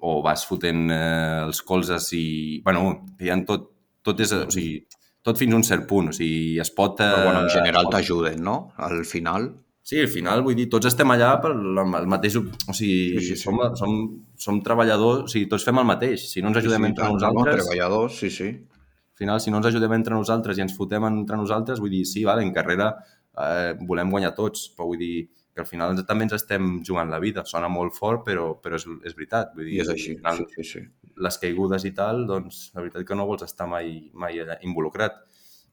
O 0.00 0.20
vas 0.22 0.44
fotent 0.46 0.90
eh, 0.90 1.44
els 1.46 1.62
colzes 1.62 2.12
i... 2.12 2.60
bueno, 2.64 3.06
hi 3.20 3.30
ha 3.30 3.44
tot, 3.44 3.70
tot 4.02 4.20
és, 4.20 4.32
o 4.32 4.50
sigui, 4.50 4.84
tot 5.22 5.38
fins 5.38 5.52
a 5.54 5.56
un 5.56 5.64
cert 5.64 5.86
punt, 5.86 6.08
o 6.08 6.12
sigui, 6.12 6.58
es 6.60 6.70
pot... 6.70 7.00
Eh, 7.00 7.04
Però 7.04 7.24
bueno, 7.24 7.40
en 7.42 7.48
general 7.50 7.82
es 7.82 7.86
pot- 7.86 7.94
t'ajuden, 7.94 8.42
no? 8.42 8.72
Al 8.76 9.04
final. 9.04 9.63
Sí, 9.84 9.98
al 10.00 10.08
final, 10.08 10.40
vull 10.44 10.56
dir, 10.56 10.64
tots 10.72 10.88
estem 10.88 11.10
allà 11.12 11.34
per 11.44 11.50
el 11.52 12.06
mateix... 12.08 12.38
O 12.40 12.72
sigui, 12.72 13.18
Sí, 13.18 13.24
sí, 13.26 13.34
sí. 13.36 13.42
Som, 13.42 13.58
som, 13.76 13.96
som 14.40 14.60
treballadors, 14.64 15.26
o 15.26 15.32
sigui, 15.32 15.48
tots 15.50 15.66
fem 15.68 15.80
el 15.82 15.84
mateix. 15.90 16.24
Si 16.30 16.40
no 16.40 16.48
ens 16.48 16.62
ajudem 16.62 16.86
sí, 16.86 16.90
entre 16.94 17.04
tant, 17.04 17.12
no, 17.12 17.18
nosaltres, 17.20 17.60
treballadors, 17.60 18.16
sí, 18.22 18.30
sí. 18.32 18.48
al 18.48 19.20
final, 19.20 19.42
si 19.44 19.52
no 19.52 19.60
ens 19.60 19.68
ajudem 19.68 19.98
entre 19.98 20.16
nosaltres 20.16 20.56
i 20.56 20.64
ens 20.64 20.72
fotem 20.78 21.04
entre 21.10 21.36
nosaltres, 21.36 21.84
vull 21.84 21.92
dir, 21.92 22.06
sí, 22.08 22.24
vale, 22.24 22.46
en 22.48 22.54
carrera 22.56 22.94
eh, 22.96 23.74
volem 23.84 24.16
guanyar 24.16 24.32
tots, 24.38 24.70
però 24.72 24.88
vull 24.88 25.04
dir 25.04 25.26
que 25.54 25.62
al 25.62 25.68
final 25.68 26.00
també 26.08 26.30
ens 26.30 26.38
estem 26.40 26.78
jugant 26.86 27.12
la 27.12 27.20
vida. 27.20 27.44
Sona 27.46 27.68
molt 27.68 27.92
fort, 27.94 28.24
però, 28.26 28.54
però 28.64 28.80
és, 28.80 28.88
és 29.04 29.14
veritat. 29.20 29.52
Vull 29.52 29.68
dir, 29.68 29.76
I 29.76 29.84
és 29.84 29.92
així, 29.92 30.16
al 30.16 30.40
sí, 30.40 30.48
final, 30.48 30.48
sí, 30.56 30.66
sí. 30.70 31.12
les 31.28 31.40
caigudes 31.44 31.84
i 31.84 31.92
tal, 31.92 32.24
doncs 32.32 32.70
la 32.72 32.82
veritat 32.82 33.04
que 33.04 33.20
no 33.20 33.28
vols 33.28 33.44
estar 33.44 33.68
mai, 33.68 33.98
mai 34.16 34.40
involucrat. 34.64 35.20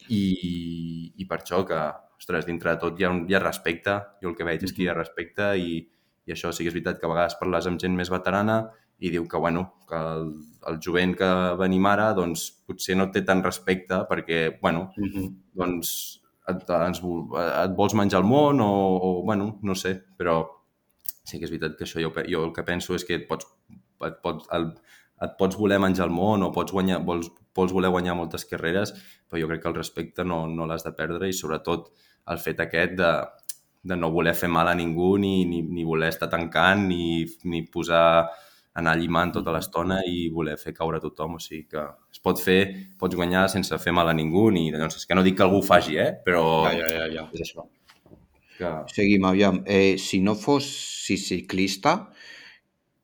I, 0.10 1.14
I 1.18 1.26
per 1.30 1.42
això 1.42 1.62
que, 1.68 1.80
ostres, 2.18 2.46
dintre 2.46 2.76
de 2.76 2.82
tot 2.82 3.00
hi 3.00 3.06
ha, 3.06 3.12
un, 3.14 3.26
hi 3.30 3.36
ha 3.36 3.44
respecte, 3.44 3.98
jo 4.22 4.32
el 4.32 4.38
que 4.38 4.48
veig 4.48 4.64
és 4.64 4.74
que 4.74 4.84
hi 4.84 4.90
ha 4.92 4.98
respecte 4.98 5.52
i, 5.58 5.82
i 6.26 6.36
això 6.36 6.52
sí 6.54 6.64
que 6.64 6.72
és 6.72 6.78
veritat 6.78 7.00
que 7.00 7.08
a 7.10 7.14
vegades 7.14 7.38
parles 7.40 7.68
amb 7.70 7.82
gent 7.82 7.98
més 7.98 8.12
veterana 8.14 8.62
i 9.02 9.10
diu 9.10 9.26
que, 9.28 9.38
bueno, 9.42 9.66
que 9.90 9.98
el, 9.98 10.28
el 10.70 10.80
jovent 10.86 11.16
que 11.18 11.30
venim 11.58 11.88
ara, 11.90 12.12
doncs 12.14 12.46
potser 12.70 12.98
no 12.98 13.10
té 13.14 13.24
tant 13.26 13.42
respecte 13.44 14.04
perquè, 14.10 14.60
bueno, 14.62 14.92
Uh 14.98 15.08
-huh. 15.08 15.30
doncs 15.54 16.22
et, 16.48 16.70
ens, 16.70 17.02
et 17.02 17.76
vols 17.78 17.96
menjar 17.98 18.22
el 18.22 18.28
món 18.28 18.62
o, 18.62 18.72
o, 19.08 19.24
bueno, 19.24 19.60
no 19.64 19.76
sé, 19.76 19.96
però 20.18 20.46
sí 21.24 21.40
que 21.40 21.46
és 21.46 21.52
veritat 21.54 21.78
que 21.78 21.86
això 21.86 22.02
jo, 22.02 22.12
jo 22.28 22.46
el 22.46 22.54
que 22.54 22.64
penso 22.64 22.96
és 22.96 23.06
que 23.06 23.16
et 23.16 23.28
pots, 23.28 23.48
et 24.06 24.18
pots, 24.22 24.48
el, 24.52 24.74
et 25.22 25.36
pots 25.40 25.58
voler 25.58 25.80
menjar 25.82 26.08
el 26.08 26.14
món 26.16 26.44
o 26.44 26.52
pots, 26.56 26.74
guanyar, 26.74 27.02
vols, 27.06 27.30
pots 27.54 27.74
voler 27.74 27.92
guanyar 27.94 28.16
moltes 28.18 28.48
carreres, 28.50 28.94
però 29.30 29.42
jo 29.42 29.50
crec 29.52 29.64
que 29.64 29.70
el 29.70 29.78
respecte 29.78 30.26
no, 30.26 30.44
no 30.50 30.66
l'has 30.66 30.86
de 30.88 30.94
perdre 30.98 31.30
i 31.30 31.38
sobretot 31.38 31.92
el 32.32 32.40
fet 32.42 32.62
aquest 32.64 32.96
de, 32.98 33.12
de 33.84 33.98
no 33.98 34.12
voler 34.14 34.34
fer 34.38 34.50
mal 34.50 34.70
a 34.70 34.78
ningú 34.78 35.16
ni, 35.22 35.44
ni, 35.50 35.62
ni 35.62 35.86
voler 35.86 36.12
estar 36.14 36.30
tancant 36.30 36.88
ni, 36.88 37.26
ni 37.50 37.64
posar 37.66 38.06
anar 38.80 38.96
llimant 38.96 39.34
tota 39.36 39.52
l'estona 39.52 40.00
i 40.08 40.30
voler 40.32 40.56
fer 40.60 40.74
caure 40.76 41.02
tothom. 41.04 41.36
O 41.36 41.44
sigui 41.44 41.66
que 41.74 41.84
es 42.14 42.22
pot 42.24 42.40
fer, 42.40 42.62
pots 43.00 43.18
guanyar 43.20 43.48
sense 43.52 43.78
fer 43.84 43.94
mal 43.96 44.10
a 44.10 44.16
ningú, 44.16 44.48
ni, 44.54 44.70
doncs 44.72 45.02
és 45.02 45.08
que 45.08 45.18
no 45.18 45.26
dic 45.26 45.40
que 45.40 45.46
algú 45.48 45.60
ho 45.60 45.66
faci, 45.66 45.98
eh? 46.00 46.12
però 46.26 46.46
Ja, 46.70 46.78
ja, 46.80 46.92
ja, 47.02 47.08
ja. 47.18 47.28
és 47.34 47.44
això. 47.46 47.68
Que... 48.58 48.72
Seguim, 48.94 49.26
aviam. 49.26 49.64
Eh, 49.66 49.98
si 49.98 50.22
no 50.24 50.38
fossis 50.38 51.28
ciclista, 51.32 51.96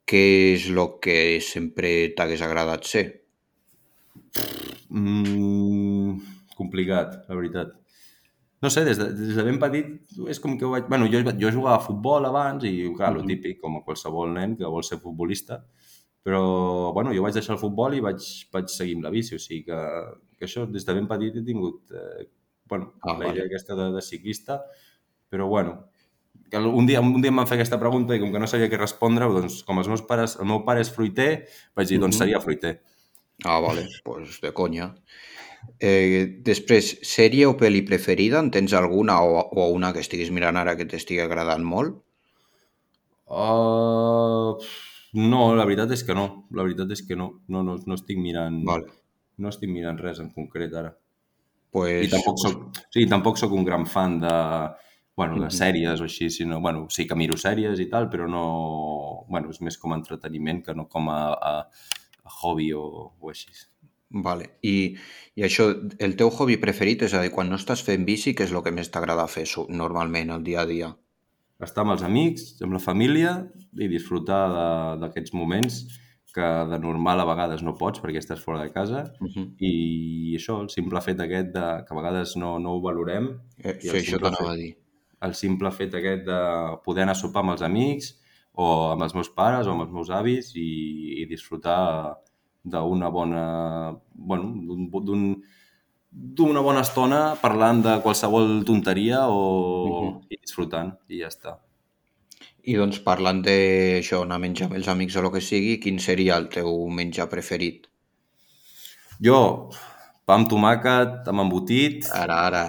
què 0.07 0.23
és 0.55 0.67
el 0.71 0.79
que 1.03 1.17
sempre 1.43 1.91
t'hagués 2.15 2.41
agradat 2.45 2.85
ser? 2.87 3.05
Mm, 4.89 6.19
complicat, 6.57 7.23
la 7.29 7.35
veritat. 7.35 7.73
No 8.63 8.71
sé, 8.73 8.81
des 8.87 8.97
de, 8.97 9.11
des 9.13 9.35
de 9.37 9.43
ben 9.45 9.59
petit 9.61 10.15
és 10.31 10.39
com 10.41 10.55
que 10.57 10.65
ho 10.65 10.71
vaig... 10.73 10.87
Bueno, 10.89 11.05
jo, 11.11 11.19
jo 11.37 11.51
jugava 11.53 11.75
a 11.77 11.83
futbol 11.83 12.25
abans 12.25 12.63
i, 12.65 12.71
clar, 12.97 13.11
lo 13.13 13.21
Mhm. 13.21 13.27
típic, 13.29 13.59
com 13.61 13.75
a 13.77 13.83
qualsevol 13.85 14.31
nen 14.33 14.55
que 14.57 14.65
vol 14.65 14.83
ser 14.83 14.97
futbolista, 15.03 15.59
però, 16.23 16.91
bueno, 16.93 17.13
jo 17.13 17.21
vaig 17.21 17.35
deixar 17.37 17.53
el 17.55 17.61
futbol 17.61 17.93
i 17.93 18.01
vaig, 18.01 18.23
vaig 18.51 18.67
seguir 18.73 18.95
amb 18.97 19.03
la 19.05 19.11
bici, 19.13 19.35
o 19.35 19.39
sigui 19.39 19.63
que, 19.67 19.77
que 20.39 20.45
això, 20.47 20.65
des 20.71 20.85
de 20.85 20.93
ben 20.97 21.07
petit 21.07 21.35
he 21.37 21.43
tingut, 21.45 21.91
eh, 21.91 22.25
bueno, 22.65 22.93
Ah, 23.03 23.13
la 23.13 23.27
idea 23.29 23.43
vale. 23.43 23.45
aquesta 23.45 23.75
de, 23.75 23.91
de 23.93 24.01
ciclista, 24.01 24.63
però, 25.29 25.47
bueno, 25.47 25.89
que 26.49 26.57
un 26.57 26.85
dia, 26.87 27.01
un 27.01 27.21
dia 27.21 27.29
em 27.31 27.39
van 27.41 27.47
fer 27.49 27.57
aquesta 27.57 27.79
pregunta 27.79 28.15
i 28.15 28.19
com 28.21 28.31
que 28.31 28.39
no 28.39 28.47
sabia 28.47 28.69
què 28.71 28.77
respondre, 28.79 29.27
doncs, 29.31 29.61
com 29.67 29.79
els 29.81 29.87
meus 29.91 30.01
pares, 30.07 30.37
el 30.39 30.47
meu 30.49 30.63
pare 30.65 30.81
és 30.81 30.91
fruiter, 30.93 31.47
vaig 31.75 31.87
dir, 31.89 31.99
doncs 31.99 32.15
Mhm. 32.15 32.19
seria 32.19 32.39
fruiter. 32.41 32.81
Ah, 33.45 33.59
vale, 33.59 33.87
pues 34.03 34.39
de 34.41 34.51
conya. 34.53 34.95
Eh, 35.79 36.39
després, 36.45 36.99
sèrie 37.03 37.45
o 37.45 37.57
pel·li 37.57 37.83
preferida? 37.85 38.39
En 38.39 38.49
tens 38.51 38.73
alguna 38.73 39.21
o, 39.23 39.41
o 39.51 39.67
una 39.73 39.91
que 39.93 39.99
estiguis 39.99 40.31
mirant 40.31 40.55
ara 40.57 40.77
que 40.77 40.85
t'estigui 40.85 41.19
agradant 41.21 41.63
molt? 41.63 41.97
Uh, 43.27 44.55
no, 45.19 45.41
la 45.55 45.65
veritat 45.67 45.91
és 45.91 46.03
que 46.07 46.15
no. 46.15 46.47
La 46.55 46.63
veritat 46.63 46.91
és 46.95 47.01
que 47.03 47.17
no. 47.19 47.41
No, 47.51 47.63
no, 47.63 47.75
no 47.85 47.97
estic 47.97 48.19
mirant... 48.21 48.61
Vale. 48.67 48.87
No 49.37 49.51
estic 49.51 49.69
mirant 49.69 49.99
res 50.01 50.21
en 50.23 50.31
concret 50.33 50.73
ara. 50.73 50.95
Pues, 51.75 52.07
I 52.07 52.09
tampoc 52.09 52.39
soc, 52.41 52.61
sí, 52.95 53.03
tampoc 53.11 53.37
soc 53.37 53.51
un 53.53 53.65
gran 53.67 53.83
fan 53.85 54.15
de, 54.23 54.31
bueno, 55.17 55.39
de 55.41 55.49
sèries 55.49 55.99
o 55.99 56.05
així, 56.05 56.29
sinó, 56.29 56.59
bueno, 56.61 56.85
sí 56.93 57.07
que 57.09 57.15
miro 57.17 57.35
sèries 57.41 57.79
i 57.81 57.87
tal, 57.89 58.05
però 58.13 58.27
no... 58.29 58.43
Bueno, 59.27 59.49
és 59.49 59.59
més 59.65 59.77
com 59.81 59.91
a 59.91 59.97
entreteniment 59.97 60.61
que 60.63 60.75
no 60.77 60.85
com 60.87 61.09
a, 61.09 61.33
a, 61.33 61.53
a 62.23 62.35
hobby 62.43 62.69
o, 62.77 62.83
o 63.19 63.33
així. 63.33 63.49
Vale. 64.09 64.51
I, 64.63 64.95
I 65.35 65.43
això, 65.43 65.65
el 65.99 66.15
teu 66.15 66.29
hobby 66.29 66.55
preferit, 66.61 67.01
és 67.09 67.17
a 67.17 67.23
dir, 67.25 67.33
quan 67.33 67.49
no 67.49 67.57
estàs 67.59 67.81
fent 67.83 68.05
bici, 68.07 68.35
què 68.37 68.45
és 68.45 68.53
el 68.53 68.61
que 68.63 68.71
més 68.71 68.93
t'agrada 68.93 69.25
fer 69.27 69.43
normalment, 69.69 70.31
el 70.37 70.45
dia 70.45 70.61
a 70.61 70.69
dia? 70.69 70.93
Estar 71.59 71.81
amb 71.83 71.95
els 71.97 72.05
amics, 72.05 72.53
amb 72.61 72.77
la 72.77 72.79
família 72.79 73.31
i 73.73 73.87
disfrutar 73.89 74.43
d'aquests 75.01 75.33
moments 75.33 75.81
que 76.37 76.47
de 76.69 76.77
normal 76.77 77.19
a 77.19 77.25
vegades 77.25 77.63
no 77.65 77.73
pots 77.79 77.99
perquè 78.03 78.21
estàs 78.21 78.43
fora 78.43 78.61
de 78.61 78.69
casa 78.69 79.07
Uh 79.19 79.27
-huh. 79.27 79.45
i 79.57 80.35
això, 80.37 80.61
el 80.61 80.69
simple 80.69 81.01
fet 81.01 81.19
aquest 81.19 81.47
de, 81.55 81.67
que 81.87 81.93
a 81.93 81.97
vegades 81.97 82.35
no, 82.37 82.59
no 82.59 82.75
ho 82.75 82.81
valorem 82.81 83.39
eh, 83.63 83.79
sí, 83.81 83.89
això 83.89 84.19
t'anava 84.21 84.51
a 84.51 84.53
fet- 84.53 84.61
dir. 84.61 84.75
El 85.25 85.33
simple 85.35 85.71
fet 85.71 85.95
aquest 85.97 86.25
de 86.27 86.39
poder 86.85 87.03
anar 87.05 87.15
a 87.17 87.21
sopar 87.21 87.43
amb 87.43 87.55
els 87.55 87.63
amics 87.65 88.13
o 88.57 88.67
amb 88.93 89.03
els 89.05 89.13
meus 89.17 89.29
pares 89.33 89.67
o 89.67 89.73
amb 89.73 89.85
els 89.85 89.93
meus 89.93 90.09
avis 90.13 90.51
i, 90.55 90.67
i 91.21 91.25
disfrutar 91.29 92.15
d'una 92.63 93.09
bona... 93.09 93.45
bueno, 94.13 94.51
d'un- 94.67 94.89
d'un- 94.91 95.37
d'una 96.09 96.61
bona 96.65 96.81
estona 96.81 97.35
parlant 97.41 97.81
de 97.85 97.97
qualsevol 98.01 98.63
tonteria 98.65 99.27
o... 99.29 99.41
Mhm. 100.07 100.27
i 100.33 100.37
disfrutant 100.41 100.93
i 101.09 101.21
ja 101.21 101.29
està. 101.33 101.57
I 102.67 102.75
doncs 102.75 102.99
parlant 103.05 103.41
d'això, 103.45 104.23
anar 104.25 104.35
a 104.39 104.43
menjar 104.43 104.67
amb 104.67 104.75
els 104.79 104.87
amics 104.91 105.15
o 105.15 105.21
el 105.23 105.29
que 105.35 105.41
sigui, 105.41 105.77
quin 105.83 105.99
seria 106.03 106.35
el 106.41 106.49
teu 106.51 106.71
menjar 106.89 107.29
preferit? 107.31 107.87
Jo, 109.27 109.39
pa 110.27 110.35
amb 110.35 110.49
tomàquet, 110.51 111.21
amb 111.31 111.45
embotit 111.45 112.09
Ara, 112.13 112.41
ara. 112.49 112.65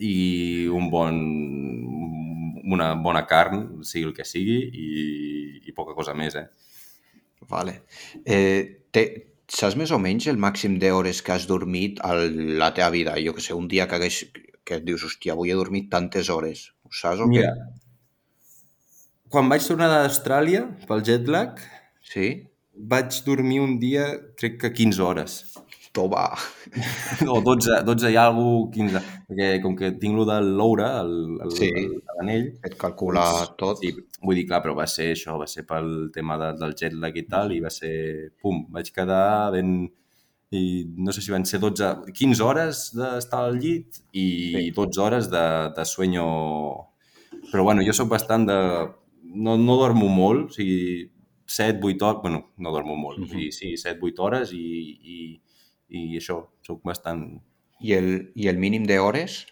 I 0.00 0.66
un 0.72 0.88
bon, 0.92 1.18
una 2.72 2.92
bona 2.94 3.24
carn, 3.26 3.82
sigui 3.86 4.08
el 4.10 4.14
que 4.16 4.26
sigui, 4.28 4.58
i, 4.68 4.88
i 5.68 5.74
poca 5.76 5.94
cosa 5.96 6.14
més, 6.18 6.36
eh? 6.38 6.46
Vale. 7.48 7.80
Eh, 8.26 8.84
te, 8.92 9.04
saps 9.48 9.78
més 9.80 9.92
o 9.94 9.98
menys 10.02 10.26
el 10.28 10.40
màxim 10.42 10.76
d'hores 10.82 11.22
que 11.24 11.32
has 11.32 11.46
dormit 11.48 12.00
a 12.04 12.14
la 12.18 12.72
teva 12.76 12.90
vida? 12.94 13.16
Jo 13.24 13.34
que 13.36 13.44
sé, 13.44 13.54
un 13.56 13.68
dia 13.70 13.86
que, 13.88 13.96
hagués, 13.96 14.22
que 14.64 14.78
et 14.80 14.84
dius, 14.84 15.06
hòstia, 15.08 15.32
avui 15.36 15.52
he 15.52 15.56
dormit 15.58 15.88
tantes 15.92 16.28
hores. 16.34 16.68
Ho 16.84 16.92
saps 16.92 17.24
o 17.24 17.28
Mira, 17.30 17.54
què? 17.54 17.80
quan 19.32 19.48
vaig 19.52 19.64
tornar 19.64 19.88
d'Austràlia 19.92 20.66
pel 20.88 21.04
jet 21.04 21.28
lag, 21.28 21.58
Sí? 22.08 22.28
vaig 22.78 23.16
dormir 23.26 23.58
un 23.60 23.78
dia, 23.82 24.04
crec 24.38 24.60
que 24.62 24.70
15 24.72 25.02
hores. 25.02 25.32
Toma. 25.92 26.30
o 27.28 27.40
12, 27.40 27.82
12 27.84 28.10
i 28.12 28.16
alguna 28.16 28.70
15, 28.72 29.00
perquè 29.28 29.48
com 29.62 29.74
que 29.76 29.92
tinc 29.98 30.14
lo 30.16 30.24
del 30.28 30.50
Loura, 30.56 31.00
el- 31.00 31.38
Sí. 31.50 31.70
l'anell, 32.18 32.58
Et 32.64 32.74
calcula 32.76 33.24
tot. 33.56 33.78
Sí, 33.80 33.94
vull 34.22 34.34
dir, 34.36 34.46
clar, 34.46 34.62
però 34.62 34.74
va 34.76 34.86
ser 34.86 35.12
això, 35.14 35.38
va 35.40 35.46
ser 35.46 35.64
pel 35.66 36.10
tema 36.12 36.36
de, 36.38 36.52
del 36.58 36.74
jet 36.74 36.92
lag 36.92 37.16
i 37.16 37.22
tal, 37.26 37.52
i 37.52 37.60
va 37.60 37.70
ser, 37.70 38.32
pum, 38.40 38.66
vaig 38.70 38.92
quedar 38.92 39.52
ben... 39.52 39.90
I 40.50 40.86
no 40.96 41.12
sé 41.12 41.20
si 41.20 41.30
van 41.30 41.44
ser 41.44 41.58
12, 41.60 42.10
15 42.16 42.40
hores 42.40 42.78
d'estar 42.96 43.42
al 43.44 43.58
llit 43.60 43.98
i 44.16 44.28
Sí. 44.56 44.70
12 44.70 45.00
hores 45.00 45.28
de, 45.30 45.72
de 45.76 45.84
sueño... 45.84 46.24
Però 47.52 47.62
bueno, 47.64 47.82
jo 47.84 47.92
sóc 47.92 48.08
bastant 48.08 48.46
de... 48.48 48.56
No, 49.28 49.58
no 49.58 49.76
dormo 49.76 50.08
molt, 50.08 50.48
o 50.48 50.54
sigui, 50.54 51.10
7, 51.44 51.80
8 51.84 52.06
hores... 52.06 52.22
Bueno, 52.22 52.40
no 52.56 52.72
dormo 52.72 52.96
molt, 52.96 53.18
Mhm. 53.18 53.24
uh 53.28 53.28
-huh. 53.34 53.50
sí, 53.52 53.76
7, 53.76 53.98
8 54.00 54.22
hores 54.24 54.52
i, 54.54 54.98
i, 55.02 55.40
i 55.88 56.16
això, 56.20 56.40
sóc 56.66 56.82
bastant... 56.86 57.24
I 57.80 57.92
el, 57.94 58.08
i 58.34 58.48
el 58.50 58.58
mínim 58.58 58.86
d'hores? 58.88 59.44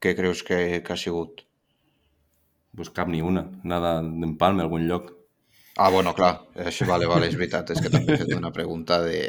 Què 0.00 0.14
creus 0.16 0.42
que, 0.46 0.80
que 0.84 0.92
ha 0.94 0.96
sigut? 1.00 1.44
Pues 2.76 2.90
cap 2.94 3.08
ni 3.10 3.20
una, 3.20 3.42
anar 3.66 3.80
d'empalme 4.04 4.62
a 4.62 4.66
algun 4.68 4.86
lloc. 4.88 5.10
Ah, 5.80 5.88
bueno, 5.90 6.12
clar, 6.16 6.32
això, 6.66 6.86
vale, 6.88 7.06
vale, 7.08 7.28
és 7.30 7.36
veritat, 7.38 7.70
és 7.72 7.80
que 7.80 7.90
també 7.92 8.14
he 8.14 8.20
fet 8.20 8.32
una 8.36 8.50
pregunta 8.52 8.98
de... 9.04 9.20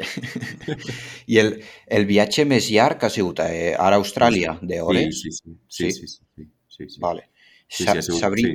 I 1.32 1.38
el, 1.42 1.52
el 1.98 2.06
viatge 2.08 2.44
més 2.48 2.68
llarg 2.72 3.04
ha 3.06 3.10
sigut 3.12 3.40
eh, 3.44 3.72
ara 3.78 3.96
a 3.96 4.02
Austràlia, 4.02 4.56
d'hores? 4.60 5.22
Sí, 5.22 5.32
sí, 5.32 5.38
sí, 5.38 5.56
Sí? 5.68 5.90
sí, 5.92 6.08
sí, 6.08 6.08
sí, 6.08 6.24
sí, 6.36 6.48
sí, 6.76 6.88
sí. 6.96 7.00
Vale. 7.04 7.28
Sí, 7.68 7.84
Sa 7.86 7.92
sí, 7.94 7.98
ha 7.98 8.02
sigut, 8.08 8.20
sabri 8.20 8.46
sí. 8.48 8.52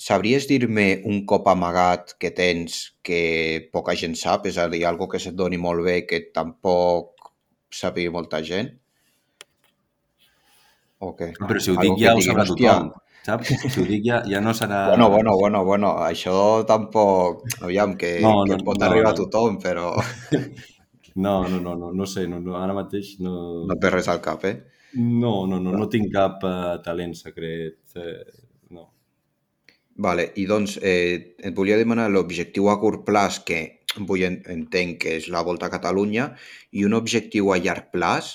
Sabries 0.00 0.46
dir-me 0.48 0.86
un 1.10 1.24
cop 1.28 1.48
amagat 1.52 2.14
que 2.22 2.30
tens 2.36 2.76
que 3.04 3.20
poca 3.74 3.94
gent 4.02 4.16
sap? 4.16 4.46
És 4.48 4.56
a 4.62 4.64
dir, 4.72 4.84
algo 4.88 5.08
que 5.12 5.20
se't 5.20 5.36
doni 5.36 5.58
molt 5.60 5.84
bé 5.84 5.96
que 6.08 6.22
tampoc 6.38 7.28
sàpiga 7.80 8.14
molta 8.14 8.40
gent? 8.46 8.72
O 11.00 11.12
què? 11.18 11.30
Ah, 11.36 11.46
Però 11.50 11.60
si 11.60 11.72
ho 11.72 11.76
Algo 11.76 11.84
dic 11.84 12.00
que 12.00 12.06
ja 12.06 12.16
ho 12.16 12.24
sabrà 12.24 12.46
tothom, 12.48 12.90
saps? 13.28 13.52
Si 13.74 13.82
ho 13.82 13.86
dic 13.88 14.02
ja, 14.08 14.22
ja 14.32 14.40
no 14.44 14.56
serà... 14.56 14.80
Bueno, 14.88 15.08
bueno, 15.12 15.36
bueno, 15.42 15.62
bueno, 15.68 15.92
això 16.08 16.34
tampoc... 16.68 17.44
Aviam, 17.60 17.94
que, 18.00 18.16
No, 18.24 18.34
que 18.48 18.56
no, 18.56 18.64
pot 18.66 18.80
no, 18.80 18.88
arribar 18.88 19.12
a 19.12 19.16
no. 19.16 19.22
tothom, 19.22 19.60
però 19.62 19.94
No, 21.24 21.48
no, 21.48 21.58
no, 21.60 21.74
no, 21.76 21.92
no 21.92 22.06
sé, 22.06 22.26
no, 22.28 22.38
no, 22.40 22.56
ara 22.56 22.76
mateix 22.76 23.16
no... 23.20 23.32
no 23.68 23.76
ve 23.84 23.90
res 23.92 24.08
al 24.08 24.20
cap, 24.24 24.44
eh? 24.48 24.56
No, 24.94 25.46
no, 25.46 25.58
no, 25.62 25.72
no 25.76 25.88
tinc 25.92 26.08
cap 26.14 26.44
uh, 26.46 26.78
talent 26.84 27.16
secret. 27.18 27.80
Eh, 27.96 28.20
no. 28.24 28.49
Vale, 30.00 30.30
i 30.40 30.46
doncs 30.48 30.78
eh, 30.80 31.34
et 31.44 31.56
volia 31.56 31.76
demanar 31.76 32.08
l'objectiu 32.08 32.70
a 32.72 32.78
curt 32.80 33.02
plaç, 33.04 33.42
que 33.44 33.58
vull 34.08 34.22
en, 34.24 34.38
entenc 34.48 35.00
que 35.02 35.16
és 35.18 35.26
la 35.28 35.42
Volta 35.44 35.66
a 35.68 35.72
Catalunya, 35.74 36.30
i 36.72 36.86
un 36.88 36.94
objectiu 36.96 37.50
a 37.52 37.58
llarg 37.60 37.90
plaç, 37.92 38.30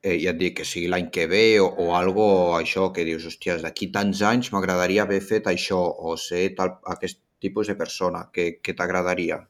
eh, 0.00 0.16
ja 0.22 0.32
et 0.32 0.38
dic 0.40 0.56
que 0.60 0.64
sigui 0.68 0.88
l'any 0.88 1.10
que 1.12 1.26
ve 1.28 1.58
o, 1.60 1.66
o 1.68 1.90
algo 1.98 2.28
això 2.56 2.88
que 2.94 3.04
dius, 3.04 3.26
hòsties, 3.28 3.60
d'aquí 3.66 3.90
tants 3.92 4.22
anys 4.22 4.52
m'agradaria 4.54 5.04
haver 5.04 5.20
fet 5.20 5.50
això 5.52 5.82
o 5.82 6.16
ser 6.16 6.46
tal, 6.56 6.78
aquest 6.96 7.20
tipus 7.44 7.68
de 7.68 7.76
persona 7.76 8.30
que, 8.32 8.56
que 8.62 8.72
t'agradaria. 8.78 9.42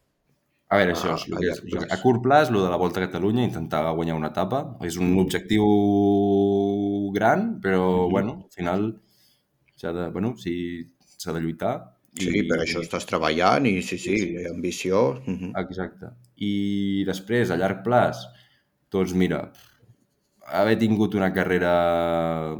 A 0.66 0.80
veure, 0.80 0.96
això, 0.96 1.14
és, 1.14 1.28
a 1.30 1.38
que 1.38 1.52
és, 1.52 1.90
a 1.94 2.00
curt 2.02 2.24
plaç, 2.24 2.50
el 2.50 2.58
de 2.58 2.70
la 2.72 2.80
Volta 2.80 2.98
a 2.98 3.06
Catalunya, 3.06 3.44
intentar 3.46 3.84
guanyar 3.94 4.16
una 4.18 4.32
etapa. 4.34 4.64
És 4.82 4.96
un 4.98 5.14
objectiu 5.22 5.62
gran, 7.14 7.60
però, 7.62 7.84
Mhm. 8.06 8.10
bueno, 8.10 8.32
al 8.44 8.50
final 8.50 8.88
s'ha 9.76 9.92
de, 9.92 10.08
bueno, 10.10 10.34
sí, 10.36 10.56
s'ha 11.16 11.32
de 11.32 11.40
lluitar. 11.44 11.74
Sí, 12.16 12.46
per 12.48 12.62
això 12.62 12.80
estàs 12.80 13.04
treballant 13.08 13.66
i 13.68 13.82
sí, 13.82 13.98
sí, 14.00 14.16
Sí, 14.16 14.46
ambició. 14.48 15.20
Uh 15.26 15.34
-huh. 15.34 15.52
Exacte. 15.60 16.14
I 16.36 17.04
després, 17.06 17.50
a 17.50 17.56
llarg 17.56 17.82
plaç, 17.84 18.16
doncs 18.90 19.12
mira, 19.14 19.52
haver 20.46 20.78
tingut 20.78 21.14
una 21.14 21.32
carrera 21.32 22.56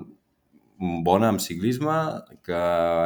bona 0.79 1.29
amb 1.29 1.41
ciclisme, 1.41 1.95
que 2.45 2.57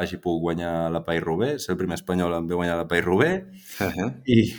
hagi 0.00 0.18
pogut 0.18 0.42
guanyar 0.42 0.90
la 0.90 1.04
Paris-Roubaix, 1.04 1.62
ser 1.64 1.72
el 1.72 1.78
primer 1.78 1.94
espanyol 2.00 2.34
en 2.34 2.44
haver 2.44 2.56
guanyat 2.56 2.76
la 2.76 2.88
Paris-Roubaix, 2.88 3.44
Uh 3.80 3.86
-huh. 3.86 4.10
i, 4.26 4.54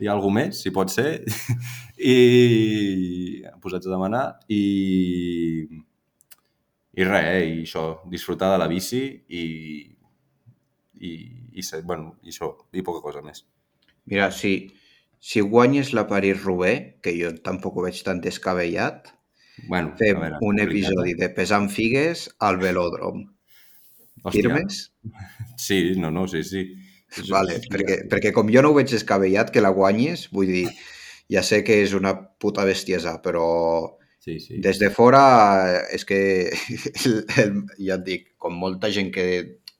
i 0.00 0.06
alguna 0.08 0.34
més, 0.40 0.62
si 0.62 0.70
pot 0.70 0.90
ser, 0.90 1.24
i 1.98 3.42
posats 3.60 3.86
a 3.86 3.90
demanar, 3.90 4.40
i, 4.48 5.68
i 6.96 7.04
res, 7.04 7.24
eh? 7.24 7.44
i 7.46 7.62
això, 7.62 8.00
disfrutar 8.10 8.50
de 8.52 8.58
la 8.58 8.68
bici 8.68 9.24
i, 9.28 9.89
i, 11.00 11.14
i, 11.52 11.64
bueno, 11.84 12.14
i 12.22 12.34
això, 12.34 12.52
i 12.72 12.84
poca 12.86 13.02
cosa 13.04 13.22
més. 13.24 13.44
Mira, 14.10 14.30
si, 14.34 14.54
si 15.20 15.40
guanyes 15.40 15.94
la 15.96 16.06
París-Roubaix, 16.10 17.00
que 17.04 17.16
jo 17.16 17.32
tampoc 17.44 17.78
ho 17.78 17.88
veig 17.88 18.02
tan 18.06 18.22
descabellat, 18.24 19.14
Bueno, 19.68 19.92
fem 19.98 20.16
veure, 20.16 20.38
un 20.40 20.56
complicat, 20.56 20.70
episodi 20.70 21.16
de 21.18 21.28
pesant 21.36 21.68
figues 21.72 22.28
al 22.46 22.60
velòdrom. 22.62 23.26
Hòstia. 24.22 24.46
Firmes? 24.46 24.80
Sí, 25.60 25.80
no, 26.00 26.10
no, 26.14 26.26
sí, 26.28 26.42
sí. 26.44 26.64
Vale, 27.28 27.58
perquè, 27.72 28.02
perquè 28.10 28.32
com 28.32 28.50
jo 28.52 28.62
no 28.62 28.70
ho 28.70 28.76
veig 28.78 28.92
descabellat 28.92 29.50
que 29.52 29.62
la 29.64 29.72
guanyes, 29.74 30.28
vull 30.34 30.52
dir, 30.52 30.66
ja 31.34 31.42
sé 31.46 31.62
que 31.66 31.80
és 31.84 31.94
una 31.98 32.14
puta 32.40 32.66
bestiesa, 32.68 33.18
però 33.24 33.48
Sí, 34.20 34.34
sí. 34.36 34.58
des 34.60 34.76
de 34.76 34.90
fora 34.92 35.20
és 35.96 36.04
que, 36.04 36.20
el, 37.08 37.14
el, 37.40 37.54
ja 37.80 37.96
et 37.96 38.04
dic, 38.04 38.26
com 38.40 38.58
molta 38.60 38.90
gent 38.92 39.08
que, 39.14 39.24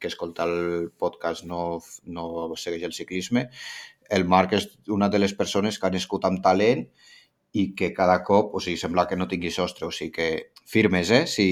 que 0.00 0.08
escolta 0.08 0.46
el 0.48 0.90
podcast 0.98 1.44
no, 1.46 1.78
no 2.08 2.26
segueix 2.56 2.82
el 2.88 2.96
ciclisme, 2.96 3.46
el 4.10 4.24
Marc 4.26 4.56
és 4.58 4.66
una 4.90 5.08
de 5.12 5.20
les 5.22 5.34
persones 5.38 5.78
que 5.78 5.86
ha 5.86 5.92
nascut 5.94 6.24
amb 6.26 6.40
talent 6.42 6.86
i 7.52 7.68
que 7.78 7.92
cada 7.94 8.20
cop, 8.26 8.54
o 8.54 8.60
sigui, 8.62 8.78
sembla 8.78 9.04
que 9.10 9.16
no 9.18 9.26
tingui 9.30 9.50
sostre, 9.54 9.86
o 9.86 9.90
sigui 9.94 10.10
que 10.14 10.28
firmes, 10.70 11.10
eh? 11.10 11.24
Si, 11.30 11.46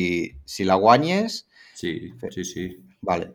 si 0.47 0.65
la 0.67 0.77
guanyes, 0.79 1.45
Sí, 1.79 1.93
sí, 2.35 2.43
sí. 2.45 2.65
vale. 3.07 3.29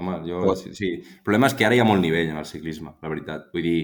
Home, 0.00 0.14
jo... 0.24 0.38
Però- 0.46 0.54
Sí, 0.56 0.70
sí. 0.74 0.88
El 1.02 1.22
problema 1.24 1.50
és 1.50 1.54
que 1.58 1.66
ara 1.68 1.76
hi 1.76 1.80
ha 1.82 1.84
molt 1.84 2.00
nivell 2.00 2.30
en 2.32 2.38
el 2.40 2.46
ciclisme, 2.48 2.94
la 3.02 3.10
veritat. 3.12 3.50
Vull 3.52 3.66
dir 3.66 3.80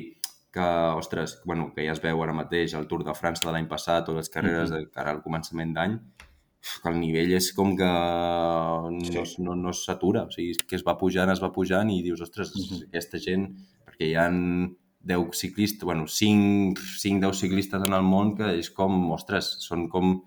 que, 0.52 0.64
ostres, 0.96 1.34
bueno, 1.44 1.66
que 1.76 1.84
ja 1.84 1.92
es 1.92 2.00
veu 2.00 2.22
ara 2.24 2.32
mateix 2.32 2.72
el 2.78 2.86
Tour 2.88 3.04
de 3.04 3.12
França 3.18 3.44
de 3.44 3.52
l'any 3.52 3.68
passat 3.68 4.08
o 4.08 4.14
les 4.16 4.30
carreres 4.32 4.72
de 4.72 4.86
cara 4.88 5.12
al 5.12 5.20
començament 5.24 5.74
d'any, 5.76 5.98
que 6.82 6.90
el 6.90 6.98
nivell 7.00 7.32
és 7.36 7.52
com 7.56 7.74
que 7.78 7.86
no, 7.86 9.24
Sí. 9.26 9.42
no, 9.42 9.54
no 9.56 9.72
s'atura. 9.72 10.24
O 10.26 10.30
sigui, 10.34 10.50
és 10.56 10.62
que 10.66 10.76
es 10.76 10.84
va 10.86 10.96
pujant, 10.98 11.30
es 11.32 11.42
va 11.42 11.52
pujant 11.54 11.90
i 11.90 12.02
dius, 12.02 12.20
ostres, 12.20 12.54
Mhm. 12.56 12.88
aquesta 12.88 13.18
gent... 13.18 13.48
Perquè 13.88 14.10
hi 14.10 14.14
ha 14.14 14.28
10 14.30 15.32
ciclistes, 15.34 15.82
bueno, 15.84 16.06
5, 16.06 16.80
5 16.98 17.20
10 17.20 17.36
ciclistes 17.38 17.82
en 17.82 17.92
el 17.94 18.02
món 18.02 18.36
que 18.36 18.58
és 18.58 18.70
com, 18.70 19.10
ostres, 19.12 19.56
són 19.64 19.88
com... 19.88 20.22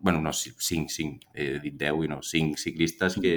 bueno, 0.00 0.20
no, 0.20 0.32
5, 0.32 0.88
5, 0.88 1.20
he 1.34 1.58
dit 1.60 1.74
10 1.76 2.04
i 2.04 2.08
no, 2.08 2.20
5 2.22 2.56
ciclistes 2.56 3.16
que 3.20 3.32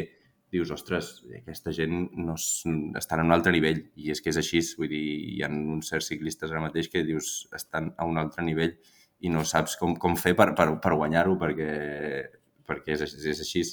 dius, 0.52 0.70
ostres, 0.72 1.24
aquesta 1.38 1.72
gent 1.74 2.12
no 2.16 2.36
es, 2.36 2.64
estan 2.96 3.20
a 3.20 3.24
un 3.24 3.32
altre 3.34 3.52
nivell 3.52 3.82
i 3.98 4.12
és 4.12 4.22
que 4.22 4.30
és 4.30 4.38
així, 4.38 4.62
vull 4.78 4.88
dir, 4.88 5.02
hi 5.36 5.42
ha 5.44 5.50
uns 5.50 5.90
certs 5.90 6.08
ciclistes 6.14 6.52
ara 6.52 6.62
mateix 6.62 6.88
que 6.88 7.04
dius 7.04 7.48
estan 7.54 7.94
a 7.98 8.06
un 8.06 8.18
altre 8.18 8.46
nivell 8.46 8.78
i 9.22 9.30
no 9.30 9.44
saps 9.48 9.78
com, 9.80 9.96
com 9.96 10.16
fer 10.20 10.36
per, 10.36 10.54
per, 10.58 10.68
per 10.84 10.94
guanyar-ho 10.96 11.38
perquè, 11.40 11.70
perquè 12.68 12.94
és, 12.98 13.02
és 13.26 13.40
així. 13.42 13.64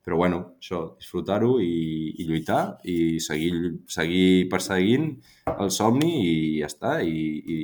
Però 0.00 0.16
bueno, 0.16 0.54
això, 0.60 0.96
disfrutar-ho 0.96 1.58
i, 1.60 2.14
i 2.22 2.24
lluitar 2.24 2.78
i 2.88 3.18
seguir, 3.20 3.52
seguir 3.86 4.48
perseguint 4.48 5.10
el 5.58 5.70
somni 5.70 6.12
i 6.24 6.60
ja 6.60 6.70
està. 6.70 6.94
I, 7.04 7.20
i, 7.44 7.58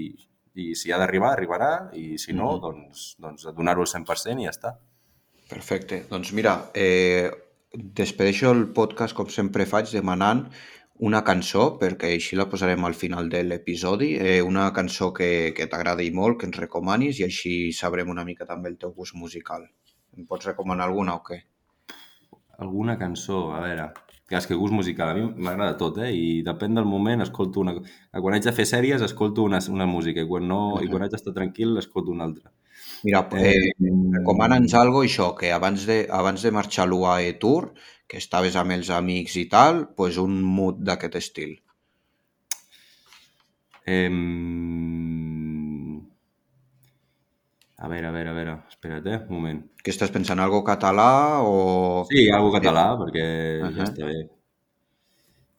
i 0.57 0.75
si 0.77 0.93
ha 0.93 0.99
d'arribar, 1.01 1.33
arribarà 1.37 1.71
i 1.97 2.19
si 2.21 2.33
no, 2.37 2.55
Mhm. 2.57 2.61
doncs, 2.61 3.07
doncs 3.21 3.49
donar-ho 3.57 3.81
al 3.85 3.89
100% 3.89 4.41
i 4.41 4.45
ja 4.45 4.53
està. 4.53 4.75
Perfecte. 5.49 6.03
Doncs 6.11 6.33
mira, 6.33 6.71
eh, 6.75 7.31
despedeixo 7.73 8.51
el 8.53 8.67
podcast 8.75 9.15
com 9.15 9.29
sempre 9.29 9.67
faig 9.67 9.91
demanant 9.93 10.47
una 10.99 11.23
cançó, 11.25 11.67
perquè 11.81 12.13
així 12.15 12.37
la 12.39 12.47
posarem 12.49 12.85
al 12.85 12.95
final 12.95 13.29
de 13.33 13.43
l'episodi, 13.45 14.15
eh, 14.17 14.41
una 14.43 14.71
cançó 14.73 15.13
que, 15.13 15.53
que 15.57 15.67
t'agradi 15.69 16.11
molt, 16.15 16.41
que 16.41 16.49
ens 16.49 16.57
recomanis 16.57 17.21
i 17.21 17.27
així 17.27 17.55
sabrem 17.77 18.09
una 18.13 18.25
mica 18.25 18.49
també 18.49 18.73
el 18.73 18.79
teu 18.81 18.95
gust 18.97 19.15
musical. 19.15 19.67
Em 20.17 20.27
pots 20.27 20.49
recomanar 20.49 20.89
alguna 20.89 21.19
o 21.19 21.23
què? 21.27 21.43
Alguna 22.59 22.99
cançó, 22.99 23.51
a 23.53 23.63
veure... 23.65 23.93
Clar, 24.27 24.41
és 24.41 24.49
que 24.51 24.57
gust 24.59 24.75
musical, 24.75 25.13
a 25.13 25.15
mi 25.15 25.45
m'agrada 25.47 25.77
tot, 25.79 26.01
eh? 26.03 26.09
I 26.11 26.41
depèn 26.43 26.75
del 26.75 26.87
moment, 26.89 27.21
escolto 27.23 27.61
una... 27.63 27.77
Quan 28.11 28.35
haig 28.35 28.43
de 28.43 28.55
fer 28.57 28.65
sèries, 28.67 29.05
escolto 29.07 29.45
una, 29.47 29.61
una 29.71 29.87
música, 29.87 30.25
i 30.25 30.27
quan, 30.27 30.49
no, 30.51 30.81
i 30.83 30.89
quan 30.91 31.05
haig 31.05 31.13
d'estar 31.13 31.35
tranquil, 31.37 31.77
escolto 31.79 32.11
una 32.11 32.27
altra. 32.27 32.51
Mira, 33.07 33.21
eh, 33.39 33.71
recomana'ns 34.17 34.75
algo, 34.75 35.05
això, 35.07 35.29
que 35.39 35.53
abans 35.55 35.87
de, 35.87 36.01
abans 36.11 36.43
de 36.43 36.51
marxar 36.59 36.89
a 36.89 36.91
l'UAE 36.91 37.37
Tour, 37.45 37.71
que 38.07 38.19
estaves 38.23 38.57
amb 38.57 38.71
els 38.77 38.91
amics 38.91 39.37
i 39.37 39.47
tal, 39.51 39.87
pues 39.99 40.17
un 40.23 40.41
mood 40.43 40.79
d'aquest 40.87 41.17
estil. 41.23 41.57
Eh, 43.87 44.11
a 47.79 47.89
veure, 47.89 48.07
a 48.09 48.13
veure, 48.15 48.31
a 48.31 48.37
veure, 48.37 48.55
espera't, 48.71 49.07
eh? 49.07 49.19
Un 49.29 49.35
moment. 49.37 49.59
Que 49.85 49.93
estàs 49.93 50.11
pensant, 50.15 50.41
algo 50.41 50.63
català 50.65 51.43
o... 51.45 52.05
Sí, 52.09 52.25
algo 52.33 52.53
català, 52.55 52.87
perquè 53.03 53.27
Ahà. 53.61 53.73
ja 53.77 53.85
està 53.91 54.09
bé. 54.09 54.17
Eh, 54.23 54.31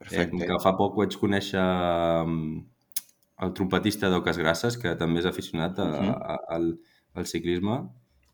Perfecte. 0.02 0.48
que 0.50 0.58
fa 0.64 0.74
poc 0.80 0.98
vaig 0.98 1.16
conèixer 1.22 1.62
mm, 1.62 2.58
el 3.45 3.54
trompetista 3.58 4.10
d'Oques 4.14 4.39
Grasses, 4.41 4.78
que 4.82 4.95
també 5.00 5.22
és 5.22 5.30
aficionat 5.30 5.80
a, 5.80 5.88
Uh 5.88 6.02
-huh. 6.02 6.16
a, 6.34 6.38
al, 6.56 6.68
al 7.14 7.26
ciclisme, 7.26 7.78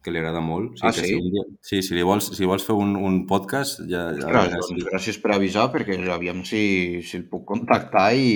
que 0.04 0.12
li 0.12 0.20
agrada 0.20 0.42
molt. 0.44 0.78
Ah, 0.82 0.92
que 0.92 1.06
sí? 1.06 1.16
Si 1.16 1.32
dia, 1.34 1.46
sí, 1.64 1.82
si, 1.86 1.96
li 1.98 2.04
vols, 2.06 2.30
si 2.36 2.50
vols 2.50 2.66
fer 2.68 2.76
un, 2.76 2.94
un 3.00 3.24
podcast, 3.30 3.82
ja... 3.90 4.10
ja 4.18 4.28
Ostres, 4.28 4.52
ja 4.52 4.62
doncs 4.68 4.88
gràcies 4.92 5.20
per 5.24 5.34
avisar, 5.38 5.70
perquè 5.74 5.98
aviam 6.14 6.44
si, 6.48 6.64
si 7.08 7.18
el 7.22 7.26
puc 7.32 7.48
contactar 7.54 8.12
i 8.20 8.30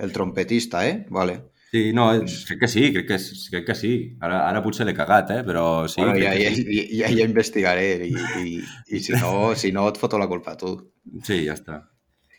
el 0.00 0.14
trompetista, 0.16 0.86
eh? 0.88 1.04
Vale. 1.12 1.38
Sí, 1.70 1.92
no, 1.94 2.08
crec 2.18 2.58
que 2.64 2.68
sí, 2.68 2.88
crec 2.90 3.06
que, 3.06 3.18
crec 3.52 3.66
que 3.68 3.76
sí. 3.78 3.92
Ara, 4.26 4.40
ara 4.48 4.62
potser 4.64 4.88
l'he 4.88 4.94
cagat, 4.96 5.30
eh? 5.36 5.42
Però 5.46 5.86
sí, 5.86 6.00
bueno, 6.02 6.18
ja, 6.18 6.32
ja, 6.34 6.50
sí. 6.56 6.64
ja, 6.66 7.04
ja, 7.04 7.12
ja 7.20 7.28
investigaré 7.28 7.92
i, 8.08 8.16
i, 8.40 8.56
i 8.90 9.02
si, 9.04 9.14
no, 9.14 9.52
si 9.54 9.70
no 9.76 9.86
et 9.92 10.00
foto 10.00 10.18
la 10.18 10.26
culpa 10.30 10.56
a 10.56 10.58
tu. 10.58 10.72
Sí, 11.22 11.44
ja 11.44 11.54
està. 11.54 11.84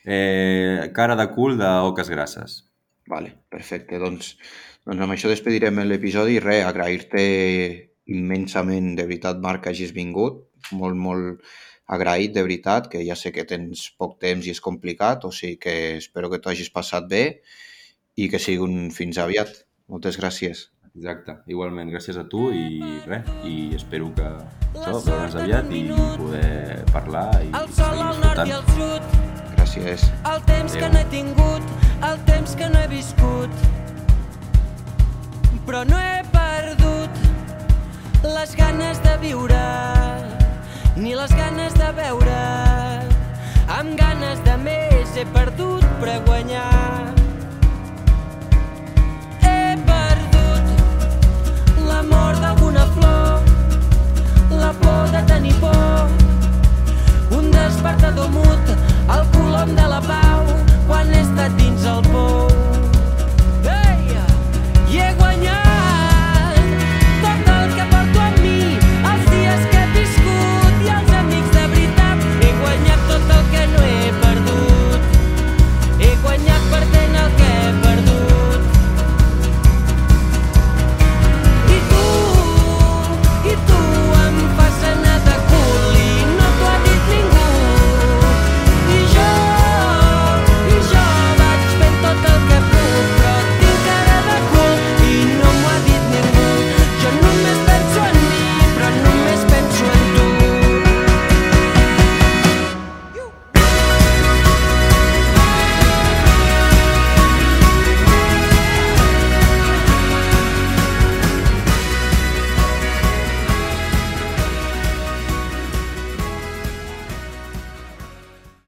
Eh, 0.03 0.89
cara 0.97 1.15
de 1.15 1.29
cul 1.31 1.55
d'Oques 1.61 2.11
Grasses. 2.11 2.57
Vale, 3.07 3.31
perfecte. 3.49 4.01
Doncs, 4.01 4.33
doncs 4.83 5.05
amb 5.05 5.15
això 5.15 5.31
despedirem 5.31 5.79
l'episodi 5.87 6.35
i 6.35 6.43
res, 6.43 6.65
agrair-te 6.67 7.23
immensament, 8.11 8.93
de 8.97 9.05
veritat, 9.07 9.39
Marc, 9.43 9.63
que 9.65 9.73
hagis 9.73 9.93
vingut. 9.95 10.43
Molt, 10.77 10.95
molt 10.95 11.41
agraït, 11.91 12.33
de 12.35 12.43
veritat, 12.45 12.87
que 12.91 13.01
ja 13.03 13.15
sé 13.19 13.31
que 13.35 13.43
tens 13.47 13.87
poc 13.99 14.17
temps 14.21 14.45
i 14.47 14.53
és 14.53 14.61
complicat, 14.63 15.25
o 15.27 15.31
sigui 15.35 15.57
que 15.59 15.75
espero 15.97 16.29
que 16.31 16.39
t'ho 16.39 16.51
hagis 16.53 16.69
passat 16.71 17.07
bé 17.11 17.41
i 18.15 18.29
que 18.31 18.39
sigui 18.39 18.61
un 18.63 18.91
fins 18.95 19.17
aviat. 19.19 19.49
Moltes 19.91 20.19
gràcies. 20.19 20.69
Exacte, 20.95 21.37
igualment, 21.47 21.87
gràcies 21.91 22.17
a 22.19 22.25
tu 22.27 22.49
i 22.51 22.81
res, 23.07 23.27
i 23.47 23.71
espero 23.77 24.09
que 24.15 24.25
això, 24.27 24.97
veure'ns 25.05 25.35
aviat 25.39 25.69
i 25.71 25.85
poder 26.19 26.83
parlar 26.91 27.29
i 27.45 27.47
El 27.55 27.69
sol 27.71 27.93
seguir 27.95 28.07
al 28.09 28.19
nord 28.19 28.41
i 28.41 28.49
disfrutant. 28.49 28.51
al 28.51 28.65
sud, 28.75 29.01
Gràcies. 29.55 30.03
el 30.33 30.41
temps 30.49 30.75
que 30.75 30.83
Adéu. 30.83 30.91
no 30.91 30.99
he 30.99 31.05
tingut, 31.13 31.63
el 32.09 32.19
temps 32.27 32.55
que 32.59 32.67
no 32.73 32.79
he 32.83 32.87
viscut. 32.91 33.51
Però 35.65 35.85
no 35.87 35.95
he 35.95 36.19
perdut 36.35 37.00
les 38.23 38.55
ganes 38.55 39.01
de 39.01 39.17
viure, 39.19 40.00